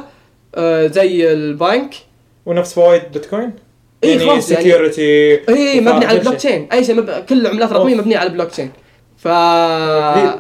آه، 0.56 0.88
زي 0.88 1.34
البنك. 1.34 1.96
ونفس 2.46 2.74
فوائد 2.74 3.12
بيتكوين 3.12 3.54
إيه، 4.04 4.10
يعني 4.10 4.30
خلاص، 4.30 4.52
يعني- 4.52 4.64
security 4.64 5.34
اي 5.50 5.80
مبني 5.82 6.06
على 6.06 6.18
البلوك 6.18 6.36
تشين 6.36 6.68
أي 6.74 6.84
شيء 6.84 6.96
مب... 6.96 7.10
كل 7.30 7.42
العملات 7.42 7.72
الرقميه. 7.72 7.96
مبنية 7.96 8.18
على 8.18 8.30
البلوك 8.30 8.50
تشين 8.50 8.72
ف 9.18 9.28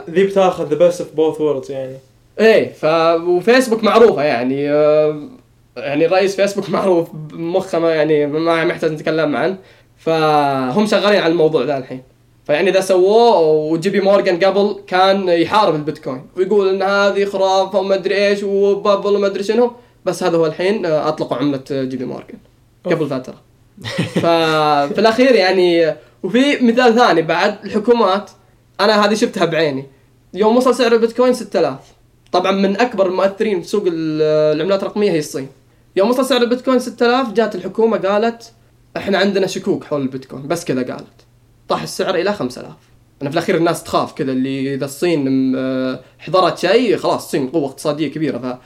ذي 0.09 0.23
بتاخذ 0.23 0.67
the 0.69 0.75
best 0.75 1.01
of 1.01 1.13
both 1.15 1.41
worlds 1.41 1.71
يعني. 1.71 1.95
إيه 2.39 2.73
ف 2.73 2.85
وفيسبوك 3.27 3.83
معروفة 3.83 4.23
يعني. 4.23 4.71
آه، 4.71 5.21
يعني 5.77 6.05
رئيس 6.05 6.35
فيسبوك 6.35 6.69
معروف 6.77 7.07
مخه 7.33 7.79
ما 7.79 7.95
يعني 7.95 8.25
ما 8.25 8.65
محتاج 8.65 8.91
نتكلم 8.91 9.35
عنه. 9.35 9.57
فهم 9.97 10.85
شغالين 10.85 11.21
على 11.21 11.31
الموضوع 11.31 11.63
ذا 11.63 11.77
الحين. 11.77 12.01
فيعني 12.47 12.69
إذا 12.69 12.79
سووه 12.79 13.39
وجي 13.39 13.89
بي 13.89 14.01
مورجان 14.01 14.39
قبل 14.39 14.75
كان 14.87 15.29
يحارب 15.29 15.75
البيتكوين. 15.75 16.21
ويقول 16.37 16.69
إن 16.69 16.81
هذه 16.81 17.25
خرافة 17.25 17.79
وما 17.79 17.95
أدري 17.95 18.27
إيش 18.27 18.43
و 18.43 18.53
bubble 18.53 19.15
وما 19.15 19.27
أدري 19.27 19.43
شنو. 19.43 19.71
بس 20.05 20.23
هذا 20.23 20.37
هو 20.37 20.45
الحين 20.45 20.85
آه، 20.85 21.07
أطلقوا 21.07 21.37
عملة 21.37 21.63
جي 21.71 21.97
بي 21.97 22.05
مورجان 22.05 22.39
قبل 22.85 23.07
فتره 23.07 23.35
ففي 24.15 24.93
الاخير 24.97 25.35
يعني 25.35 25.95
وفي 26.23 26.57
مثال 26.61 26.95
ثاني 26.95 27.21
بعد 27.21 27.55
الحكومات 27.65 28.31
أنا 28.79 29.05
هذه 29.05 29.13
شفتها 29.13 29.45
بعيني. 29.45 29.85
يوم 30.33 30.57
وصل 30.57 30.75
سعر 30.75 30.91
البيتكوين 30.93 31.33
6000 31.33 31.77
طبعا 32.31 32.51
من 32.51 32.81
أكبر 32.81 33.05
المؤثرين 33.07 33.61
في 33.61 33.67
سوق 33.67 33.83
ال- 33.87 34.21
العملات 34.55 34.83
الرقمية 34.83 35.11
هي 35.11 35.19
الصين. 35.19 35.47
يوم 35.95 36.09
وصل 36.09 36.25
سعر 36.25 36.41
البيتكوين 36.41 36.79
6000 36.79 37.31
جات 37.33 37.55
الحكومة 37.55 37.97
قالت 37.97 38.51
إحنا 38.97 39.17
عندنا 39.17 39.47
شكوك 39.47 39.83
حول 39.83 40.01
البيتكوين. 40.01 40.47
بس 40.47 40.65
كذا 40.65 40.81
قالت. 40.93 41.07
طاح 41.69 41.81
السعر 41.81 42.15
إلى 42.15 42.33
5000 42.33 42.67
أنا 43.21 43.29
في 43.29 43.35
الأخير 43.37 43.55
الناس 43.57 43.83
تخاف 43.83 44.13
كذا 44.13 44.31
اللي 44.31 44.73
إذا 44.73 44.85
الصين 44.85 45.53
آه، 45.55 45.99
حضرت 46.19 46.57
شيء 46.57 46.97
خلاص 46.97 47.23
الصين 47.25 47.47
قوة 47.49 47.65
اقتصادية 47.69 48.07
كبيرة. 48.07 48.59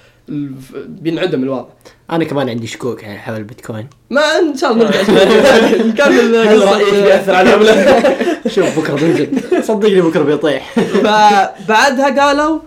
بينعدم 0.87 1.43
الوضع. 1.43 1.65
أنا 2.11 2.23
كمان 2.23 2.49
عندي 2.49 2.67
شكوك 2.67 3.03
يعني 3.03 3.19
حول 3.19 3.35
البيتكوين. 3.37 3.87
ما 4.09 4.21
إن 4.39 4.57
شاء 4.57 4.71
الله 4.71 4.85
نرجع. 4.85 4.99
هل 5.01 6.61
قصة- 6.61 6.67
رأيك 6.73 6.93
بياثر 6.93 7.35
على 7.35 7.49
العملة؟ 7.55 8.17
شوف 8.55 8.79
بكرة 8.79 8.95
بينزل 8.95 9.63
صدقني 9.63 10.01
بكرة 10.01 10.23
بيطيح. 10.23 10.73
فبعدها 10.79 12.25
قالوا 12.25 12.59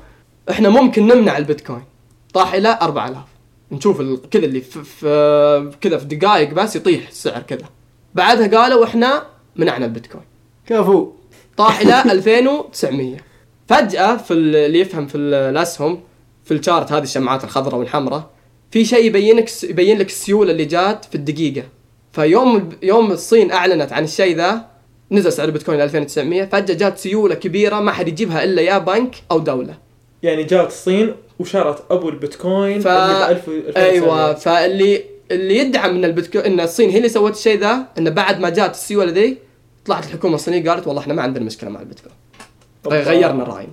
إحنا 0.51 0.69
ممكن 0.69 1.07
نمنع 1.07 1.37
البيتكوين. 1.39 1.83
طاح 2.35 2.55
إلى 2.55 2.79
4000 2.83 3.17
نشوف 3.73 4.03
كذا 4.31 4.45
اللي 4.45 4.61
في, 4.61 5.71
كذا 5.81 5.99
في 5.99 6.05
دقائق 6.05 6.55
بس 6.55 6.77
يطيح 6.77 7.09
السعر 7.09 7.43
كذا. 7.43 7.65
بعدها 8.15 8.61
قالوا 8.61 8.85
إحنا 8.85 9.23
منعنا 9.57 9.87
البيتكوين. 9.87 10.25
كفو. 10.67 11.13
طاح 11.57 11.81
إلى 11.81 12.03
2900 12.03 13.17
فجأة 13.69 14.17
في 14.17 14.35
ال- 14.35 14.57
اللي 14.57 14.81
يفهم 14.81 15.07
في 15.07 15.15
ال- 15.15 15.35
الأسهم 15.35 16.01
في 16.51 16.57
الشارت 16.57 16.93
هذه 16.93 17.03
الشمعات 17.03 17.45
الخضراء 17.45 17.79
والحمراء 17.79 18.31
في 18.71 18.85
شيء 18.85 19.05
يبينك 19.05 19.51
يبين 19.65 19.99
لك 19.99 20.07
السيولة 20.07 20.51
اللي 20.53 20.65
جات 20.65 21.05
في 21.05 21.15
الدقيقة. 21.15 21.63
فيوم 22.13 22.69
يوم 22.83 23.13
الصين 23.13 23.51
أعلنت 23.53 23.93
عن 23.93 24.05
الشيء 24.05 24.37
ذا 24.37 24.67
نزل 25.11 25.33
سعر 25.33 25.47
البيتكوين 25.47 25.79
ل 25.79 25.83
2900 25.83 26.45
فجأة 26.45 26.75
جات 26.75 26.99
سيولة 26.99 27.35
كبيرة 27.35 27.81
ما 27.81 27.93
حد 27.93 28.09
يجيبها 28.09 28.45
إلا 28.45 28.63
يا 28.63 28.79
بنك 28.79 29.15
أو 29.31 29.39
دولة. 29.39 29.75
يعني 30.23 30.43
جات 30.45 30.67
الصين 30.67 31.15
وشرت 31.39 31.83
أبو 31.91 32.09
البيتكوين 32.09 32.81
ف- 32.81 32.87
اللي 32.87 33.27
ب 33.27 33.31
1000 33.31 33.49
و- 33.49 33.53
أيوه 33.77 34.35
فاللي 34.35 35.05
اللي 35.31 35.59
يدعم 35.59 35.91
إن 35.97 36.05
البيتكوين 36.05 36.45
إن 36.45 36.61
الصين 36.61 36.91
هي 36.91 36.97
اللي 36.97 37.09
سوت 37.09 37.37
الشيء 37.37 37.59
ذا 37.61 37.87
انه 37.99 38.11
بعد 38.11 38.41
ما 38.41 38.49
جات 38.49 38.71
السيولة 38.75 39.13
ذي 39.13 39.39
طلعت 39.85 40.05
الحكومة 40.07 40.35
الصينية 40.35 40.71
قالت 40.71 40.87
والله 40.87 41.03
إحنا 41.03 41.15
ما 41.15 41.23
عندنا 41.23 41.45
مشكلة 41.45 41.71
مع 41.71 41.81
البيتكوين. 41.81 42.15
غيرنا 42.87 43.45
رأينا. 43.45 43.73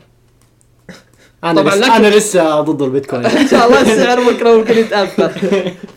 أنا 1.44 1.62
طبعاً 1.62 1.76
لسه 1.76 1.82
لكن- 1.86 1.92
أنا 2.06 2.16
لسه 2.16 2.62
ضد 2.62 2.82
البيتكوين. 2.82 3.26
إن 3.44 3.48
شاء 3.48 3.68
الله 3.68 3.82
السعر 3.94 4.32
بكره 4.32 4.58
ممكن 4.58 4.78
يتأثر. 4.78 5.30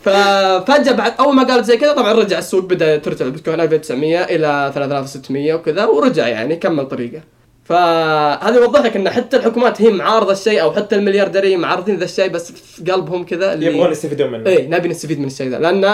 ففجاه 0.01 0.91
بعد 0.91 1.13
أول 1.19 1.35
ما 1.35 1.43
قالت 1.43 1.65
زي 1.65 1.77
كذا 1.77 1.93
طبعا 1.93 2.13
رجع 2.13 2.37
السوق 2.39 2.63
بدأ 2.63 2.97
ترجع 2.97 3.25
البيتكوين 3.25 3.59
1900 3.61 4.23
إلى 4.23 4.71
3600 4.75 5.53
وكذا 5.53 5.85
ورجع 5.85 6.27
يعني 6.27 6.55
كمل 6.55 6.87
طريقه. 6.87 7.21
فهذا 7.65 8.55
يوضح 8.55 8.79
لك 8.81 8.95
إن 8.95 9.09
حتى 9.09 9.37
الحكومات 9.37 9.81
هي 9.81 9.89
معارضة 9.91 10.31
الشيء 10.31 10.61
أو 10.61 10.71
حتى 10.71 10.95
المليارديرين 10.95 11.59
معارضين 11.59 11.95
ذا 11.95 12.03
الشيء 12.03 12.27
بس 12.29 12.51
في 12.51 12.91
قلبهم 12.91 13.23
كذا 13.25 13.53
اللي 13.53 13.65
يبغون 13.65 13.91
يستفيدون 13.91 14.31
منه. 14.31 14.49
اي 14.49 14.67
نبي 14.67 14.87
نستفيد 14.87 15.19
من 15.19 15.25
الشيء 15.27 15.47
ذا. 15.49 15.59
لأن 15.59 15.85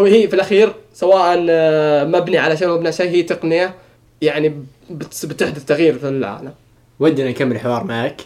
هو 0.00 0.04
هي 0.04 0.28
في 0.28 0.34
الأخير 0.34 0.72
سواء 0.94 1.46
آه، 1.50 2.04
مبني 2.04 2.38
على 2.38 2.56
شيء 2.56 2.68
أو 2.68 2.72
مبني 2.74 2.86
على 2.88 2.96
شيء 2.96 3.10
هي 3.10 3.22
تقنية 3.22 3.74
يعني 4.22 4.48
بت- 4.90 5.26
بتحدث 5.26 5.64
تغيير 5.64 5.98
في 5.98 6.08
العالم. 6.08 6.52
ودنا 7.00 7.30
نكمل 7.30 7.52
الحوار 7.56 7.84
معك. 7.84 8.20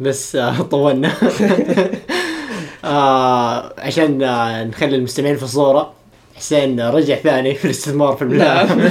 بس 0.00 0.36
آه، 0.36 0.62
طولنا. 0.62 1.12
آه 2.84 3.72
عشان 3.78 4.22
آه 4.22 4.64
نخلي 4.64 4.96
المستمعين 4.96 5.36
في 5.36 5.42
الصورة. 5.42 5.92
حسين 6.36 6.80
رجع 6.80 7.14
ثاني 7.14 7.54
في 7.54 7.64
الاستثمار 7.64 8.16
في 8.16 8.22
البلاد. 8.22 8.66
نعم. 8.68 8.80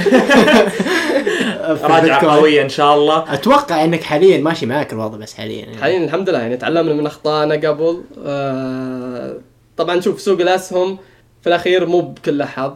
البيتكوين. 1.96 2.30
قوية 2.30 2.62
إن 2.62 2.68
شاء 2.68 2.94
الله. 2.94 3.34
أتوقع 3.34 3.84
إنك 3.84 4.02
حاليا 4.02 4.38
ماشي 4.38 4.66
معك 4.66 4.92
الوضع 4.92 5.16
بس 5.18 5.34
حاليا 5.34 5.64
يعني. 5.64 5.78
حاليا 5.78 6.04
الحمد 6.04 6.28
لله 6.30 6.38
يعني 6.38 6.56
تعلمنا 6.56 6.94
من 6.94 7.06
أخطائنا 7.06 7.54
قبل. 7.68 8.02
آه 8.26 9.34
طبعا 9.76 10.00
شوف 10.00 10.20
سوق 10.20 10.40
الأسهم 10.40 10.98
في 11.42 11.46
الأخير 11.48 11.86
مو 11.86 12.00
بكل 12.00 12.42
حظ 12.44 12.72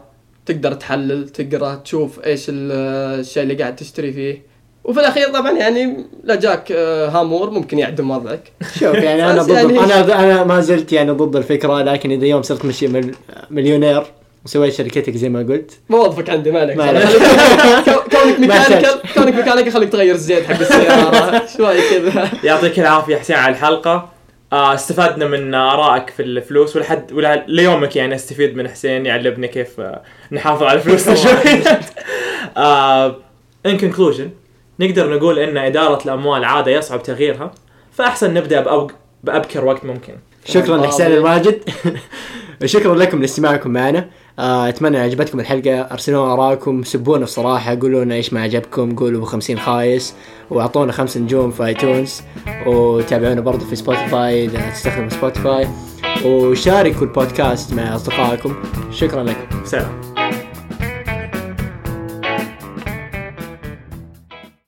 تقدر 0.47 0.72
تحلل 0.74 1.28
تقرا 1.28 1.74
تشوف 1.74 2.24
إيش 2.26 2.47
ال- 2.49 3.20
الشيء 3.20 3.43
اللي 3.43 3.55
قاعد 3.55 3.76
تشتري 3.76 4.12
فيه. 4.12 4.50
وفي 4.91 5.01
الأخير 5.01 5.28
طبعا 5.28 5.51
يعني 5.53 5.97
لا 6.24 6.34
جاك 6.34 6.72
آه، 6.72 7.09
هامور 7.09 7.51
ممكن 7.51 7.78
يعدم 7.78 8.11
وضعك. 8.11 8.53
شوف 8.80 8.95
يعني 8.95 9.30
أنا 9.30 9.43
ضد 9.43 9.51
يعني- 9.51 9.78
أنا 9.80 10.20
أنا 10.24 10.45
ما 10.45 10.61
زلت 10.61 10.93
يعني 10.93 11.11
ضد 11.11 11.36
الفكرة 11.36 11.82
لكن 11.82 12.11
إذا 12.11 12.26
يوم 12.26 12.43
صرت 12.43 12.64
مشي 12.64 12.88
مل- 12.88 13.14
مليونير 13.51 14.03
وسويت 14.45 14.74
شركتك 14.74 15.16
زي 15.16 15.28
ما 15.28 15.38
قلت. 15.38 15.70
بوظفك 15.91 16.30
عندي 16.30 16.51
مالك. 16.51 16.76
ما 16.76 16.84
عليك. 16.84 17.03
كو- 17.84 18.01
كونك 18.18 18.38
mechanical 18.41 19.01
كونك 19.14 19.34
mechanical 19.35 19.73
خليك 19.72 19.88
تغير 19.93 20.14
الزيت 20.14 20.45
حق 20.47 20.61
السيارة. 20.61 21.43
شوي 21.57 21.74
كذا. 21.91 22.28
يعطيك 22.45 22.78
العافية 22.78 23.16
حسين 23.16 23.36
على 23.36 23.53
الحلقة. 23.55 24.09
آه 24.53 24.74
استفدنا 24.74 25.26
من 25.26 25.55
آرائك 25.55 26.11
في 26.11 26.22
الفلوس 26.22 26.76
ولحد 26.76 27.12
ولا 27.12 27.45
ليومك 27.49 27.97
يعني 27.97 28.14
استفيد 28.14 28.57
من 28.57 28.68
حسين 28.68 29.07
يعلمنا 29.07 29.47
كيف 29.47 29.80
آه 29.80 30.03
نحافظ 30.32 30.62
على 30.62 30.80
فلوسنا 30.80 31.14
شوي. 31.24 31.32
in 33.66 33.79
conclusion 33.79 34.31
نقدر 34.81 35.16
نقول 35.16 35.39
إن 35.39 35.57
إدارة 35.57 36.05
الأموال 36.05 36.45
عادة 36.45 36.70
يصعب 36.72 37.03
تغييرها 37.03 37.53
فأحسن 37.93 38.35
نبدأ 38.35 38.64
بأوق- 38.64 38.93
بأبكر 39.24 39.64
وقت 39.64 39.85
ممكن. 39.85 40.12
شكرا 40.45 40.76
لحسين. 40.76 41.07
الماجد. 41.07 41.61
شكرا 42.64 42.95
لكم 42.95 43.20
لاستماعكم 43.20 43.70
معنا. 43.70 44.09
آه، 44.39 44.68
أتمنى 44.68 44.99
عجبتكم 44.99 45.41
الحلقة. 45.41 45.81
أرسلوا 45.81 46.33
ارائكم 46.33 46.83
سبونا 46.83 47.24
الصراحة 47.24 47.78
قولوا 47.81 48.05
لنا 48.05 48.14
إيش 48.14 48.33
ما 48.33 48.43
عجبكم 48.43 48.97
قولوا 48.97 49.26
50 49.26 49.59
خايس 49.59 50.14
وأعطونا 50.51 50.93
خمس 50.93 51.16
نجوم 51.16 51.51
في 51.51 51.66
iTunes 51.66 52.23
وتابعونا 52.66 53.41
برضو 53.41 53.64
في 53.64 53.76
Spotify 53.77 54.45
إذا 54.45 54.70
تستخدموا 54.70 55.09
Spotify 55.09 55.68
وشاركوا 56.24 57.03
البودكاست 57.03 57.74
مع 57.74 57.95
أصدقائكم. 57.97 58.55
شكرا 58.93 59.22
لكم. 59.22 59.64
سلام. 59.64 60.10